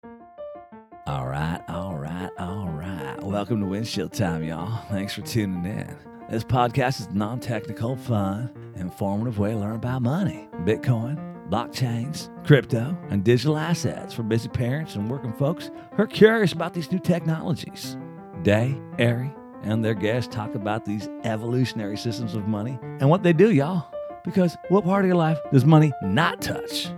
[1.10, 3.20] All right, all right, all right.
[3.20, 4.80] Welcome to Windshield Time, y'all.
[4.90, 5.96] Thanks for tuning in.
[6.30, 11.18] This podcast is non technical, fun, informative way to learn about money, Bitcoin,
[11.50, 16.74] blockchains, crypto, and digital assets for busy parents and working folks who are curious about
[16.74, 17.96] these new technologies.
[18.44, 19.34] Dae, Arry,
[19.64, 23.92] and their guests talk about these evolutionary systems of money and what they do, y'all.
[24.22, 26.88] Because what part of your life does money not touch?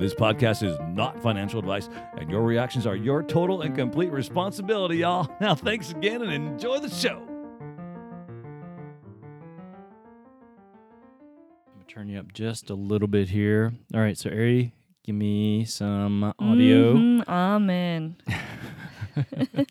[0.00, 4.96] This podcast is not financial advice, and your reactions are your total and complete responsibility,
[4.96, 5.28] y'all.
[5.42, 7.18] Now, thanks again and enjoy the show.
[7.18, 7.26] I'm
[11.74, 13.74] gonna turn you up just a little bit here.
[13.92, 14.72] All right, so Arry,
[15.04, 16.94] give me some audio.
[16.94, 18.16] Mhm, amen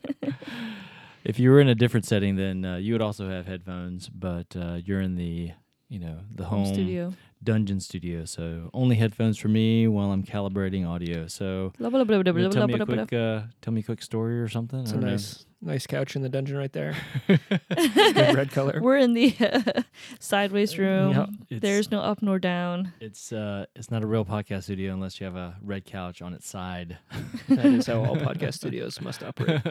[1.23, 4.55] if you were in a different setting, then uh, you would also have headphones, but
[4.55, 5.53] uh, you're in the
[5.87, 10.23] you know the home, home studio dungeon studio, so only headphones for me while I'm
[10.23, 11.27] calibrating audio.
[11.27, 13.05] So Blah, blah, blah, blah, you wanna blah, tell blah, me a blah, blah.
[13.05, 14.81] quick uh, tell me a quick story or something.
[14.81, 15.11] It's I a don't know.
[15.11, 16.95] nice, nice couch in the dungeon right there.
[17.27, 18.79] Good red color.
[18.81, 19.33] we're in the
[20.19, 21.11] sideways room
[21.49, 21.61] Yep.
[21.61, 25.25] There's no up nor down it's uh it's not a real podcast studio unless you
[25.25, 26.97] have a red couch on its side.
[27.49, 29.61] That is how all podcast studios must operate.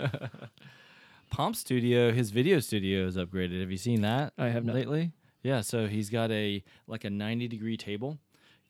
[1.31, 3.61] Pomp Studio, his video studio is upgraded.
[3.61, 4.33] Have you seen that?
[4.39, 4.75] I have not.
[4.75, 5.13] lately.
[5.43, 8.19] Yeah, so he's got a like a 90 degree table,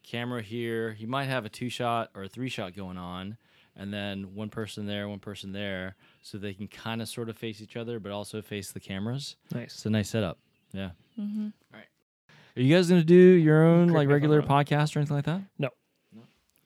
[0.03, 0.93] camera here.
[0.93, 3.37] He might have a two shot or a three shot going on,
[3.77, 7.37] and then one person there, one person there, so they can kind of sort of
[7.37, 9.37] face each other, but also face the cameras.
[9.53, 9.75] Nice.
[9.75, 10.39] It's a nice setup.
[10.73, 10.91] Yeah.
[11.19, 11.47] Mm-hmm.
[11.73, 11.89] All right.
[12.57, 14.99] Are you guys gonna do your own Correct like me if I'm regular podcast or
[14.99, 15.43] anything like that?
[15.59, 15.71] No.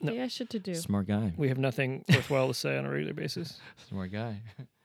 [0.04, 0.12] No.
[0.12, 1.32] yeah shit to do Smart guy.
[1.36, 3.60] We have nothing worthwhile to say on a regular basis.
[3.88, 4.40] Smart guy.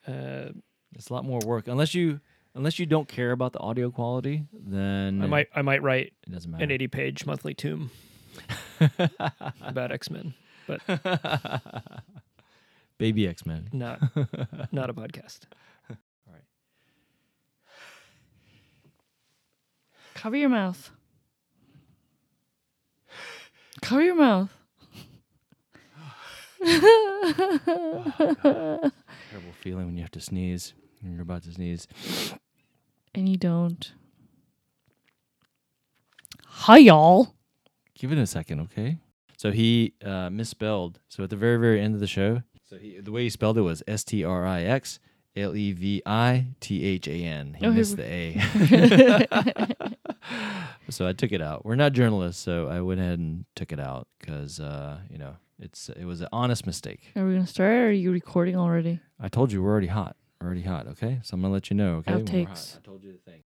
[0.08, 0.52] Uh,
[0.96, 2.20] It's a lot more work unless you
[2.58, 4.44] unless you don't care about the audio quality.
[4.52, 6.64] Then I might I might write It doesn't matter.
[6.64, 7.92] an 80 page monthly tomb
[9.62, 10.34] about X Men,
[10.68, 10.82] but
[12.98, 13.70] Baby X Men.
[13.72, 14.02] not
[14.72, 15.42] not a podcast.
[20.16, 20.90] cover your mouth
[23.84, 24.50] cover your mouth
[28.12, 28.92] Terrible
[29.62, 30.74] feeling when you have to sneeze.
[31.02, 31.88] When you're about to sneeze.
[33.18, 33.94] And you don't
[36.46, 37.34] hi y'all
[37.96, 39.00] Give it a second, okay?
[39.38, 41.00] So he uh, misspelled.
[41.10, 43.58] So at the very, very end of the show, so he the way he spelled
[43.58, 45.00] it was S T R I X
[45.36, 47.56] L E V I T H A N.
[47.60, 49.88] He Oh, missed the A.
[50.92, 51.66] so I took it out.
[51.66, 55.38] We're not journalists, so I went ahead and took it out because uh, you know
[55.60, 57.02] it's it was an honest mistake.
[57.16, 60.16] are we gonna start or are you recording already I told you we're already hot.
[60.44, 60.88] Already hot.
[60.88, 61.96] Okay, so I'm gonna let you know.
[61.98, 62.14] Okay.
[62.14, 62.78] Outtakes.
[62.78, 63.44] I told you the thing.